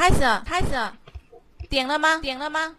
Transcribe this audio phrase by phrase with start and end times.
[0.00, 0.68] 开始，开始，
[1.68, 2.16] 点了吗？
[2.16, 2.74] 点了吗？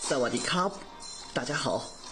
[0.00, 0.70] 萨瓦迪卡，
[1.34, 1.84] 大家好，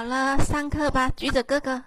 [0.00, 1.84] 好了，上课吧，橘子哥哥。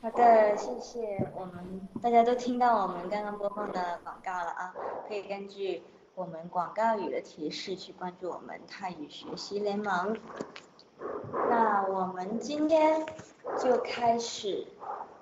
[0.00, 1.30] 好的，谢谢。
[1.34, 4.74] 我们大家都听到我们刚刚播放的广告了啊，
[5.06, 5.82] 可以根据
[6.14, 10.16] 我们广告语的提示去关注我们泰语学习联盟。
[11.50, 13.04] 那我们今天
[13.62, 14.66] 就开始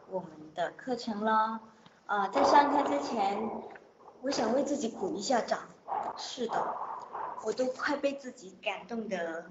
[0.09, 1.61] 我们的课程了。
[2.07, 3.51] 啊，在上课之前，
[4.23, 5.59] 我想为自己鼓一下掌。
[6.17, 6.77] 是的，
[7.45, 9.47] 我都快被自己感动的。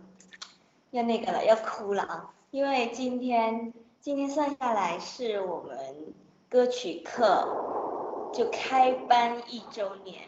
[0.96, 2.34] 要那个了，要哭了啊！
[2.52, 6.14] 因为今天今天算下来是我们
[6.48, 10.22] 歌曲课就开班一周年，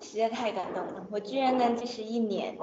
[0.00, 1.06] 实在太感动了。
[1.10, 2.56] 我居然能坚持一年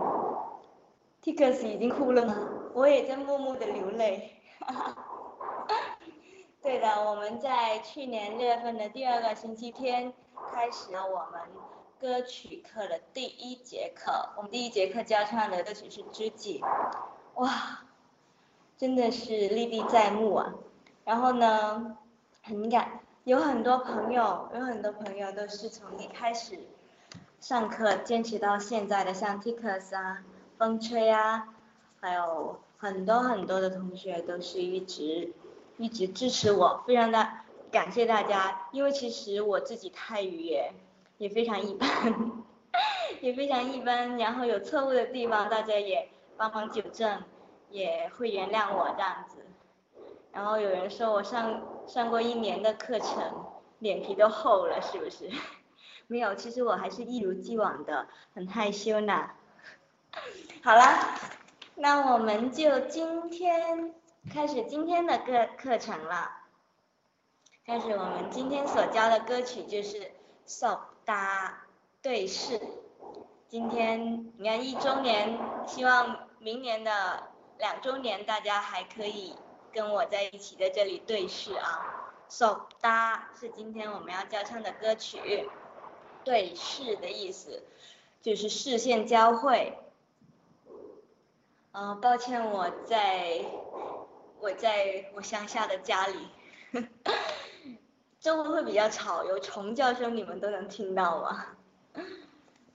[1.21, 2.49] ，Tikus 已经哭了吗？
[2.73, 4.41] 我也在默默的流泪。
[6.63, 10.11] 对的，我们在去年六月份的第二个星期天
[10.51, 11.41] 开始了我们。
[12.03, 16.59] 歌曲课的第一节课，我们第一节课教唱的歌曲是《知己》，
[17.41, 17.85] 哇，
[18.75, 20.53] 真的是历历在目啊。
[21.05, 21.95] 然后呢，
[22.41, 26.59] 很感，有很多朋友，有很多朋友都是从一开始
[27.39, 30.25] 上课坚持到现在的，像 Tikus 啊、
[30.57, 31.53] 风吹啊，
[32.01, 35.31] 还有很多很多的同学都是一直
[35.77, 37.29] 一直支持我，非常的
[37.71, 38.67] 感谢大家。
[38.73, 40.73] 因为其实我自己泰语也。
[41.23, 41.87] 也非常一般，
[43.21, 44.17] 也非常一般。
[44.17, 47.23] 然后有错误的地方，大家也帮忙纠正，
[47.69, 49.37] 也会原谅我这样子。
[50.33, 53.45] 然后有人说我上上过一年的课程，
[53.79, 55.31] 脸皮都厚了，是不是？
[56.07, 59.29] 没有，其实我还是一如既往的很害羞呢。
[60.61, 60.83] 好了，
[61.75, 63.95] 那我们就今天
[64.29, 66.31] 开始今天的课课程了。
[67.65, 70.11] 开始我们今天所教的歌曲就是
[70.45, 70.79] So。
[71.05, 71.65] 答
[72.01, 72.59] 对视，
[73.47, 79.35] 今天你看一周年，希望明年的两周年大家还可以
[79.71, 82.11] 跟我在一起在这里对视啊。
[82.29, 85.49] 手搭是今天我们要教唱的歌曲，
[86.23, 87.63] 对视的意思
[88.21, 89.77] 就是视线交汇。
[91.73, 93.45] 嗯，抱歉我在
[94.39, 96.27] 我在我乡下的家里。
[98.22, 101.46] 周围会比较吵，有虫叫声，你们都能听到吗？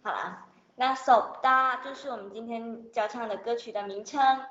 [0.03, 0.45] 好啦，
[0.75, 4.45] 那首搭就是我们今天教唱的歌曲的名称。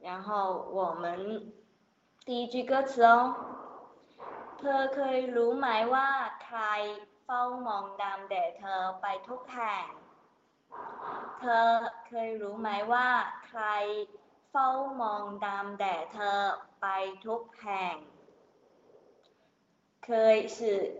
[0.00, 1.52] 然后我们
[2.26, 3.34] 第一句歌词哦，
[4.58, 6.08] เธอเคยรู้ไหมว่า
[6.44, 6.60] ใคร
[7.24, 9.86] เฝ้ามองตามแต่เธอไปทุกแห่ง
[11.40, 11.68] เธอ
[12.08, 13.08] เคยรู้ไหมว่า
[13.46, 13.62] ใคร
[14.50, 14.68] เฝ้า
[15.00, 16.38] มองตามแต่เธอ
[16.80, 16.86] ไป
[17.26, 17.96] ทุกแห่ง
[20.09, 20.95] 可以是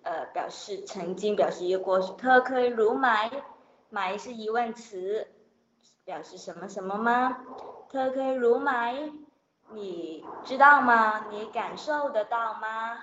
[0.00, 2.10] 呃表示曾经，表示一个过去。
[2.14, 3.30] 特可以如买，
[3.90, 5.28] 买是疑问词，
[6.06, 7.44] 表示什么什么吗？
[7.90, 9.12] 特可以如买，
[9.72, 11.26] 你知道吗？
[11.30, 12.96] 你感受得到吗？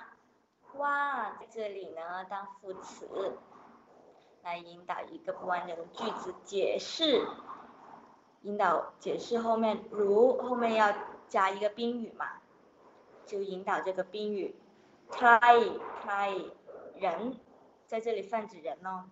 [0.76, 3.38] 哇，在这里呢，当副词
[4.42, 7.24] 来引导一个不完整的句子解释，
[8.42, 10.92] 引导解释后面如后面要
[11.28, 12.26] 加一个宾语嘛，
[13.24, 14.56] 就引导这个宾语
[15.10, 16.50] tie tie
[16.96, 17.38] 人
[17.86, 19.04] 在这里泛指人哦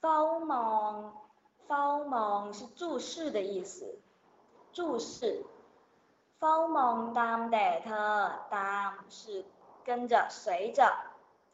[0.00, 3.98] phone phone phone 是注视的意思
[4.72, 5.44] 注视
[6.40, 7.84] phone phone down date
[8.50, 9.44] down 是
[9.84, 10.92] 跟着随着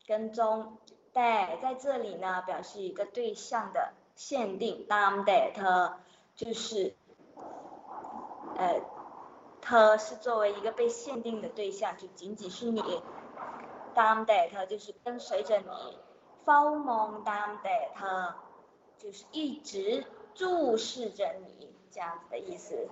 [0.07, 0.79] 跟踪
[1.13, 5.95] date 在这里呢表示一个对象的限定 down date
[6.35, 6.95] 就是
[8.57, 8.83] 呃
[9.63, 12.81] 他是作为一个被限定的对象，就仅仅是你
[13.95, 15.99] ，down that 他就是跟随着你
[16.45, 18.37] fall on down that 他
[18.99, 20.05] 就是一直
[20.35, 22.89] 注视着你，这样子的意思。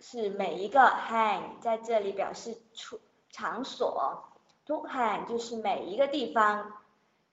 [0.00, 3.00] 是每一个 hand 在这里表示处
[3.30, 4.24] 场所
[4.66, 6.82] ，took hand 就是每一个地方，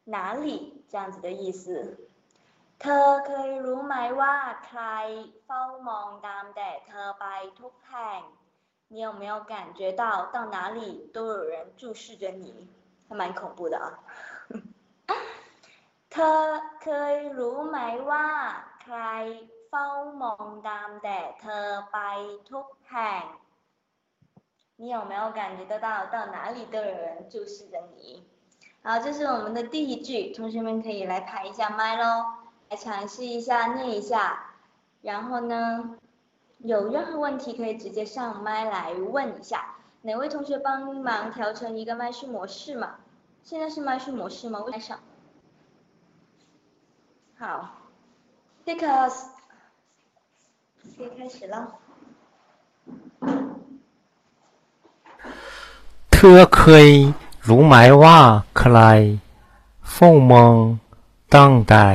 [0.06, 0.83] 哪里。
[0.91, 1.65] 这样子的意思。
[2.81, 4.37] เธอเคยรู้ไหมว่า
[4.67, 4.83] ใคร
[5.45, 7.27] เฝ้ามองตามแต่เธอไป
[7.61, 8.23] ทุกแห่ง
[8.93, 10.03] 你有没有感觉到
[10.35, 12.69] 到哪里都有人注视着你？
[13.09, 13.87] 还蛮恐怖的啊。
[16.13, 16.43] เธอ
[16.83, 17.79] เคยรู้ไหม
[18.11, 18.29] ว่า
[18.83, 18.99] ใคร
[19.69, 19.89] เฝ้า
[20.23, 21.99] มองตามแต่เธอไป
[22.51, 23.25] ทุกแห่ง
[24.81, 28.32] 你有没有感觉得到到哪里都有人注视着你？
[28.83, 32.25] 好，这是我们的第一句，同学们可以来排一下麦喽，
[32.71, 34.55] 来尝试一下念一下，
[35.03, 35.97] 然后呢？
[36.59, 42.97] 有任何问题可以直接上麦来问一下，哪位同学帮忙调成一个麦序模式嘛？
[43.45, 44.65] 现在是麦序模式吗？
[44.69, 44.99] 麦上。
[47.39, 47.77] 好，
[48.67, 49.27] because，
[50.97, 51.79] 可以开始了。
[56.11, 57.15] เธอเคย
[57.49, 58.19] รู้ไหมว่า
[58.59, 58.79] ใคร
[59.93, 60.57] เฝ้ามอง
[61.35, 61.87] ตั้งแต่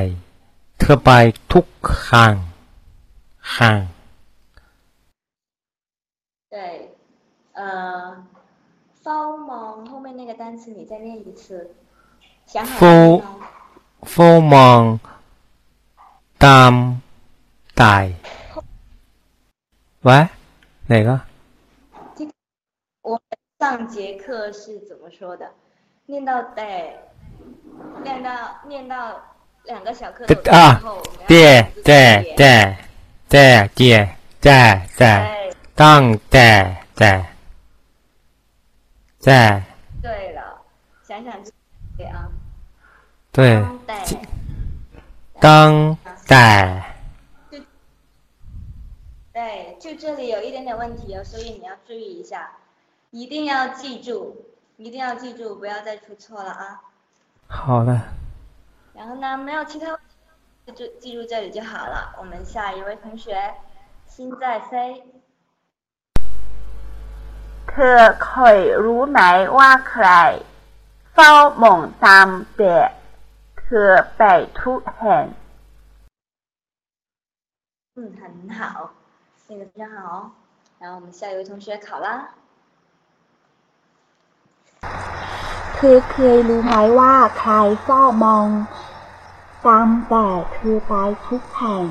[0.78, 1.10] เธอไป
[1.52, 1.64] ทุก
[2.04, 2.34] ครั้ง
[3.56, 3.80] ห่าง
[6.54, 6.56] 对，
[7.60, 7.62] 呃，
[9.04, 9.18] ฝ้า
[9.48, 9.50] ม
[9.90, 11.42] 后面那个单词你再念一次，
[12.52, 13.24] 想好了吗？
[14.10, 14.82] เฝ้ามอง
[16.44, 16.72] ตาม
[17.76, 17.96] แต่
[20.06, 20.10] 喂，
[20.90, 21.10] 哪个？
[23.02, 25.51] 我们 上节课是怎么说的？
[26.05, 26.97] 念到对，
[28.03, 28.31] 念到
[28.65, 29.21] 念到
[29.65, 30.49] 两个小课头之
[30.81, 32.77] 后，对对对
[33.27, 34.09] 对对
[34.39, 35.53] 对对。
[35.75, 37.25] 当在在
[39.19, 39.61] 在。
[40.01, 40.61] 对了，
[41.03, 41.33] 想想
[41.97, 42.31] 对啊。
[43.33, 43.61] 对。
[45.41, 46.95] 当代。
[49.33, 52.51] 对，就这里有一点点问题哦，所以你要注意一下，
[53.10, 54.44] 一定要记住，
[54.76, 56.82] 一定要记住，不要再出错了啊。
[57.48, 58.00] 好的。
[58.94, 59.98] 然后呢，没有其他，
[60.66, 62.14] 就记住这里就好了。
[62.18, 63.54] 我们下一位同学，
[64.06, 65.04] 心在飞。
[67.66, 69.20] เธอเคยรู้ไหม
[69.56, 70.06] ว่าใคร
[71.14, 71.32] เฝ้า
[71.62, 72.76] มองตามแต่
[73.58, 74.22] เธอไป
[74.60, 75.24] ทุกแห่ง
[77.96, 78.24] 嗯，很
[78.58, 78.90] 好，
[79.48, 80.32] 念得非常好。
[80.80, 82.34] 然后我们下一位同学考啦。
[85.74, 87.52] เธอเคยรู้ไหมว่าใคร
[87.82, 88.48] เฝ้ามอง
[89.66, 90.92] ตามแต่เธอไป
[91.26, 91.86] ทุกแห่ง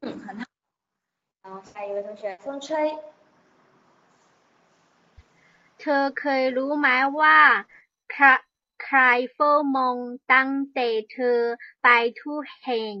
[0.00, 0.44] 嗯，很好。
[1.42, 2.68] 然后下一位同学，风吹。
[5.80, 6.88] เธอเคยรู้ไหม
[7.20, 7.38] ว่า
[8.84, 8.98] ใคร
[9.34, 9.96] เฝ้ามอง
[10.32, 11.38] ตั้งแต่เธอ
[11.82, 11.88] ไป
[12.20, 12.94] ทุกแห่ง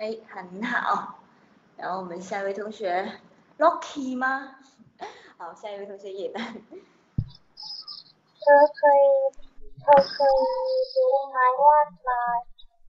[0.00, 0.02] 哎，
[0.32, 0.34] 很
[0.70, 0.72] 好。
[1.78, 2.80] 然后我们下一位同学
[3.58, 4.56] ，Rocky 吗？
[5.36, 6.62] 好，下一位同学叶丹。
[8.40, 9.00] เธอเคย
[9.80, 10.36] เธอเคย
[10.94, 12.12] รู้ไหมว่าใคร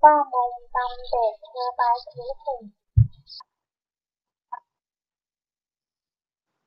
[0.02, 1.82] ฝ้ามองตั้งแต่เธอไป
[2.14, 2.62] ทุกแห่ง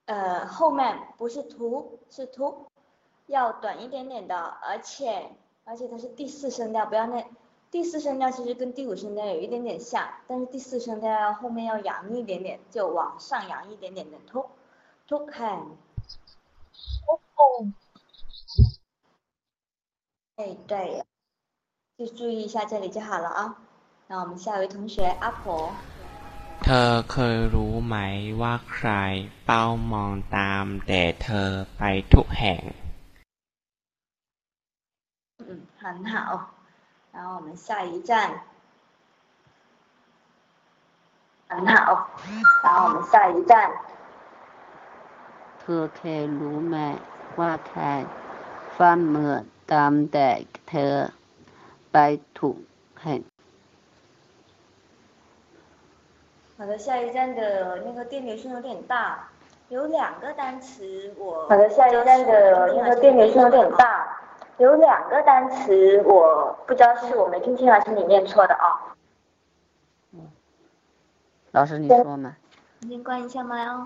[0.06, 0.80] 呃，后面
[1.18, 2.70] 不是图，是图，
[3.26, 7.22] 要短一点点的，而且而且它是第四声调，不要那
[7.72, 14.46] 第四声调其实跟第五声调有一点点像，但是第四声调要后面要扬一点点，就往上扬一点点的图，
[15.06, 15.66] 图看，
[20.37, 21.04] 哎对，
[21.98, 23.56] 就注意一下这里就好了啊。
[24.06, 25.72] 那我们下一位同学阿婆。
[26.62, 27.96] เธอเคยรู้ไหม
[28.40, 28.90] ว่าใคร
[29.44, 31.82] เฝ้ามองตามแต่เธอไป
[32.12, 32.60] ทุกแห่ง
[35.46, 35.48] 嗯，
[35.80, 36.14] 很好。
[37.12, 38.12] 然后我们下一站，
[41.48, 42.08] 很好。
[42.62, 43.52] 然后我们下一站，
[45.60, 46.76] เธอเคยรู้ไหม
[47.38, 47.82] ว่าใคร
[48.75, 49.32] เฝ้ามือ
[49.72, 50.28] ตามแต่
[50.68, 50.92] เธอ
[51.92, 51.96] ไป
[52.38, 52.56] ทุก
[53.02, 53.20] แห่ง
[56.58, 57.40] 好的，下一站的
[57.87, 59.28] 那个电流声有点大，
[59.68, 61.46] 有两个单词我。
[61.48, 62.32] 好的，下一站的
[62.75, 64.18] 那个电流声有点大，
[64.57, 68.95] 有两个单词我不知道是我没听清还是你念错的啊、
[70.12, 70.31] 嗯。
[71.51, 72.38] 老师，你说嘛？
[72.79, 73.83] 你先关一下麦哦。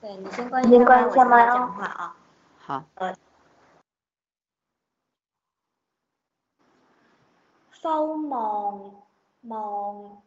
[0.00, 2.16] 对，你先关一下麦，关一下麦、讲话啊、
[2.58, 2.84] 好。
[2.96, 3.14] 呃
[7.80, 8.92] ，fall 望
[9.42, 10.22] 望，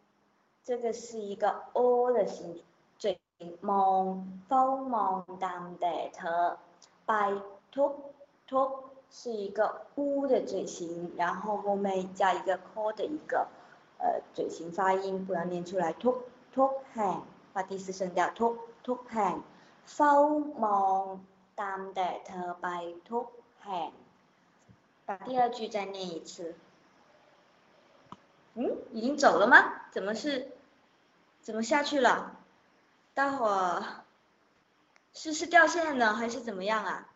[0.64, 2.64] 这个是一个 o 的形，
[2.98, 3.20] 嘴
[3.62, 6.58] 望 fall 望淡地头。
[7.09, 7.93] ามองตามแต่เธอไปทุก
[8.51, 8.69] ทุก
[9.11, 13.47] 是一个 u 的嘴型，然后后面加一个 k 的一个
[13.99, 15.93] 呃嘴型发音，不要念出来。
[15.93, 16.17] ทุก
[16.57, 17.23] ทุกแห่ง
[17.53, 19.35] 发第四声调，ทุกทุกแห่ง
[19.95, 20.15] เฝ้า
[20.65, 21.21] มอง
[21.61, 22.67] ตามแต่เธอไป
[23.11, 23.27] ทุก
[23.63, 23.91] แห่ง
[25.07, 26.55] 把第二句再念一次。
[28.57, 29.57] 嗯，已经走了吗？
[29.93, 30.53] 怎么是，
[31.41, 32.37] 怎么下去了？
[33.15, 34.05] 大伙儿
[35.19, 37.09] 是是掉线了还是怎么样啊？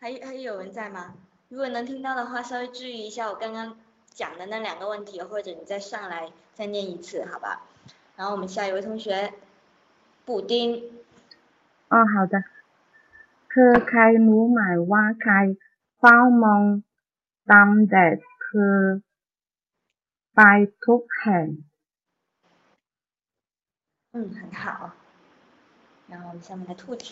[0.00, 1.14] 还还有人在吗？
[1.48, 3.78] 如果能听到的话，稍微注意一下我刚刚
[4.12, 7.62] 讲的那两个问题，或者你再上来再念一次，好吧？
[8.16, 9.32] 然后我们下一位同学，
[10.24, 10.92] 补丁。
[11.88, 12.44] อ๋อ好的
[13.48, 15.32] เธอใครรู้ไหมว่าใคร
[15.98, 16.62] เฝ้ามอง
[17.50, 18.06] ตามแต่
[18.42, 18.76] เธอ
[20.34, 20.40] ไป
[20.84, 21.46] ทุกแห่ง
[24.12, 24.92] 嗯，很好。
[26.12, 27.06] 然后我们下面的兔子。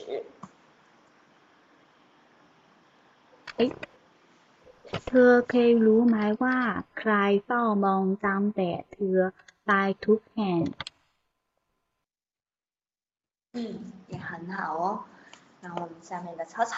[5.08, 6.58] เธอเคยรู้ไหมว่า
[6.98, 7.12] ใคร
[7.44, 9.18] เฝ้ามองตามแต่เธอ
[9.66, 9.70] ไป
[10.04, 10.60] ทุกแห่ง
[13.56, 13.58] 嗯，
[14.12, 14.82] 也很好哦。
[15.62, 16.74] 然后我们下面的草草。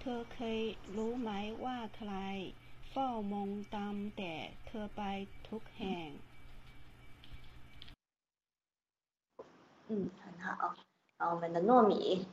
[0.00, 0.60] เธอเคย
[0.96, 1.30] รู้ไหม
[1.64, 2.12] ว่าใคร
[2.90, 4.34] เฝ้ามองตามแต่
[4.66, 5.02] เธอไป
[5.48, 6.08] ทุกแห่ง
[9.88, 9.90] 嗯，
[10.22, 10.74] 很 好。
[11.18, 12.26] 然后我们的糯米。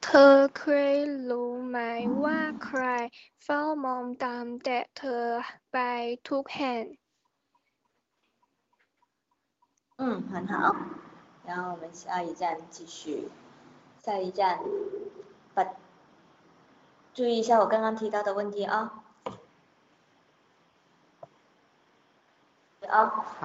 [0.00, 0.96] เธอเคย
[1.30, 1.78] รู้ไหม
[2.24, 2.82] ว่าใคร
[3.44, 5.24] เฝ้ามองตามแต่เธอ
[5.72, 5.76] ไป
[6.28, 6.84] ทุกแห่ง
[9.98, 10.76] 嗯，很好。
[11.46, 13.30] 然后我们下一站继续，
[14.04, 14.60] 下一站，
[15.54, 15.64] 把
[17.14, 18.99] 注意一下我刚刚提到的问题啊。
[22.90, 23.10] 啊，
[23.40, 23.42] 好。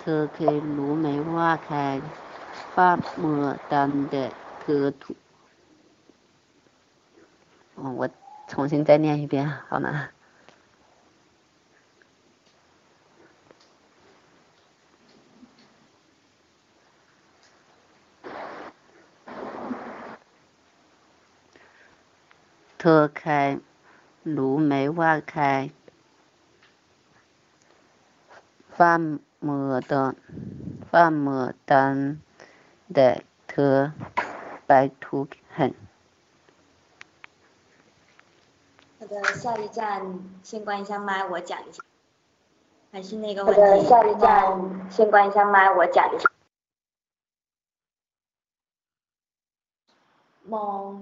[0.00, 1.78] เธอเคยรู้ไหมว่าใคร
[2.72, 2.88] เฝ้า
[3.22, 3.42] มือ
[3.72, 4.24] ตามแต่
[4.60, 5.16] เธอทุก
[7.76, 8.08] 哦，我
[8.46, 9.88] 重新再念一遍，好吗？
[22.78, 23.32] เธอใคร
[24.36, 25.44] รู้ไหมว่าใคร
[28.79, 30.15] 范摩的，
[30.89, 32.21] 范摩丹
[32.93, 33.91] 的特
[34.65, 35.75] 白兔很。
[38.97, 41.83] 好的，下一站先关一下麦，我讲一下。
[42.93, 43.59] 还是那个问题。
[43.59, 46.29] 好的，下一站先关一下麦，我讲一下。
[50.45, 51.01] 猫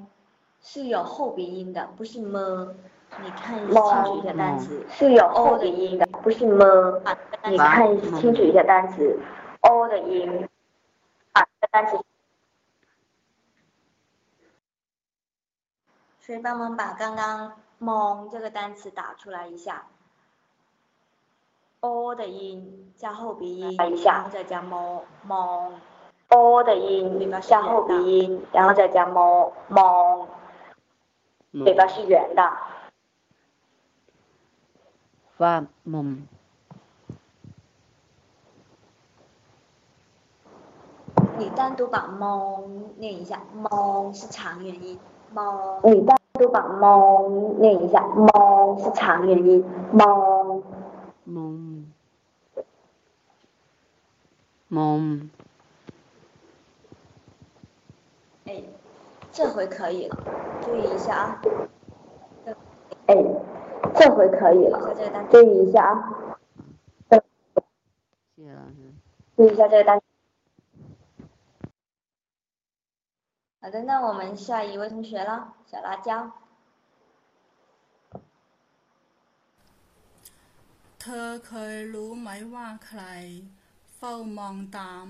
[0.64, 2.74] 是有后鼻音的，不是么？
[3.22, 4.84] 你看清楚一下单词。
[4.90, 6.07] 是有后鼻音的。
[6.24, 7.02] 不是么。
[7.50, 9.18] 你看清楚一下单词
[9.62, 10.48] ，o 的音，
[11.34, 11.98] 啊，单词。
[16.20, 19.86] 谁帮忙把刚刚“蒙”这个单词打出来一下
[21.80, 25.72] ？o 的音加后鼻音，然后再加 mo mon。
[26.30, 30.28] o 的音加后鼻音，然后再加 mo mon。
[31.64, 32.52] 嘴巴是圆的。
[35.38, 36.04] 把猫，
[41.38, 42.64] 你单独把猫
[42.98, 45.00] 念一下，猫是长元音。
[45.32, 47.30] 猫，你单独把猫
[47.60, 49.64] 念一下，猫是长元音。
[49.92, 50.60] 猫，
[51.24, 51.52] 猫，
[54.70, 55.00] 猫。
[58.46, 58.64] 哎，
[59.32, 60.18] 这回可以了，
[60.64, 61.42] 注意一下啊。
[63.06, 63.16] 哎。
[63.95, 64.77] 这回可以了，
[65.31, 65.95] 注意一下啊。
[69.37, 70.01] 注意一下这个单。
[73.61, 76.33] 好的，那我们下一位同学了，小辣椒。
[80.99, 83.03] เธอเคยรู้ไหมว่าใคร
[83.97, 85.07] เฝ้ามองตาม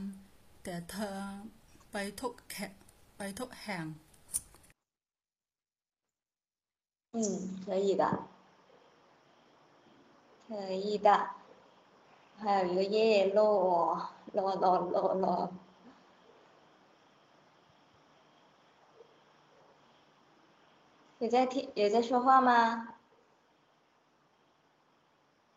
[0.63, 1.19] แต่เธอ
[1.93, 2.57] ไปทุกแข
[3.17, 3.85] ไปทุกแห่ง
[7.15, 7.21] 嗯，
[7.67, 8.05] 可以的，
[10.48, 11.30] 可以的。
[12.38, 15.52] 还有一个叶落，落落落落。
[21.20, 22.94] 有在听有在说话吗？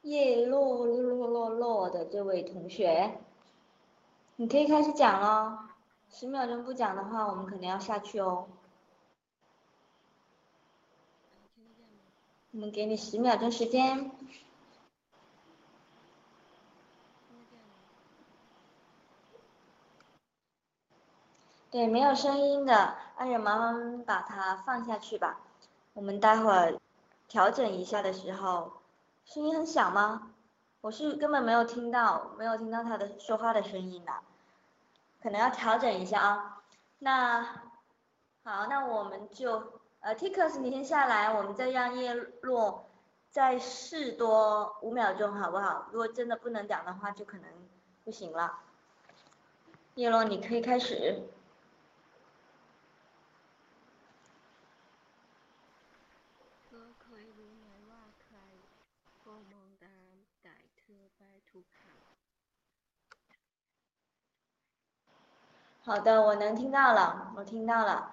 [0.01, 3.21] 叶落落落落的这位同学，
[4.37, 5.69] 你可以开始讲了。
[6.09, 8.49] 十秒钟不讲的话，我们肯定要下去哦。
[12.53, 14.11] 我们给你十秒钟时间。
[21.71, 25.39] 对，没有声音的，那就麻烦把它放下去吧。
[25.93, 26.81] 我们待会儿
[27.29, 28.73] 调整一下的时候，
[29.25, 30.33] 声音很小吗？
[30.81, 34.13] 我是根本没有听到，没有听到他的说话的声音的，
[35.23, 36.63] 可能要调整一下啊。
[36.99, 37.43] 那
[38.43, 39.63] 好，那我们就
[40.01, 42.87] 呃，Tikus 你先下来，我们再让叶落
[43.31, 45.87] 再试多五秒钟，好不好？
[45.93, 47.47] 如果真的不能讲的话，就可能
[48.03, 48.59] 不行了。
[49.95, 51.23] 叶落，你可以开始。
[65.84, 68.12] 好的，我能听到了，我听到了，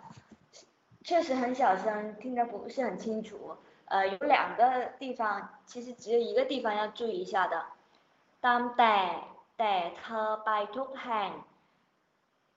[1.02, 3.57] 确实很小声，听得不是很清楚。
[3.87, 7.64] 呃，有两个地方，其实只有一个地方要注意一下的。
[8.41, 9.25] 当แต่
[9.57, 11.33] แต่เธอไปทุกแห่ง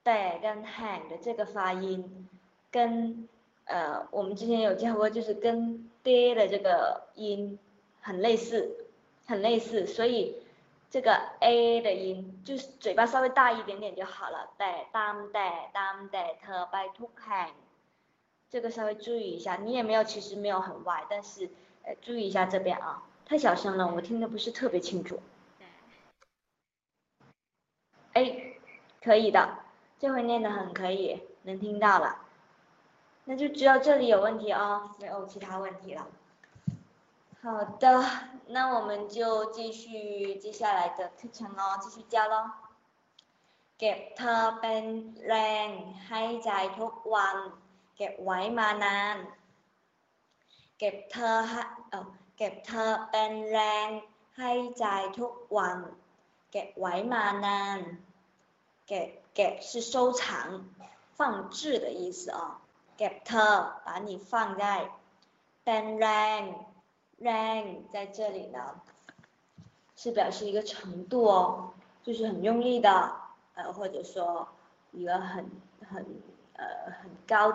[0.04, 2.28] แต่跟แห่ง的这个发音，
[2.70, 3.26] 跟
[3.64, 7.58] 呃我们之前有教过，就是跟爹的这个音
[8.02, 8.86] 很类似，
[9.26, 10.36] 很类似，所以。
[10.91, 14.49] 这个 a 的音，就是嘴巴稍微大一点点就好了。
[14.57, 17.51] 带当带当带特拜托看，
[18.49, 19.55] 这个稍微注意一下。
[19.55, 21.49] 你也没有，其实没有很歪，但是
[21.83, 25.21] 呃注意一下这边啊，太小声了，我听的不是特别清楚。
[28.11, 28.55] 哎，
[29.01, 29.59] 可以的，
[29.97, 32.19] 这回念的很可以，能听到了，
[33.23, 36.05] 那就只有这里有问题哦，没有其他问题了。
[37.42, 38.04] 好的，
[38.48, 42.50] 那我们就继续接下来的课程喽，继续教喽。
[43.78, 44.84] เก็บเธอเป็น
[45.28, 45.34] แร
[45.66, 45.68] ง
[46.08, 47.36] ให้ใจทุกวัน
[47.96, 49.16] เก็บไว้มานาน
[50.78, 53.88] เก็บเธอให้เออเก็บเธอเป็นแรง
[54.38, 54.84] ให้ใจ
[55.18, 55.78] ทุกวัน
[56.50, 57.78] เก็บไว้มานาน
[58.88, 60.20] เก็บเก็บ是收藏
[61.16, 62.38] 放置的意思啊，
[62.96, 63.48] เก็บเธอ
[63.84, 64.64] 把你放在
[65.64, 66.06] เป็นแร
[66.38, 66.40] ง
[67.21, 68.81] Rank 在这里呢，
[69.95, 73.15] 是表示一个程度哦，就是很用力的，
[73.53, 74.47] 呃，或者说
[74.91, 75.49] 一个很
[75.87, 76.05] 很
[76.53, 77.53] 呃很高、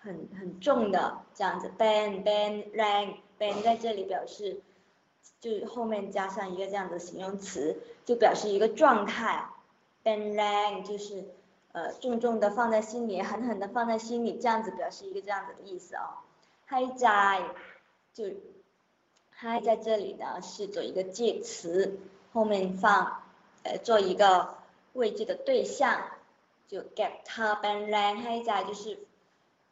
[0.00, 1.72] 很很重的这样子。
[1.78, 4.60] ban ban rank ban 在这里表示，
[5.40, 9.48] 就是后面加上一个这样的形容词，就表示一个状态。
[10.04, 11.24] ban rank 就是
[11.72, 16.20] 呃重重的放在心里，狠狠的放在心里，这样子表示一个这样子的意思哦。
[16.66, 17.42] 嗨在
[18.12, 18.24] 就。
[19.39, 21.99] 嗨，在这里呢是做一个介词，
[22.33, 23.21] 后面放
[23.63, 24.55] 呃做一个
[24.93, 26.01] 位置的对象，
[26.67, 28.97] 就 get 它 ban lang 嗨在就是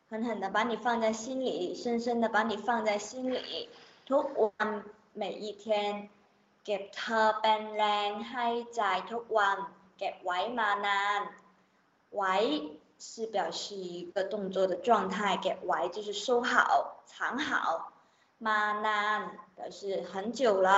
[0.10, 3.70] 狠狠的把你放在心里，深深的把你放在心里。
[4.06, 4.84] ทุกวัน
[5.14, 6.10] 每一天，
[6.66, 9.58] get 它 ban lang 嗨在ทุกวัน，
[9.98, 11.28] get ไว้มานาน，
[12.12, 17.92] ไว้是表示一个动作的状态，get ไว้就是收好、藏好。
[18.46, 19.20] มานาน
[19.58, 19.80] 表示
[20.12, 20.70] 很久了，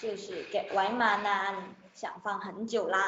[0.00, 1.54] 就是เก็บไว้มานาน，
[2.00, 2.98] 想放很久啦。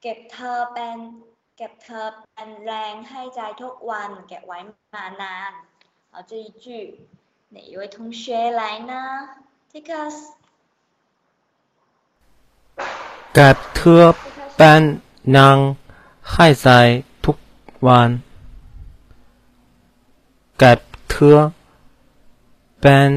[0.00, 0.98] เก็บเธอเป็น
[1.56, 4.58] เก็บเธอเป็นแรงให้ใจทุกวันเก็บไว้
[4.94, 5.52] มานาน
[6.12, 6.66] 好，这一句
[7.54, 8.22] 哪一位同学
[8.60, 8.92] 来呢？
[9.72, 10.16] Take us。
[13.34, 14.04] เก็บเธอ
[14.56, 14.82] เป็น
[15.36, 15.58] นาง
[16.30, 16.68] ให้ใจ
[17.24, 17.36] ทุก
[17.86, 18.27] วัน เ
[20.62, 20.78] ก็บ
[21.10, 21.38] เธอ
[22.80, 23.10] เป็น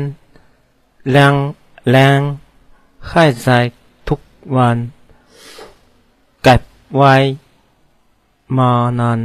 [1.12, 1.34] แรง
[1.92, 2.20] แรง
[3.10, 3.48] ให้ใจ
[4.08, 4.20] ทุก
[4.56, 4.78] วัน
[6.44, 6.62] เก็บ
[6.96, 7.14] ไว้
[8.58, 9.20] มานาน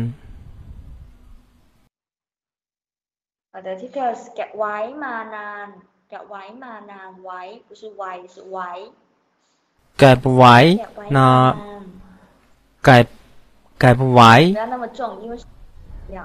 [3.55, 5.67] 好的， 的 ticker 是 get ไว้มานาน
[6.11, 8.71] get ไว้มานานไว้不是ไว้是ไว้
[9.99, 11.85] เก็บไว้ get ไว้ นา าน น
[12.85, 13.07] เก็บ
[13.81, 15.45] เก็บไว้ 不要那么重因为是
[16.17, 16.19] 要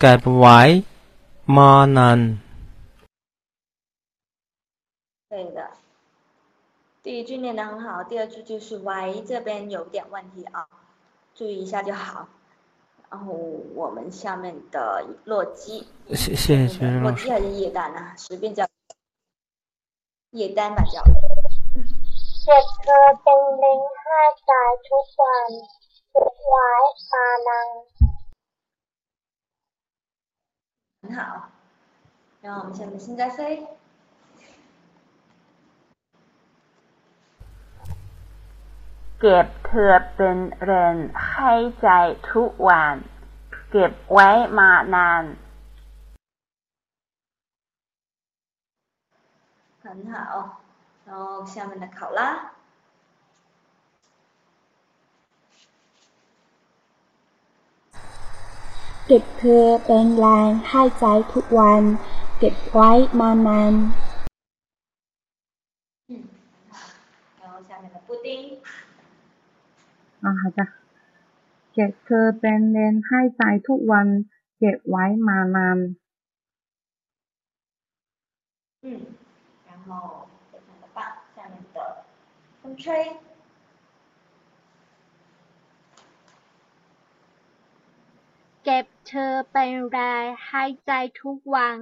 [0.00, 0.58] เก็บไว้
[1.56, 2.20] มานาน
[5.30, 5.60] 对的。
[7.04, 10.66] 第一句念得很好，第二句就是 y 这边有点问题啊，
[11.34, 12.28] 注意一下就好。
[13.10, 13.32] 然后
[13.74, 18.14] 我们下面的洛基，谢谢学老师洛基还是叶丹啊？
[18.16, 18.66] 随便叫，
[20.30, 21.02] 叶丹吧叫。
[22.44, 24.50] เก็บเธอเป็นลิงให้ใจ
[24.88, 25.48] ทุกวัน
[26.10, 26.68] เก็บไว้
[27.10, 27.66] ปานัง
[31.06, 31.50] 很好。
[32.42, 33.66] 然后我们下面现在飞，
[39.20, 40.96] เก็บเธอเป็นแรง
[41.28, 41.88] ให้ใจ
[42.30, 42.96] ทุกวัน
[43.70, 44.28] เก็บไว้
[44.58, 45.24] มานาน
[49.84, 50.16] 很好。
[51.06, 52.20] 然后下面的考拉，
[59.06, 61.82] เก็บเธอเป็นแรงให้ใจทุกวัน
[62.38, 63.74] เก็บไว้มานาน
[66.10, 66.12] 嗯，
[67.40, 68.28] 然后下面的布丁，
[70.24, 70.66] อ่าจ้ะ
[71.72, 74.06] เก็บเธอเป็นเลนให้ใจทุกวัน
[74.58, 75.78] เก็บไว้มานาน
[78.84, 78.86] 嗯，
[79.68, 79.88] 然后
[80.50, 80.98] 非常的棒。
[81.36, 81.76] 下面的
[82.60, 82.84] 风吹，
[88.66, 91.76] เก็บเธอเป็นแรงให้ใจทุกวัน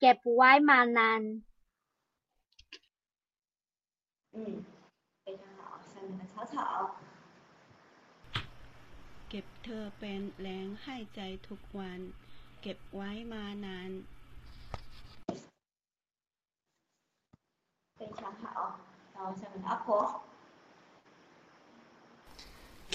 [0.00, 1.22] เก็บไว้มานาน
[4.34, 4.36] 嗯，
[5.24, 5.60] 非常好。
[5.90, 6.54] 下面的草草，
[9.28, 12.00] เก็บเธอเป็นแรงให้ใจทุกวัน
[12.62, 13.90] เก็บไว้มานาน
[17.98, 18.44] 非常好。
[19.14, 19.88] 然后下面的阿婆，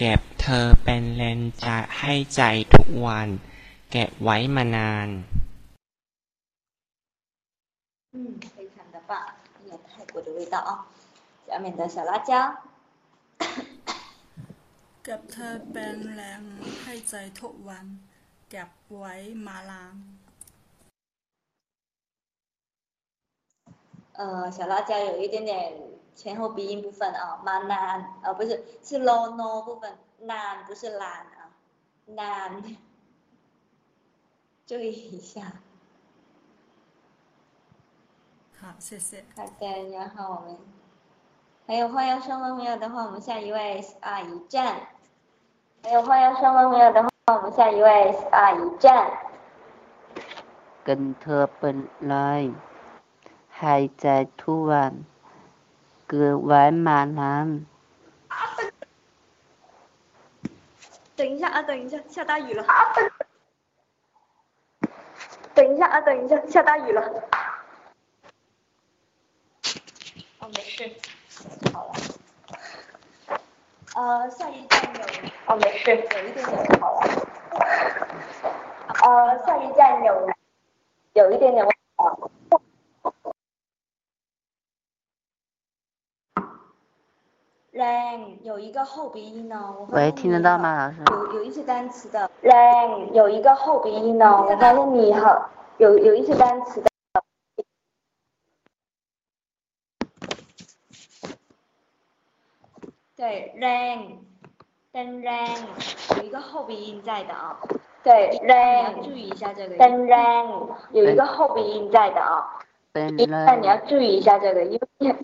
[0.02, 1.64] ก็บเธอเป็นแรงใจ
[1.98, 2.42] ให้ใจ
[2.74, 3.28] ทุกวัน
[3.90, 5.08] เก็บไว้มานาน
[8.14, 8.18] 嗯，
[8.54, 9.12] 非常的棒，
[9.70, 10.70] 有泰国的味道啊。
[11.46, 12.30] 下面的小辣椒，
[15.04, 16.42] เก็บเธอเป็นแรง
[16.82, 17.86] ให้ใจทุกวัน
[18.50, 19.14] เก็บไว้
[19.46, 19.96] มาลาน
[24.18, 25.52] 呃，小辣椒有一点点
[26.14, 31.52] 前后鼻音部分啊，蛮难，呃，不是，是 low no 部分，难不是懒啊，
[32.06, 32.62] 难，
[34.66, 35.42] 注意一下。
[38.58, 39.24] 好，谢谢。
[39.36, 40.56] 好的，然后我们
[41.66, 42.54] 还有话要说吗？
[42.54, 44.76] 没有的话，我们下一位阿姨站。
[45.82, 46.68] 还有话要说吗？
[46.70, 49.10] 没有的话，我们下一位阿姨站。
[50.86, 51.76] กันเธอเป็น
[52.06, 52.14] ไร
[53.60, 54.06] หายใจ
[54.40, 54.92] ทุกวัน
[56.11, 57.65] 格玩马兰。
[61.15, 62.65] 等一下啊，等一下，下大雨了。
[65.53, 67.01] 等一下啊，等一下，下大雨了。
[70.39, 70.91] 哦，没事，
[71.71, 71.93] 好了。
[73.95, 75.01] 呃，下一站有
[75.45, 77.07] 哦，没事，有一点点好了。
[79.01, 80.29] 呃，下一站有
[81.13, 82.40] 有一点点问题。
[87.81, 89.75] rain 有一个后鼻音呢。
[89.89, 91.01] 喂，听得到吗，老师？
[91.11, 94.43] 有有一些单词的 rain 有一个后鼻音呢。
[94.43, 96.91] 我发现你好，有有一些单词的。
[103.15, 104.17] 对 rain，
[104.91, 105.57] 灯 rain
[106.17, 107.59] 有一个后鼻音在的啊。
[108.03, 109.75] 对 rain，注意一下这个。
[109.77, 112.59] 灯 rain 有一个后鼻音在的啊。
[112.93, 115.15] 那你要注意一下这个，因为。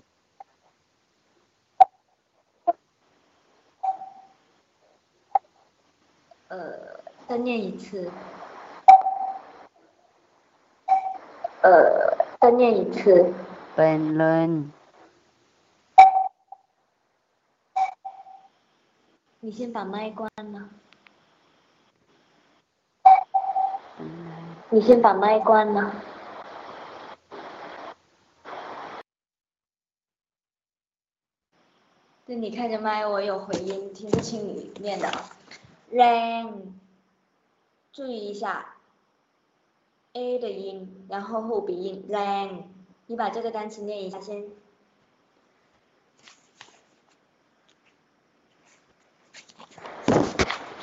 [7.28, 8.10] 再念一次。
[11.60, 13.34] 呃，再念一次。
[13.76, 14.72] 本轮。
[19.40, 20.70] 你先把麦关了。
[24.70, 25.92] 你先把麦关了。
[32.24, 35.10] 对你开着麦，我有回音，听不清你念的。
[35.92, 36.72] Rain。
[37.98, 38.76] 注意一下
[40.12, 42.62] a 的音，然后后鼻音 lang，
[43.08, 44.44] 你把这个单词念一下先。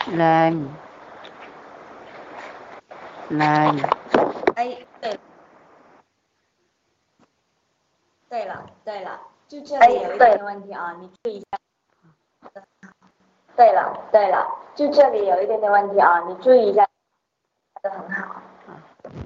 [0.07, 0.67] lang
[3.29, 3.81] lang，
[4.55, 5.17] 哎，对，
[8.27, 11.45] 对了对了，就这里有一点问题啊，你注意一下。
[13.55, 16.85] 对了，对了，就这里有一点点问题啊，你注意一下。
[17.84, 18.42] 的很好。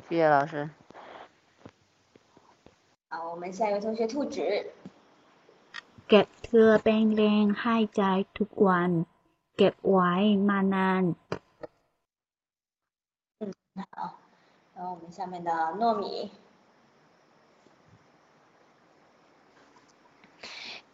[0.09, 0.69] 谢谢老师。
[3.09, 4.41] 好，我们下一位同学兔子。
[6.09, 8.03] เก็บเธอเป็นแรงให้ใจ
[8.39, 8.91] ทุกวัน
[9.57, 10.13] เก็บไว้
[10.49, 11.05] มานาน
[13.41, 13.43] 嗯，
[13.93, 14.19] 好。
[14.75, 16.31] 然后我们下面的糯米。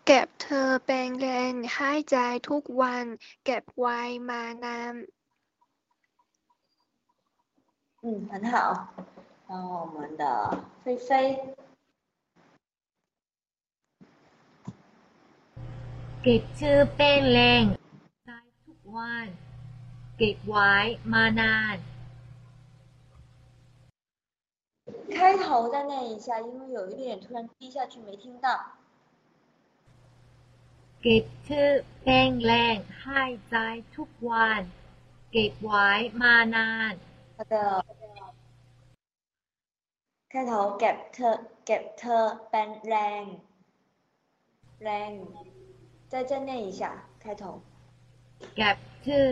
[0.07, 2.17] เก็บเธอเป็นแรงให้ใจ
[2.49, 3.05] ทุกวัน
[3.45, 3.99] เก็บไว้
[4.29, 4.95] มานาน
[8.05, 8.89] 嗯，很好。
[9.49, 10.25] 然后我们的
[10.83, 11.55] 菲菲。
[16.23, 17.65] เก็บชื่อเป็นแรง
[18.25, 18.31] ใจ
[18.67, 19.27] ทุกวัน
[20.17, 20.73] เก็บไว้
[21.13, 21.77] มานาน
[25.17, 28.47] 开头再念一下，因为有一点突然低下去没听到。
[31.03, 31.71] เก็บชื่อ
[32.03, 33.57] เป็นแรงให้ใจ
[33.97, 34.63] ทุกวัน
[35.31, 35.89] เก็บไว้
[36.23, 36.95] มานาน
[37.39, 37.55] 好的。
[40.35, 41.31] 开头 get เธอ
[41.69, 42.17] get เธอ
[42.51, 43.25] เป็นแรง
[44.85, 45.11] แรง
[46.11, 46.83] 再再念一下
[47.23, 47.43] 开头。
[48.57, 49.27] เก็บชื่อ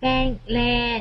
[0.00, 0.58] เป็นแร
[0.98, 1.00] ง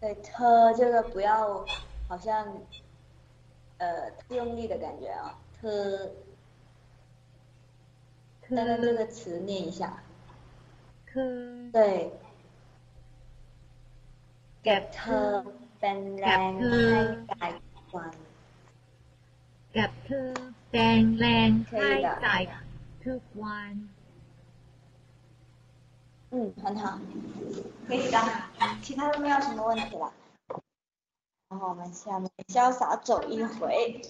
[0.00, 1.64] 对，特这个不要
[2.08, 2.46] 好像
[3.78, 6.10] 呃太用力的感觉啊，特。
[8.46, 10.02] 刚刚这个词念一下。
[11.10, 12.10] คือ 对。
[14.62, 14.82] เก็บ
[15.78, 16.82] เธอเป็นแรงให้
[17.28, 17.42] ใจ
[17.94, 18.14] วัน
[19.72, 20.28] เก็บเธอ
[20.70, 21.88] เป็นแรงให้
[22.22, 22.28] ใจ
[23.04, 23.72] ทุกวัน
[26.36, 26.98] 嗯，很好，
[27.86, 28.18] 可以的，
[28.82, 30.12] 其他都没有什么问题了。
[31.48, 34.02] 然后我们下面潇洒走一回，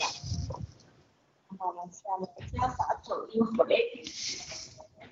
[1.48, 3.58] 然后我们下面潇洒走一回。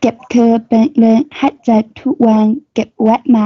[0.01, 3.45] เก็บเธอเป็นแรงให้ใจทุกวัน เก็บไว้มา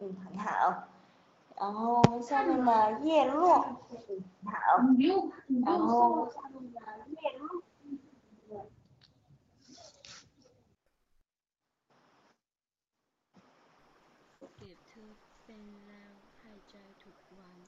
[0.00, 0.88] 嗯，很好。
[1.56, 3.64] 然后下面的叶落，
[4.08, 4.52] 嗯，好。
[5.64, 7.62] 然后下面的叶落。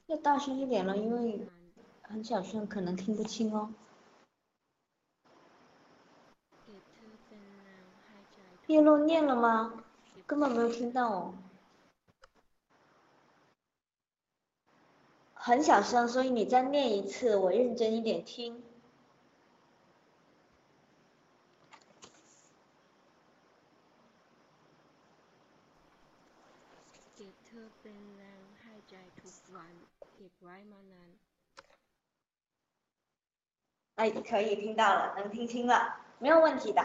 [0.07, 1.47] 要大声一点了，因为
[2.01, 3.71] 很小声，可能听不清哦。
[8.67, 9.73] 叶落念了吗？
[10.25, 11.33] 根本没有听到哦。
[15.42, 18.62] 很小声，所以你再念一次，我认真一点听。
[27.14, 29.72] เก็บเธอเป็นแรงให้ใจทุกวัน
[30.14, 31.08] เก็บไว้มานาน
[33.96, 36.82] 哎，可以听到了，能听清了，没有问题的。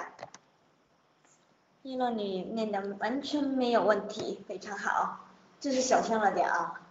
[1.84, 5.28] 叶落你念的完全没有问题，非常好，
[5.60, 6.82] 就是小声了点啊，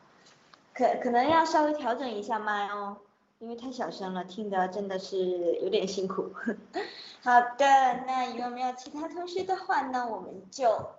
[0.76, 2.98] 可可能要稍微调整一下麦哦，
[3.38, 6.32] 因为太小声了，听的真的是有点辛苦。
[7.22, 10.06] 好的，那有没有其他同学的话呢？
[10.06, 10.90] 我们就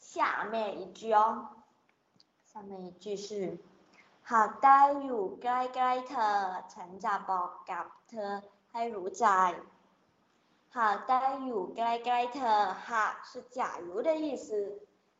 [0.00, 1.48] 下面一句哦，
[2.52, 3.58] 下面一句是。
[4.32, 5.48] หากได้อยู่ใก
[5.80, 6.32] ล้ๆเธอ
[6.74, 8.32] ฉันจะบอกกับเธอ
[8.72, 9.26] ให้รู้ใจ
[10.76, 11.80] หากได้อยู่ใก
[12.10, 12.58] ล้ๆเธอ
[12.90, 14.46] หาก是假如的意思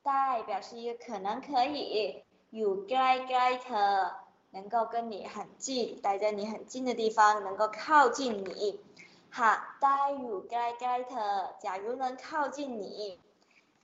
[0.06, 2.24] ได้表示一个可能可以
[2.56, 2.94] อยู่ใก
[3.36, 4.12] ล้ๆเธอ
[4.54, 8.80] 能够跟你很近待在你很近的地方能够靠近你
[9.38, 10.54] หากได้อยู่ใก
[10.86, 11.32] ล้ๆเธอ
[11.64, 13.18] 假如能靠近你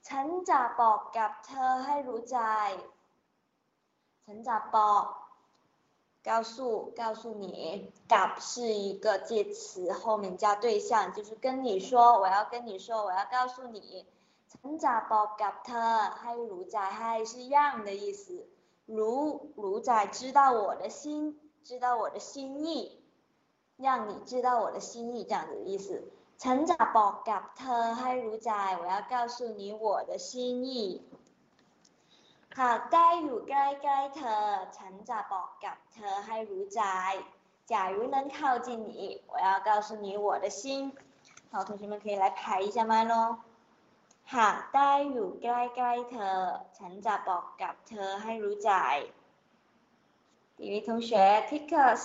[0.07, 2.39] ฉันจะบอกกับเธอให้รู้ใจ
[4.25, 4.75] 陈咋包，
[6.23, 14.05] 告诉告诉你，กับ是一个介词，后面加对象，就是跟你说，我要跟你说，我要告诉你。
[14.47, 18.47] 陈咋包กับเธอให้รู้ใจให้是让的意思，
[18.97, 19.21] รู้
[19.63, 22.99] รู้ใจ知道我的心，知道我的心意，
[23.77, 26.03] 让你知道我的心意这样子的意思。
[26.37, 28.51] 陈咋บอกกับเธอให้รู้ใจ，
[28.81, 31.01] 我要告诉你我的心意。
[32.59, 33.53] หากได้อยู่ใก
[33.87, 34.43] ล้ๆเธอ
[34.77, 36.81] ฉันจะบอกกับเธอให้รู้ใจ
[37.71, 40.61] 假如能靠近你我要告诉你我的心
[41.51, 43.37] 好同学们可以来排一下麦喽
[44.35, 45.47] หากได้อยู่ใก
[45.83, 46.37] ล้ๆเธอ
[46.77, 48.71] ฉันจะบอกกับเธอให้รู้ใจ
[50.57, 51.09] 第一位同学
[51.49, 52.01] Tikus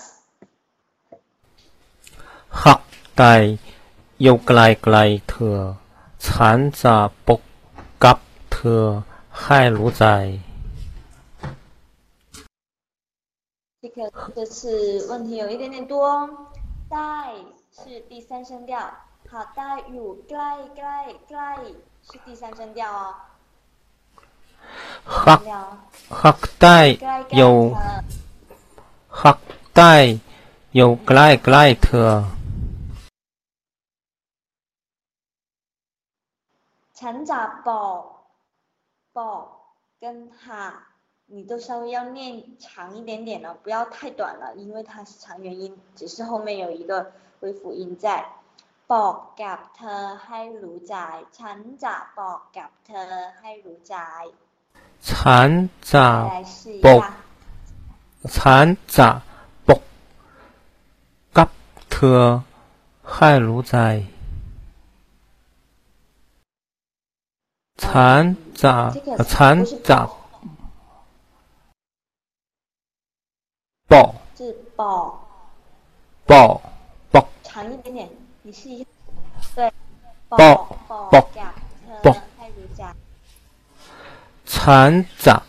[2.63, 2.81] หาก
[3.19, 3.35] ได้
[4.23, 4.53] อยู่ใก
[4.95, 5.59] ล้ๆเธอ
[6.27, 6.97] ฉันจะ
[7.27, 7.41] บอก
[8.05, 8.19] กับ
[8.53, 8.85] เธอ
[9.43, 10.07] ให้รู้ใจ
[13.83, 13.99] 这个
[14.37, 14.59] 这次
[15.11, 16.13] 问题有一点点多哦。
[16.95, 17.19] ได้
[17.79, 18.73] 是第三声调，
[19.31, 20.99] 好，ได้อยู่ใกล้ใกล้
[21.29, 21.53] ใกล้
[22.03, 23.15] 是第三声调哦。
[25.05, 25.53] หัก 调
[26.21, 26.79] หักใต้
[27.37, 27.57] อยู่
[29.23, 29.39] หัก
[29.77, 29.93] ใต้
[30.75, 32.11] อยู่ใกล้ใกล้เธอ
[36.99, 38.01] ฉันจะบอก
[39.17, 39.43] บอก
[40.01, 40.47] 跟哈，
[41.27, 48.25] 你都稍微要念长一点点了，不要太短了，因为它是长元音，只是后面有一个微辅音在。
[48.93, 50.97] บอกกับเธอให้รู้ใจ
[51.39, 53.97] ฉันจะบอกกับเธอให้รู้ใจ
[55.11, 55.49] ฉัน
[55.93, 57.07] จะ 再来试一 บอก 下，
[58.37, 59.09] ฉันจะ
[59.69, 59.83] บอก
[61.37, 61.51] กับ
[61.93, 62.21] เธอ
[63.15, 63.77] ให้รู้ใจ
[67.85, 68.21] ฉัน
[68.63, 70.01] จะ 这个 ฉัน 不是 จะ
[73.93, 74.41] บอก 是
[74.81, 75.11] บอก
[76.31, 76.57] บอก
[77.15, 78.01] บอก 长一点点，
[78.46, 78.86] 你试一下
[79.56, 79.74] 对
[80.28, 81.32] 爆爆爆爆
[82.04, 82.18] 爆
[84.46, 85.42] 残渣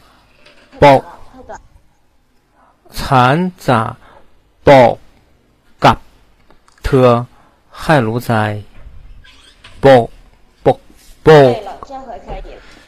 [0.79, 1.05] 爆
[2.91, 3.97] 残渣
[4.63, 4.97] 爆
[5.81, 6.01] 嘎
[6.85, 7.27] 特
[7.69, 8.63] 害如灾
[9.81, 10.09] 爆
[10.63, 10.79] 爆爆
[11.25, 12.21] 对了这回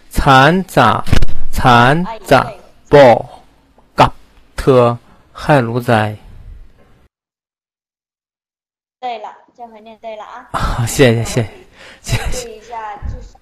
[0.08, 1.02] 残渣
[1.50, 2.52] 残渣
[2.88, 3.42] 爆
[3.96, 4.12] 嘎
[4.54, 4.96] 特
[5.32, 6.16] 害如灾
[9.00, 9.35] 对了
[9.66, 10.48] 这回念对了啊。
[10.52, 11.42] 啊谢谢谢
[12.00, 13.36] 谢谢注意一下，就是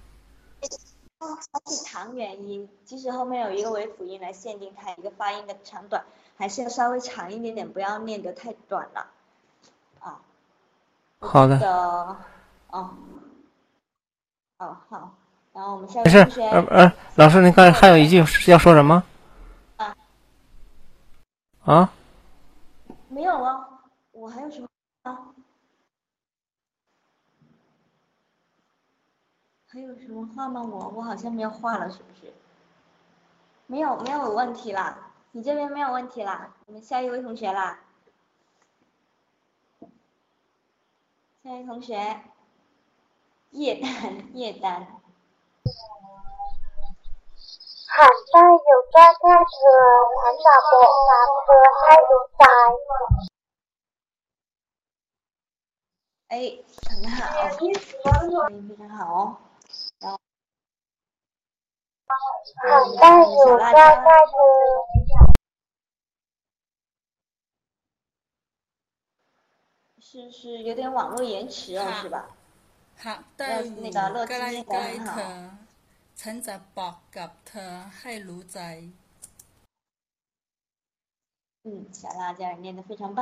[1.19, 6.03] 它是长元音，即使后面有一个尾辅音来限定它一个发音的长短，
[6.37, 9.07] 还是要稍微长一点点，不要念得太短了。
[10.01, 10.21] 啊，
[11.19, 12.17] 好的，的，
[12.71, 12.91] 哦，
[14.59, 15.15] 哦好，
[15.53, 18.17] 然后我们下没事位同学，呃呃，老师，您看还有一句
[18.51, 19.03] 要说什么？
[19.77, 19.95] 啊
[21.65, 21.93] 啊？
[23.09, 23.69] 没有啊，
[24.13, 24.69] 我还有什么
[25.03, 25.19] 啊？
[29.75, 30.63] 还有什么话吗？
[30.63, 32.33] 我我好像没有话了，是不是？
[33.67, 37.81] 没有没有问题啦，你这边没有问题啦，我们下一位同学啦，
[41.43, 42.23] 下一位同学，
[43.51, 44.87] 叶丹叶丹。
[47.97, 48.59] 寒带有
[48.93, 49.45] 大大的
[50.23, 51.11] 寒大伯，大
[51.47, 51.51] 伯
[51.83, 52.79] 还有大爷。
[56.29, 57.19] 哎，很好，
[57.59, 59.37] 非常好哦。
[62.10, 64.52] หากได้อยู่ใกล้ๆเธอ
[70.08, 72.18] 是是有点网络延迟哦，是吧？
[73.06, 75.32] หากได้อยู่ 那个乐 ใก 基 ล้ 念 ใก 得 ล้ 很 เธ 好 อ
[76.22, 78.60] ฉันจะบอกกับเธอให้รู้ใจ
[81.66, 81.68] 嗯，
[82.00, 83.20] 小辣椒念得非常棒。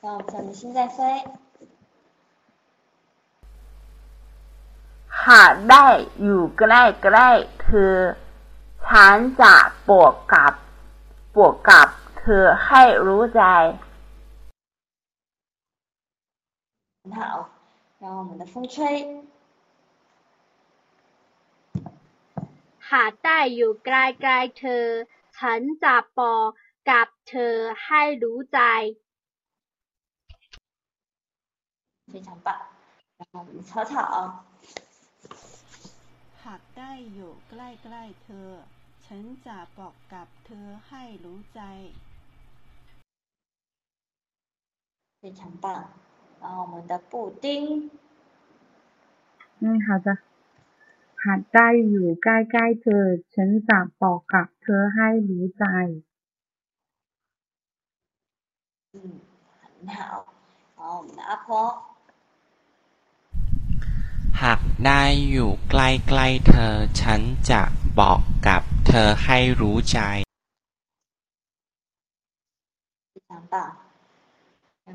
[0.00, 1.24] 那我们下面心在飞，
[5.26, 5.86] หากได้
[6.22, 6.62] อยู่ใก
[7.16, 7.94] ล้ๆเธอ
[8.86, 9.54] ฉันจะ
[9.90, 10.52] บอกกับ
[11.36, 13.42] บอกกับเธอให้รู้ใจ
[17.02, 17.20] 很好。
[18.00, 18.76] 然后我们的风吹，
[22.92, 23.90] หากได้อยู่ใก
[24.28, 24.84] ล้ๆเธอ
[25.38, 26.48] ฉันจะบอก
[26.90, 27.54] กับเธอ
[27.84, 28.60] ให้รู้ใจ
[32.12, 32.48] 非常棒。
[33.18, 33.94] 然后我们的草草，
[36.44, 37.54] หากได้อยู่ใก
[37.94, 38.48] ล้ๆเธอ
[39.06, 41.60] ฉันจะบอกกับเธอให้รู้ใจ
[45.20, 45.66] 非常棒。
[46.40, 47.44] 然后我们的布丁，
[49.60, 50.08] อืม好的
[51.24, 53.04] หากได้อยู่ใกล้ๆเธอ
[53.34, 55.64] ฉันจะบอกกับเธอให้รู้ใจ
[58.94, 58.96] 嗯，
[59.60, 59.98] 很好。
[60.76, 61.48] 然后我们的阿婆，
[64.41, 67.61] หากได้อยู่ใกล้ๆเธอ ฉันจะ
[67.99, 69.99] บอกกับเธอให้รู้ใจ
[73.31, 73.65] น้ำเปล่า
[74.87, 74.93] น้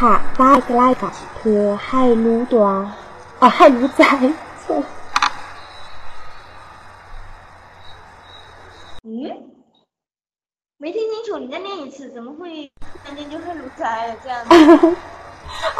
[0.00, 0.40] หากใก
[0.78, 2.68] ล้กับเธอให้รู้ตัว
[3.40, 4.04] ออให้รู้ใจ
[9.06, 9.14] อื
[10.81, 14.49] 没听清楚，你再念一次，怎么会突然间就会如灾了这样子？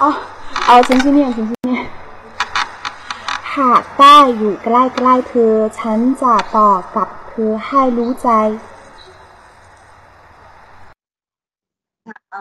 [0.01, 0.09] อ๋อ
[0.65, 1.83] เอาฉันชื่อเนี่ยฉันชื่อเนี่ย
[3.57, 4.67] หากได้อยู่ใก
[5.05, 8.29] ล้ๆเธอ ฉันจะบอกกับเธอให้รู้ใจ
[12.31, 12.33] 好，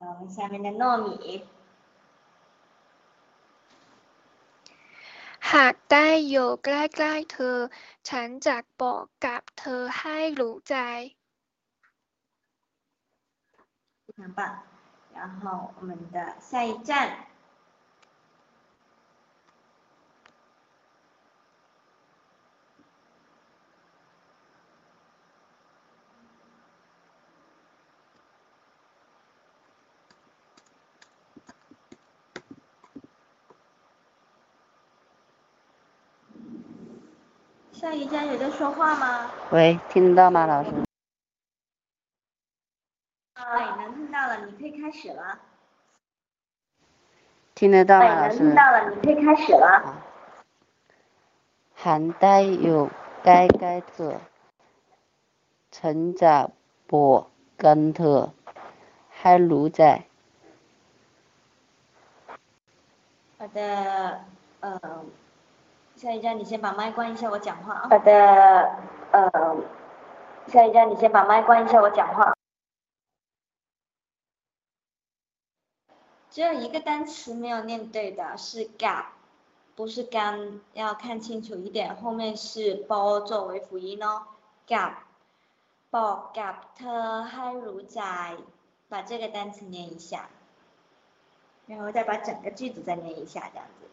[0.00, 1.08] 然后下面的糯米，
[5.52, 7.56] หากได้อยู่ใกล้ๆเธอ
[8.08, 10.76] ฉันจะบอกกับเธอให้รู้ใจ
[14.15, 14.59] 非常棒。
[15.13, 17.09] 然后我们的下一站，
[37.71, 39.31] 下一站有在说话吗？
[39.51, 40.92] 喂，听得到吗，老师？
[43.45, 45.39] 哎，能听到了，你可以开始了。
[47.53, 50.01] 听得到了，能听到了，你可以开始了。
[51.75, 52.89] 韩带有
[53.21, 54.15] 盖盖子，
[55.71, 56.51] 陈展
[56.87, 58.31] 博跟特
[59.09, 60.03] 还卢仔。
[63.37, 64.21] 好的，
[64.61, 64.79] 嗯，
[65.97, 67.87] 夏一佳，你先把麦关一下，我讲话啊。
[67.89, 68.75] 好的，
[69.11, 69.63] 嗯，
[70.47, 72.33] 夏一佳，你先把麦关一下，我讲话。
[76.32, 79.06] 只有一个单词没有念对的，是 gap，
[79.74, 84.22] 不是干，要看清楚一点，后面是包作为辅音哦，
[84.66, 84.94] gap。
[85.90, 88.00] บอกกับเธอให้รู้ใจ
[88.90, 90.28] 把这个单词念一下，
[91.66, 93.88] 然后再把整个句子再念一下，这样子。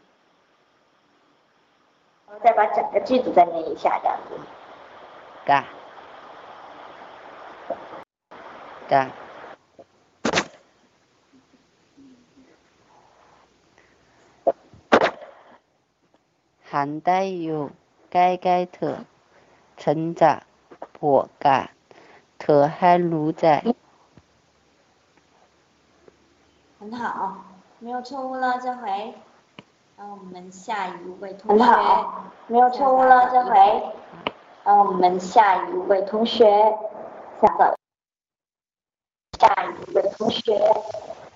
[2.27, 4.37] 然后再把整个句子再念一下，这样子。
[5.47, 5.63] กะ
[16.80, 17.70] 含带有
[18.08, 19.00] 盖盖特、
[19.76, 20.42] 成长、
[20.98, 21.68] 果干、
[22.38, 23.62] 特和卤在。
[26.78, 27.36] 很好，
[27.80, 29.12] 没有错误了这回。
[29.98, 31.62] 那我们下一位同学。
[31.62, 33.92] 很好，没有错误了这回。
[34.64, 36.46] 那我们下一位同学。
[37.42, 37.76] 下的。
[39.38, 40.58] 下一位同学。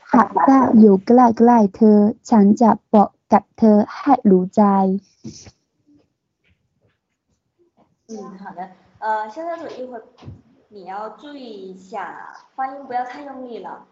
[0.07, 4.62] 含带有盖盖特、成长、果กกับเธอให้รู้ใจ
[8.12, 8.60] 嗯，好的。
[9.00, 10.04] 呃，肖小组一会儿
[10.70, 13.86] 你要注意一下，发音不要太用力了。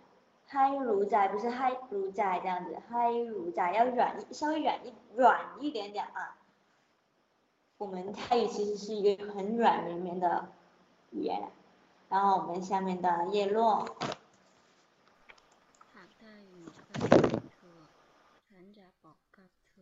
[0.48, 6.38] 嗨如仔不是嗨如仔这样子，嗨如仔要软一稍微软一软一点点啊。
[7.78, 10.48] 我们泰语其实是一个很软绵绵的
[11.12, 11.50] 语言。
[12.10, 13.86] 然后我们下面的叶落，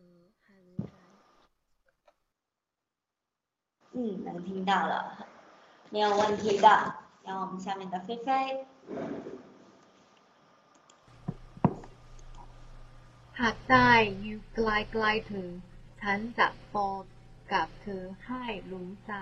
[0.12, 0.96] อให้รู้ใจ
[3.94, 4.94] 嗯，能听到了，
[5.90, 6.68] 没有问题的。
[7.24, 8.28] 然后我们下面的菲菲，
[13.40, 15.50] หากได้อยู่ใกล้ๆเธอ
[16.00, 17.02] ฉันจะบอก
[17.52, 19.12] กับเธอให้รู้ใจ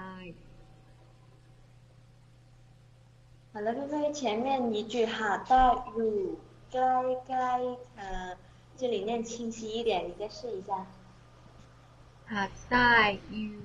[3.53, 5.51] 好了，菲菲前面一句哈的
[5.95, 6.39] 如
[6.71, 6.79] 该
[7.29, 7.33] 该
[7.97, 8.37] 呃，
[8.79, 10.87] 这里念清晰一点，你再试一下。
[12.33, 12.95] หากได้
[13.33, 13.59] อยู่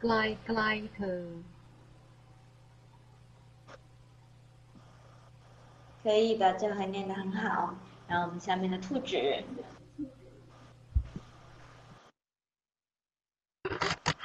[0.00, 1.22] ใกล้ๆเธอ
[6.02, 7.74] 可以的，这回念得很好。
[8.08, 9.10] 然后我们下面的兔子，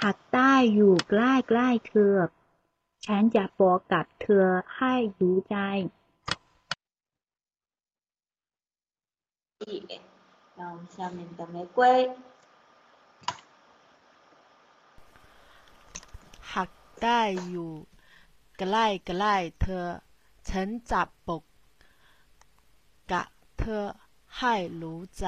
[0.01, 1.13] หากได้อยู่ใก
[1.57, 2.15] ล้ๆเธอ
[3.05, 4.47] ฉันจะบอกกับเธอ
[4.77, 5.57] ให้รู้ใจ
[10.57, 11.79] 然后我们下面的玫瑰，
[16.53, 16.69] หาก
[17.03, 17.71] ได้อยู่
[18.57, 19.87] ใกล้ใกล้ๆเธอ
[20.49, 21.43] ฉันจะบอก
[23.11, 23.27] กับ
[23.57, 23.85] เธอ
[24.37, 25.25] ให้รู้ใจ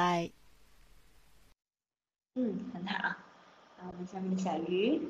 [2.36, 2.40] 嗯，
[2.74, 2.94] 很好。
[3.78, 5.10] 然后我们下面的小鱼，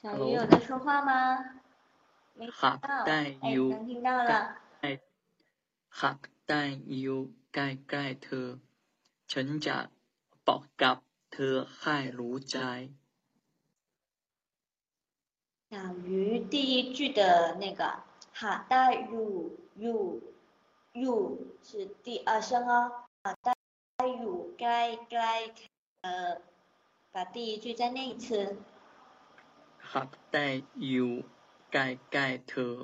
[0.00, 1.10] 小鱼有在说话吗？
[2.34, 4.32] 没听 หาก 到， ได้ 哎， อยู่ 能听到了。
[4.80, 4.90] ใกล้
[6.00, 6.62] หากได้
[7.00, 7.20] อยู่
[7.54, 7.58] ใก
[7.94, 8.48] ล้ๆเธอ
[9.30, 9.76] ฉันจะ
[10.46, 10.96] บอกกับ
[11.32, 12.56] เธอให้รู้ใจ
[15.70, 15.74] 小
[16.08, 17.20] 鱼第一句的
[17.62, 17.80] 那个
[18.38, 20.20] 哈带 u u
[20.92, 22.72] u 是第二声哦，
[23.22, 23.52] 哈带
[24.06, 25.52] u 该该
[26.02, 26.40] 呃，
[27.12, 28.56] 把第一句再念一次。
[29.92, 30.46] หากได้
[30.86, 31.10] อยู่
[31.72, 32.74] ใกล้ๆเธอ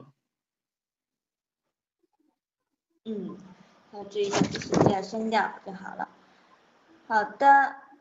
[3.05, 3.37] 嗯，
[3.93, 5.35] 要注意一下只是第二声调
[5.67, 6.09] 就好了。
[7.09, 7.45] 好的，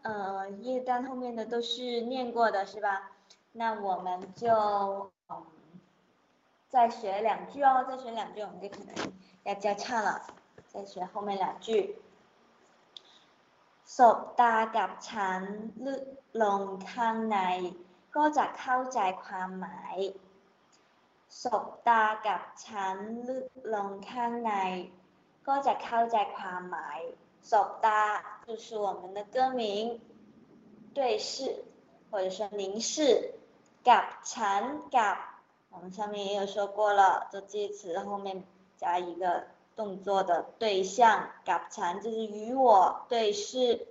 [0.04, 3.12] 呃，页单后面的都是念过的是吧？
[3.54, 5.46] 那我们就嗯
[6.70, 8.94] 再学两句哦，再学两句，我们就可能
[9.44, 10.22] 要交叉了。
[10.68, 11.96] 再学后面两句。
[13.98, 15.42] สบตากับฉัน
[15.86, 16.04] ลึก
[16.42, 16.62] ลง
[16.92, 17.38] ข้างใน
[18.16, 19.98] ก็จะเข้าใจความหมาย
[21.42, 22.96] สบตากับฉัน
[23.28, 24.54] ลึกลงข้างใน
[25.48, 27.00] ก็จะเข้าใจความหมาย
[27.52, 28.02] สบตา
[28.48, 30.00] 就是我们的歌名，
[30.94, 31.64] 对视
[32.10, 32.92] 或者说凝视。
[33.90, 34.62] กับฉัน
[34.98, 35.18] กับ
[35.72, 38.44] 我们上面也有说过了，做介词后面
[38.78, 43.88] 加一个动作的对象，กับฉัน就是与我对视。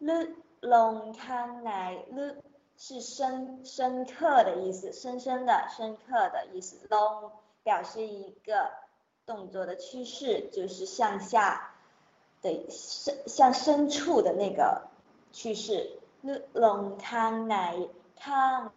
[0.00, 1.72] ลึลงข้างใน
[2.16, 2.26] ลึ
[2.77, 7.31] 是深深刻的意思，深深的深刻的意思，long
[7.63, 8.69] 表示一个
[9.25, 11.73] 动作的趋势，就是向下
[12.41, 14.87] 的，向深处的那个
[15.31, 15.99] 趋势
[16.53, 18.71] ，long time，time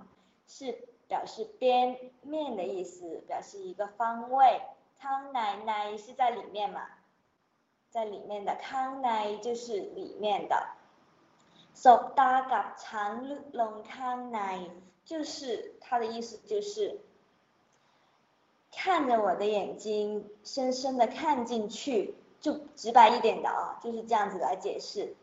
[0.47, 4.63] 是表示边面的意思，表示一个方位
[5.03, 6.87] ，town 奶奶是在里面嘛，
[7.91, 10.78] 在里面的，town 就是里面的。
[11.84, 14.39] สบตากับฉันลึกลงข้างใน
[15.10, 17.00] 就是它的意思就是
[18.72, 25.16] 看着我的眼睛，深深的看进去，就直白一点的啊，就是这样子来解释，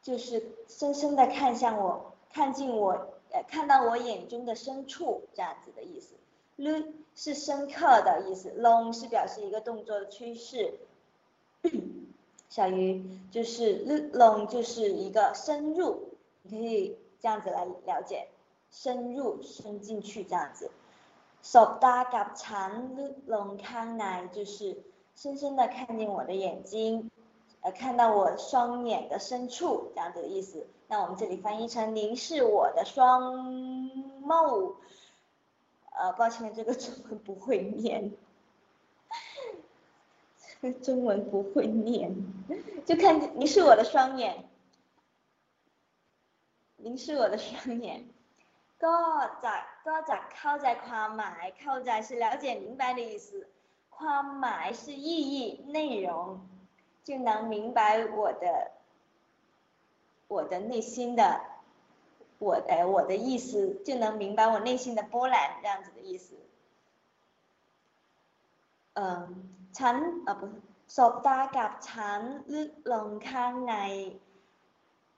[0.00, 2.92] 就是深深的看向我，看进我，
[3.30, 6.14] 呃，看到我眼中的深处，这样子的意思。
[6.56, 10.78] ลึ是深刻的意思，long 是表示一个动作的趋势。
[12.49, 18.29] 小于就是 look long，就是一个深入，你可以这样子来了解，
[18.71, 20.71] 深入，伸进去这样子。
[21.43, 24.83] soft dark 长 look long，come 就是
[25.15, 27.11] 深深的看见我的眼睛，
[27.61, 30.65] 呃，看到我双眼的深处，这样子的意思。
[30.87, 33.51] 那我们这里翻译成您是我的双
[34.21, 34.75] 眸，
[35.91, 38.13] 呃，抱歉，这个中文不会念。
[40.82, 42.14] 中文不会念，
[42.86, 44.44] 就看凝视我的双眼，
[46.76, 48.06] 凝视我的双眼。
[48.78, 53.46] ก็จะก็จะเข้าใจความหมายเข้าใจ是了解明白的意思，
[53.90, 56.40] ความหมาย是意义内容，
[57.04, 58.72] 就能明白我的
[60.28, 61.40] 我的内心的
[62.38, 66.34] 我的我的意思，就能明白我内心的波澜这样子的意思。
[68.94, 69.55] 嗯。
[69.78, 70.44] ฉันเออ
[70.96, 72.20] สบตากับฉัน
[72.54, 73.74] ลึกลงข้างใน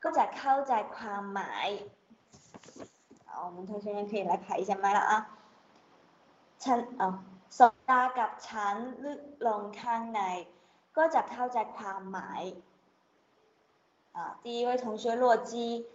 [0.03, 1.69] ก็จะเข้าใจความหมาย
[3.27, 5.13] 好我们同学们可以来排一下麦了啊
[6.63, 7.15] ฉันเออ
[7.59, 10.21] สบตากับฉันลึกลงข้างใน
[10.97, 12.43] ก็จะเข้าใจความหมาย
[14.17, 15.87] 啊第一位同学洛基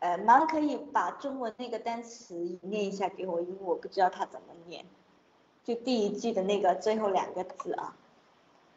[0.00, 4.86] 呃，妈可以把中文那个单词念一下给我，因为我不知道它怎么念。
[5.63, 7.95] 就第一句的那个最后两个字啊，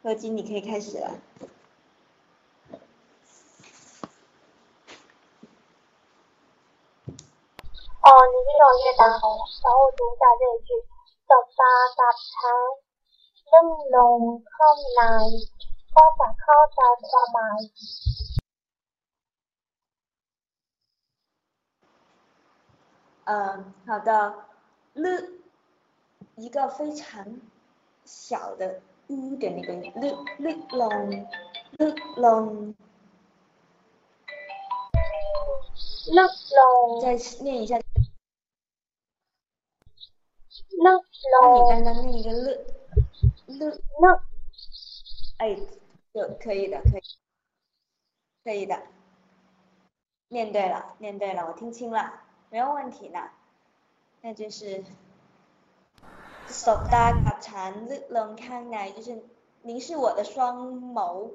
[0.03, 1.19] 乐金，你可以开始了。
[7.99, 9.35] 哦，你先让我先打，然后
[9.97, 11.27] 读一下这一句：十
[11.57, 11.61] 八
[11.97, 12.39] 夹场，
[13.51, 13.53] 灯
[13.91, 14.47] 笼开
[14.95, 15.03] 来，
[15.91, 16.79] 扩大扩大
[17.33, 17.67] 范围。
[23.25, 24.47] 嗯，好的。
[24.93, 25.37] 了。
[26.37, 27.41] 一个非常
[28.05, 31.25] 小的 u 的那个 l l long
[31.79, 31.85] l
[32.15, 32.75] long
[36.05, 37.83] l long 再念一下 l
[40.83, 41.01] long
[41.41, 42.31] 你刚刚念一个
[43.47, 43.71] l l
[44.07, 44.21] l
[45.39, 45.55] 哎，
[46.13, 47.01] 就可以的，可以，
[48.43, 48.83] 可以的，
[50.27, 52.21] 念对了，念对了，我听清了，
[52.51, 53.31] 没有问题的，
[54.21, 54.83] 那就是。
[56.62, 59.08] สบตากับฉันลึกลงข้างใน就是
[59.68, 60.34] 凝视我的双
[60.96, 61.30] 眸，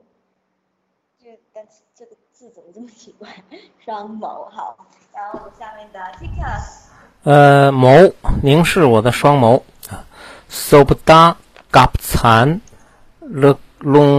[1.21, 1.23] 这
[1.53, 3.21] 但是这个字怎么这么奇怪？
[3.83, 3.85] 双
[4.21, 4.25] 眸
[4.55, 4.77] 好，
[5.15, 6.51] 然后下面的 Tika。
[7.23, 8.13] 呃，眸，
[8.43, 10.05] 凝视我的双眸啊。
[10.49, 11.21] สบตา
[11.75, 12.45] กับฉัน
[13.43, 13.59] ลึก
[13.95, 14.11] ลง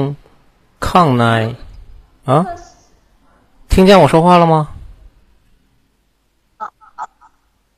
[0.88, 1.24] ข้างใน
[2.30, 2.30] 啊，
[3.70, 4.54] 听见我说话了吗？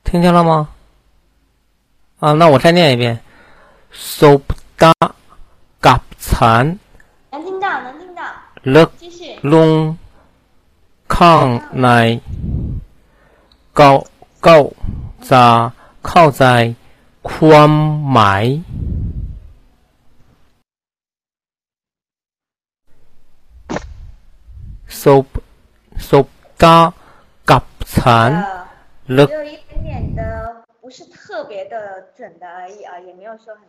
[0.03, 0.67] 听见了吗？
[2.26, 3.20] 啊，那我再念一遍
[3.92, 4.42] 手
[4.76, 4.92] 嘎
[5.80, 6.76] 嘎残
[7.30, 8.22] 能听到，能听到。
[8.64, 8.90] 乐
[9.42, 9.96] 龙
[11.06, 12.20] 康奈
[13.72, 14.04] 高
[14.40, 14.68] 高
[15.22, 15.72] 扎
[16.02, 16.74] 靠在
[17.22, 18.60] 宽埋。
[24.88, 25.26] sob
[26.58, 26.92] 嘎
[27.84, 28.44] 残，
[29.06, 29.14] 只。
[29.14, 30.45] 有一点点的。
[30.85, 33.63] 不是特别的准的而已啊，也没有说很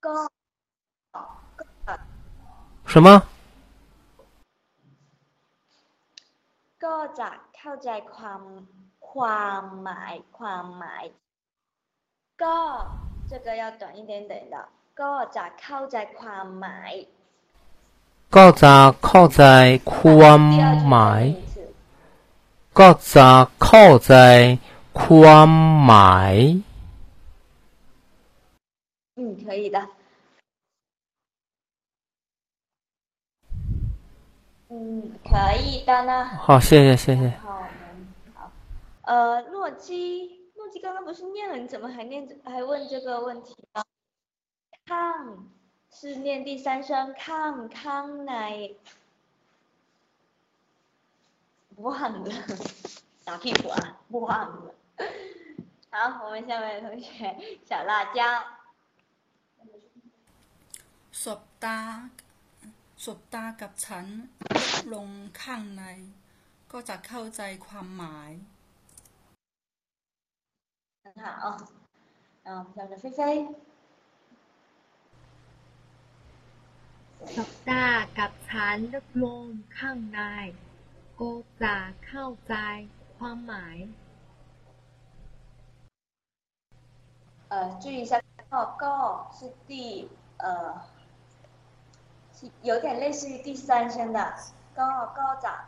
[0.00, 0.28] 高。
[2.86, 3.22] 什么？
[6.84, 8.42] ก็จะเข้าใจความ
[9.10, 11.04] ความหมายความหมาย
[12.42, 12.56] ก็
[13.30, 14.56] 这个要短一点点的
[15.00, 16.92] ก็จะเข้าใจความหมาย
[18.36, 18.74] ก็จะ
[19.06, 19.44] เข้าใจ
[19.94, 20.42] ความ
[20.88, 21.22] หมาย
[22.78, 23.28] ก็จะ
[23.64, 24.14] เข้าใจ
[24.98, 25.50] ความ
[25.84, 26.36] หมาย
[29.16, 29.88] 嗯可以的
[34.70, 36.24] 嗯，可以的呢。
[36.24, 37.30] 好，谢谢谢谢。
[37.38, 37.68] 好，
[38.34, 38.50] 好。
[39.02, 43.84] 呃，洛基，洛基刚刚不是念了，你怎么还念还问这个问题呢？
[44.84, 45.46] 康
[45.92, 48.70] 是念第三声，康康乃
[51.76, 52.30] 忘了，
[53.24, 54.74] 打屁股啊，忘了。
[55.90, 57.08] 好，我们下面的同学
[57.68, 58.18] 小辣椒。
[61.22, 61.78] สบตา
[63.04, 64.06] สบตากับฉัน
[64.92, 65.08] ลง
[65.42, 65.84] ข้างใน
[66.72, 68.30] ก็จะเข้าใจความหมาย
[71.04, 71.26] 很好，
[72.44, 73.20] 然后我们的菲菲。
[77.34, 77.84] สบตา
[78.18, 79.44] กับฉันลึกลง
[79.78, 80.20] ข้างใน
[81.20, 81.30] ก็
[81.62, 82.54] จะเข้าใจ
[83.16, 83.76] ความหมาย
[87.49, 90.81] 呃，注意一下，报高是第呃，
[92.33, 94.35] 是有点类似于第三声的，
[94.75, 95.67] 高高咋？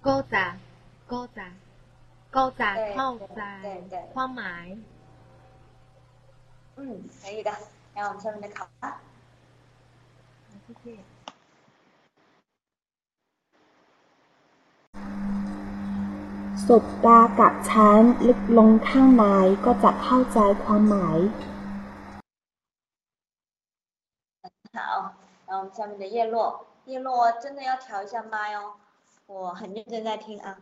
[0.00, 0.56] 高咋？
[1.06, 1.50] 高咋？
[2.30, 2.76] 高咋？
[2.94, 3.60] 高咋？
[3.62, 4.78] 对对，宽埋。
[6.76, 7.50] 嗯，可以的。
[7.94, 9.00] 然后我们下面的考啊，
[10.68, 10.98] 谢谢。
[16.67, 19.23] สบตากับฉันลึกลงข้างใน
[19.65, 21.19] ก็จะเข้าใจความหมาย
[24.73, 25.13] 好，
[25.47, 28.75] 然后我们下面的叶落，叶落真的要调一下麦哦，
[29.27, 30.57] 我很认真在听啊。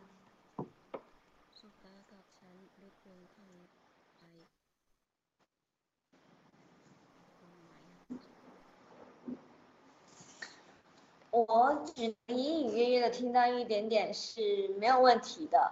[11.32, 15.72] 我只能隐隐约约的听到一点点是没有问题的，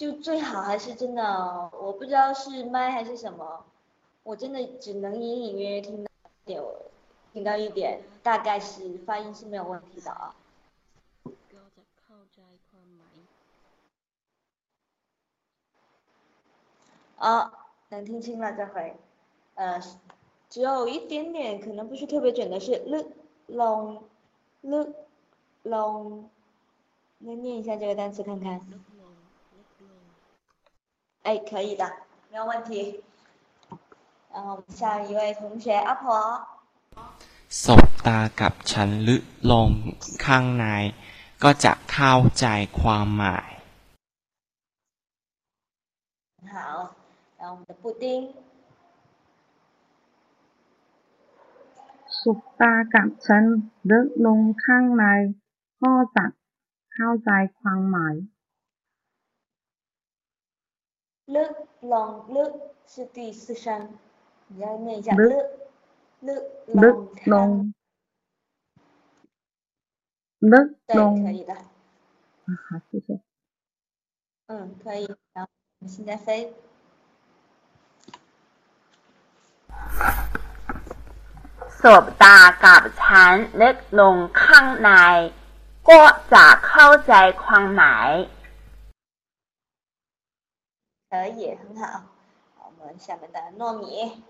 [0.00, 3.66] 就最好还是真的，我不知道是麦还是什么，
[4.22, 6.10] 我真的只能隐隐约约听到
[6.46, 6.62] 点。
[7.34, 10.34] 听到一点，大概是发音是没有问题的啊。
[17.18, 17.52] 啊，
[17.90, 18.96] 能听清了这回，
[19.56, 19.78] 呃，
[20.48, 23.04] 只有一点点可能不是特别准的是 l
[23.48, 24.00] long
[24.62, 24.94] l
[25.64, 26.24] long，
[27.18, 28.58] 来念一下这个单词看看。
[31.23, 31.83] 哎，可以的，
[32.31, 33.03] 没有问题。
[34.33, 36.05] 然后下一位同学阿婆。
[37.63, 39.69] สบตากับฉันลึกลง
[40.25, 40.65] ข้างใน
[41.43, 42.45] ก็จะเข้าใจ
[42.79, 43.49] ความหมาย
[46.53, 46.57] 好，
[47.39, 48.03] 然后我们的布丁。
[52.19, 53.43] สบตากับฉัน
[53.91, 55.05] ลึกลงข้างใน
[55.81, 56.25] ก็จะ
[56.93, 58.15] เข้าใจความหมาย
[61.35, 61.53] ลึก
[61.91, 62.51] ลงลึก
[62.91, 63.65] 是第四声，
[64.47, 65.47] 你要念一下ลึก
[66.27, 66.43] ลึก
[67.33, 67.49] ลง
[70.51, 70.67] ลึก
[70.97, 71.53] ลง可以的。
[72.65, 73.19] 好，谢谢。
[74.47, 75.05] 嗯，可以。
[75.33, 75.49] 然后
[75.79, 76.53] 我们现在飞。
[81.81, 84.91] สบตากับฉันลึกลงข้างใน
[85.89, 86.01] ก็
[86.33, 87.13] จะเข้าใจ
[87.43, 88.09] ความหมาย。
[91.09, 92.03] 可以，很好。
[92.57, 94.23] 我们下面的糯米。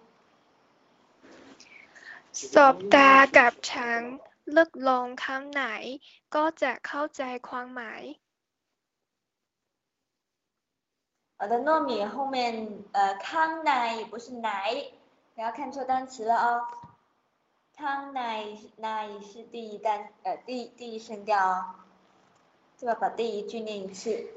[2.53, 4.01] สบตากับฉัน
[4.55, 5.63] ลึกลงข้างใน
[6.35, 8.03] ก็จะเข้าใจความหมาย
[11.39, 12.35] 我的糯米后面
[12.91, 14.49] 呃康乃不是奶，
[15.33, 16.47] 不要看错单词了哦。
[17.77, 21.75] 康乃乃是第一单呃第第一声调哦，
[22.77, 24.27] 就要把第一句念一次。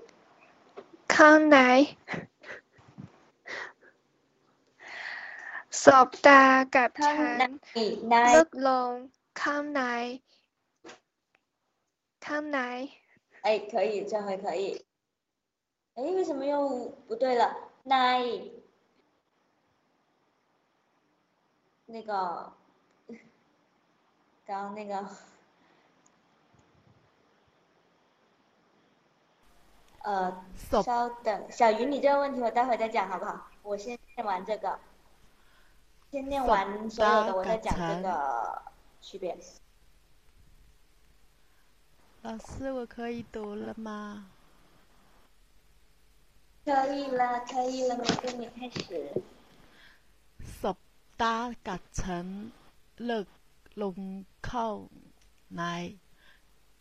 [1.09, 1.97] 康乃。
[5.85, 6.43] สบตา
[6.75, 7.13] กับฉั
[7.49, 7.51] น
[8.35, 8.93] ลึกลง
[9.41, 9.83] ข้างใน
[12.27, 12.61] ข้างใน
[13.47, 14.85] 哎，可以，这回可以。
[15.95, 17.45] 哎，为什么又不对了？
[17.85, 18.21] 奈，
[21.87, 22.53] 那个，
[24.45, 25.09] 刚刚那个，
[30.03, 30.45] 呃，
[30.83, 33.49] 稍等，小鱼，你这个问题我待会再讲好不好？
[33.63, 34.79] 我先念完这个，
[36.14, 38.62] 先念完所有的，我再讲这个
[39.02, 39.36] 区别。
[42.22, 44.30] 老师，我可以读了吗？
[46.64, 49.24] 可以了，可以了，我跟开始。
[50.62, 50.78] สบ
[51.22, 51.36] ตา
[51.68, 52.28] กับฉัน
[53.04, 53.28] เลิก
[53.82, 53.98] ลง
[54.46, 54.70] เข้า
[55.56, 55.62] ใน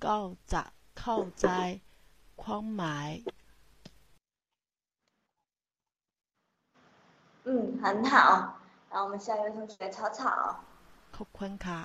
[0.04, 0.18] ก็
[0.52, 0.62] จะ
[0.98, 1.48] เข้าใจ
[2.42, 3.10] ความหมาย
[7.44, 7.48] 嗯，
[7.82, 8.61] 很好。
[8.91, 10.19] 然后我们下一位同学草草。
[11.15, 11.81] ขอบคุณค่ะ。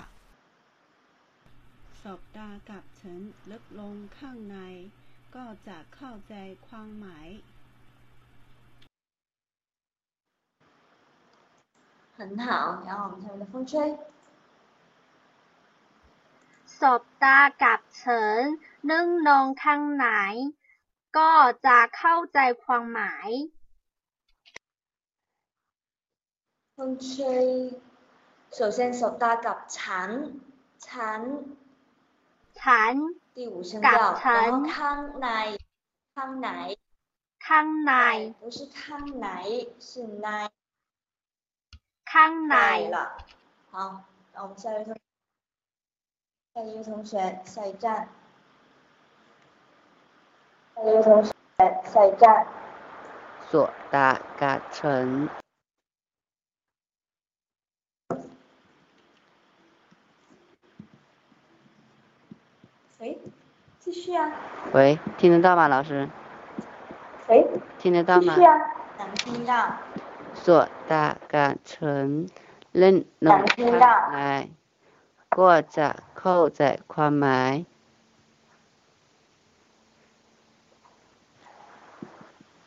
[2.01, 3.19] สบตากับฉัน
[3.51, 4.57] ลึกลงข้างใน
[5.35, 6.33] ก็จะเข้าใจ
[6.67, 7.27] ความหมาย
[12.17, 12.47] 很好，
[12.87, 13.97] 然后我们下面的风吹。
[16.79, 18.39] สบตากับฉัน
[18.91, 20.07] นึ่งลงข้างใน
[21.17, 21.31] ก็
[21.65, 23.29] จะเข้าใจความหมาย
[26.77, 27.79] 风吹，
[28.51, 30.09] 首先สบตากับฉัน
[30.87, 31.21] ฉัน
[32.59, 32.93] ฉัน
[33.35, 34.13] 第五声调，然后
[34.73, 35.29] ข้างใน
[36.15, 36.49] ข้างใน
[37.45, 37.93] ข้างใน
[38.41, 39.27] 不是ข้างไหน
[39.87, 39.89] 是
[40.21, 40.27] ใน
[42.09, 42.97] 康乃了，
[43.71, 44.95] 好，那我们下一位同，
[46.53, 48.07] 下一位同学，下一站，
[50.75, 51.33] 下一位同学，
[51.85, 52.45] 下一站。
[53.49, 55.27] 索达嘎城。
[63.90, 64.30] 继续啊。
[64.72, 66.06] 喂，听得到吗，老师？
[67.28, 67.46] 喂，
[67.78, 68.34] 听得到吗？
[68.34, 68.54] 继续啊，
[68.98, 69.66] 能听到。
[70.34, 72.28] 做大干成
[72.70, 73.86] 认能听到。
[74.12, 74.50] 来，
[75.30, 77.64] 过着扣在宽埋。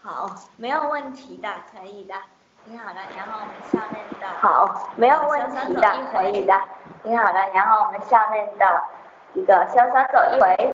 [0.02, 2.16] 好，没有问题的，可以的。
[2.66, 6.60] 你好了，然后我们下面的好，没有问题的，可以的。
[7.04, 8.84] 你好了，然后我们下面的
[9.36, 10.74] 一个潇洒走一回。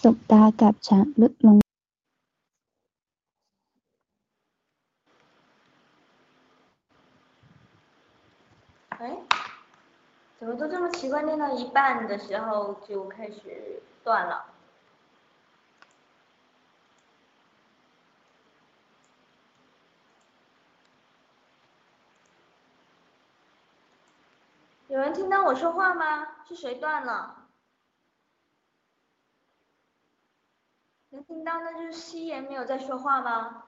[0.00, 1.56] สบตากับฉันลึกลง
[9.02, 9.18] 哎，
[10.38, 11.22] 怎么都这么奇怪？
[11.22, 14.46] 念到一半的时候就开始断了。
[24.86, 26.28] 有人听到我说话吗？
[26.46, 27.35] 是谁断了？
[31.17, 33.63] 能听到那就是夕颜没有在说话吗？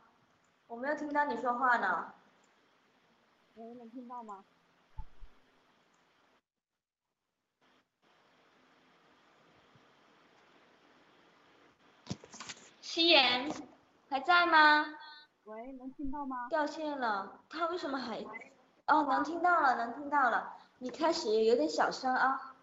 [0.67, 2.13] 我没有听到你说话呢。
[3.55, 4.45] 喂，能听到吗？
[12.81, 13.51] 夕颜
[14.09, 14.85] 还在吗？
[15.45, 16.47] 喂，能听到吗？
[16.49, 18.23] 掉线了，他为什么还？
[18.85, 20.55] 哦，能听到了，能听到了。
[20.77, 22.53] 你开始有点小声啊。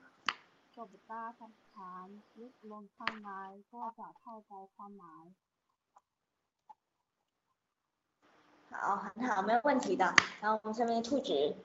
[8.69, 10.05] 好，很好，没有问题的。
[10.41, 11.55] 然后我们下面兔子。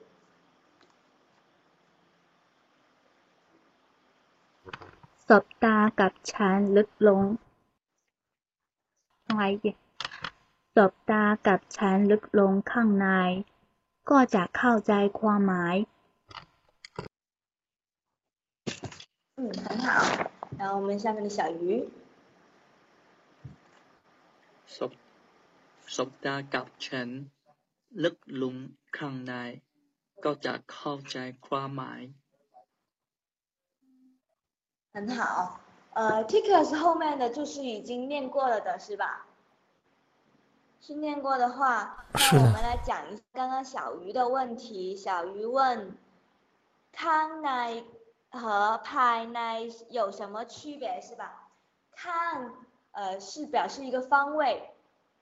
[5.27, 7.23] สบตากับฉันลึกลง
[9.25, 9.71] อะไรดิ
[10.75, 13.07] สบตากับฉันลึกลงข้างใน
[14.09, 15.75] ก็จะเข้าใจความหมาย
[19.41, 20.31] 嗯，很好。
[20.57, 21.89] 然后我们下面的小鱼。
[24.75, 24.91] สบ
[25.95, 27.09] สบตากับฉัน
[28.03, 28.55] ลึกลง
[28.97, 29.33] ข้างใน
[30.23, 32.01] ก็จะเข้าใจความหมาย
[34.93, 35.59] 很好，
[35.93, 39.27] 呃，tickets 后面的就是已经念过了的是吧？
[40.81, 44.95] 是念过的话，那我们来讲一下刚刚小鱼的问题。
[44.95, 45.95] 小鱼问：
[46.91, 47.83] 康乃
[48.32, 49.60] 和派奈
[49.90, 51.48] 有什么区别是吧？
[51.94, 52.50] 看，
[52.92, 54.70] 呃，是表示一个方位，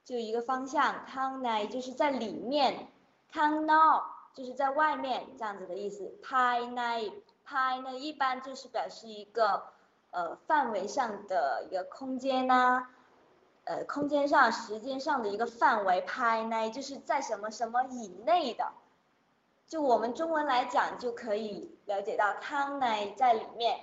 [0.05, 1.05] 就一个方向。
[1.05, 2.87] 康奈就是在里面，
[3.31, 4.03] 康 no
[4.33, 6.17] 就是在外面这样子的意思。
[6.23, 7.03] 派奈
[7.43, 9.63] 派呢一般就是表示一个
[10.11, 12.87] 呃范围上的一个空间呐，
[13.65, 15.99] 呃空间上时间上的一个范围。
[15.99, 18.71] 派奈就是在什么什么以内的。
[19.71, 23.79] 就我们中文来讲就可以了解到 tom ny 在里面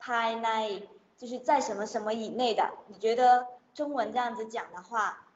[0.00, 0.86] pine
[1.16, 2.70] 就是在什么什么以内的。
[2.86, 5.26] 你觉得中文这样子讲的话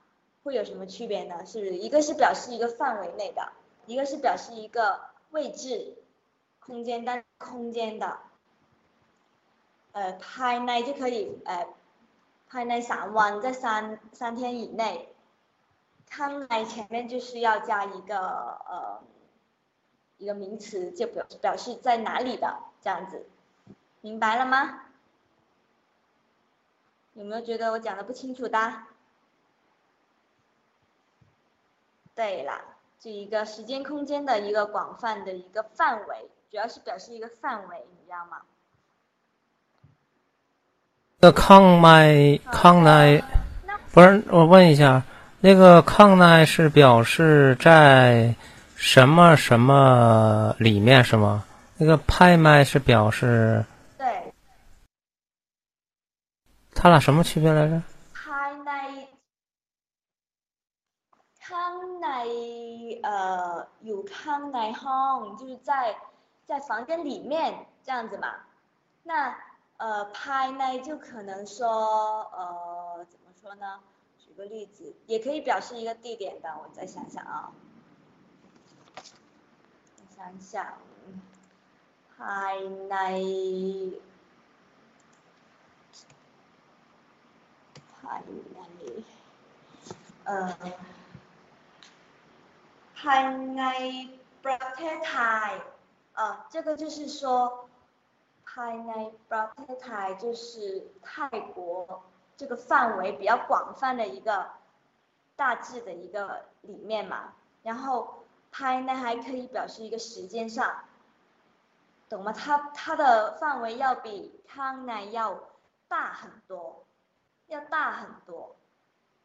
[0.45, 1.45] 会有什么区别呢？
[1.45, 3.51] 是不是一个是表示一个范围内的
[3.87, 5.01] 一个是表示一个
[5.31, 5.97] 位置
[6.61, 8.19] 空间但是空间的。
[9.91, 11.67] 呃 pine 就可以呃
[12.49, 15.13] pine ny someone 在三三天以内。
[16.09, 18.17] tom ny 前面就是要加一个
[18.69, 19.03] 呃
[20.19, 23.27] 一个名词，就表表示在哪里的这样子，
[24.01, 24.81] 明白了吗？
[27.15, 28.75] 有没有觉得我讲的不清楚的？
[32.15, 32.61] 对了，
[33.01, 38.43] 这一个时间空间的一个广泛的一个范围，主要是表示一个范围，你知道吗？
[41.19, 43.23] 那康麦康奈，
[43.93, 45.03] 不是我问一下，
[45.41, 48.35] 那个康奈是表示在
[48.76, 51.46] 什么什么里面是吗？
[51.78, 53.66] 那个拍麦是表示
[53.98, 54.34] 对，
[56.74, 57.82] 它俩什么区别来着？
[58.14, 58.72] ภายใน
[61.46, 62.08] ข้างใน
[63.04, 65.96] 呃有ข้างในห้อง，就是在
[66.46, 68.28] 在房间里面这样子嘛。
[69.04, 69.36] 那
[69.78, 71.68] 呃ภายใน就可能说
[72.36, 73.80] 呃怎么说呢？
[74.18, 76.50] 举个例子，也可以表示一个地点的。
[76.62, 77.63] 我再想想啊，我
[80.16, 80.78] 想想，
[82.14, 82.56] ภาย
[82.90, 82.96] ใน
[87.96, 88.60] ภายใน
[90.26, 90.52] เอ่อ
[93.00, 93.24] ภาย
[93.58, 93.64] ใน
[94.46, 95.50] ประเทศไทย
[96.18, 97.68] 呃，这个就是说，
[98.46, 98.94] ภายใน
[99.30, 102.02] ประเทศไทย就是泰国
[102.36, 104.50] 这个范围比较广泛的一个
[105.38, 107.34] 大致的一个里面嘛。
[107.64, 108.23] 然后
[108.57, 110.85] 拍呢还可以表示一个时间上，
[112.09, 112.33] 懂吗？
[112.33, 115.41] 它它的范围要比康呢要
[115.89, 116.87] 大很多，
[117.49, 118.55] 要大很多。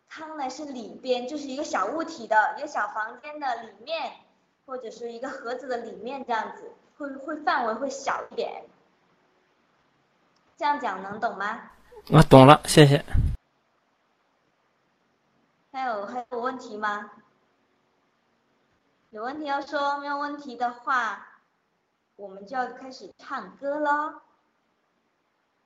[0.10, 4.14] 康呢是里边，就是一个小物体的一个小房间的里面，
[4.66, 8.64] 或者是一个盒子的里面这样子，会会范围会小一点。
[10.58, 11.70] 这样讲能懂吗？
[12.12, 13.06] 我懂了，谢谢。
[15.72, 17.12] 还有还有问题吗？
[19.12, 21.42] 有问题要说，没有问题的话，
[22.16, 24.22] 我们就要开始唱歌喽。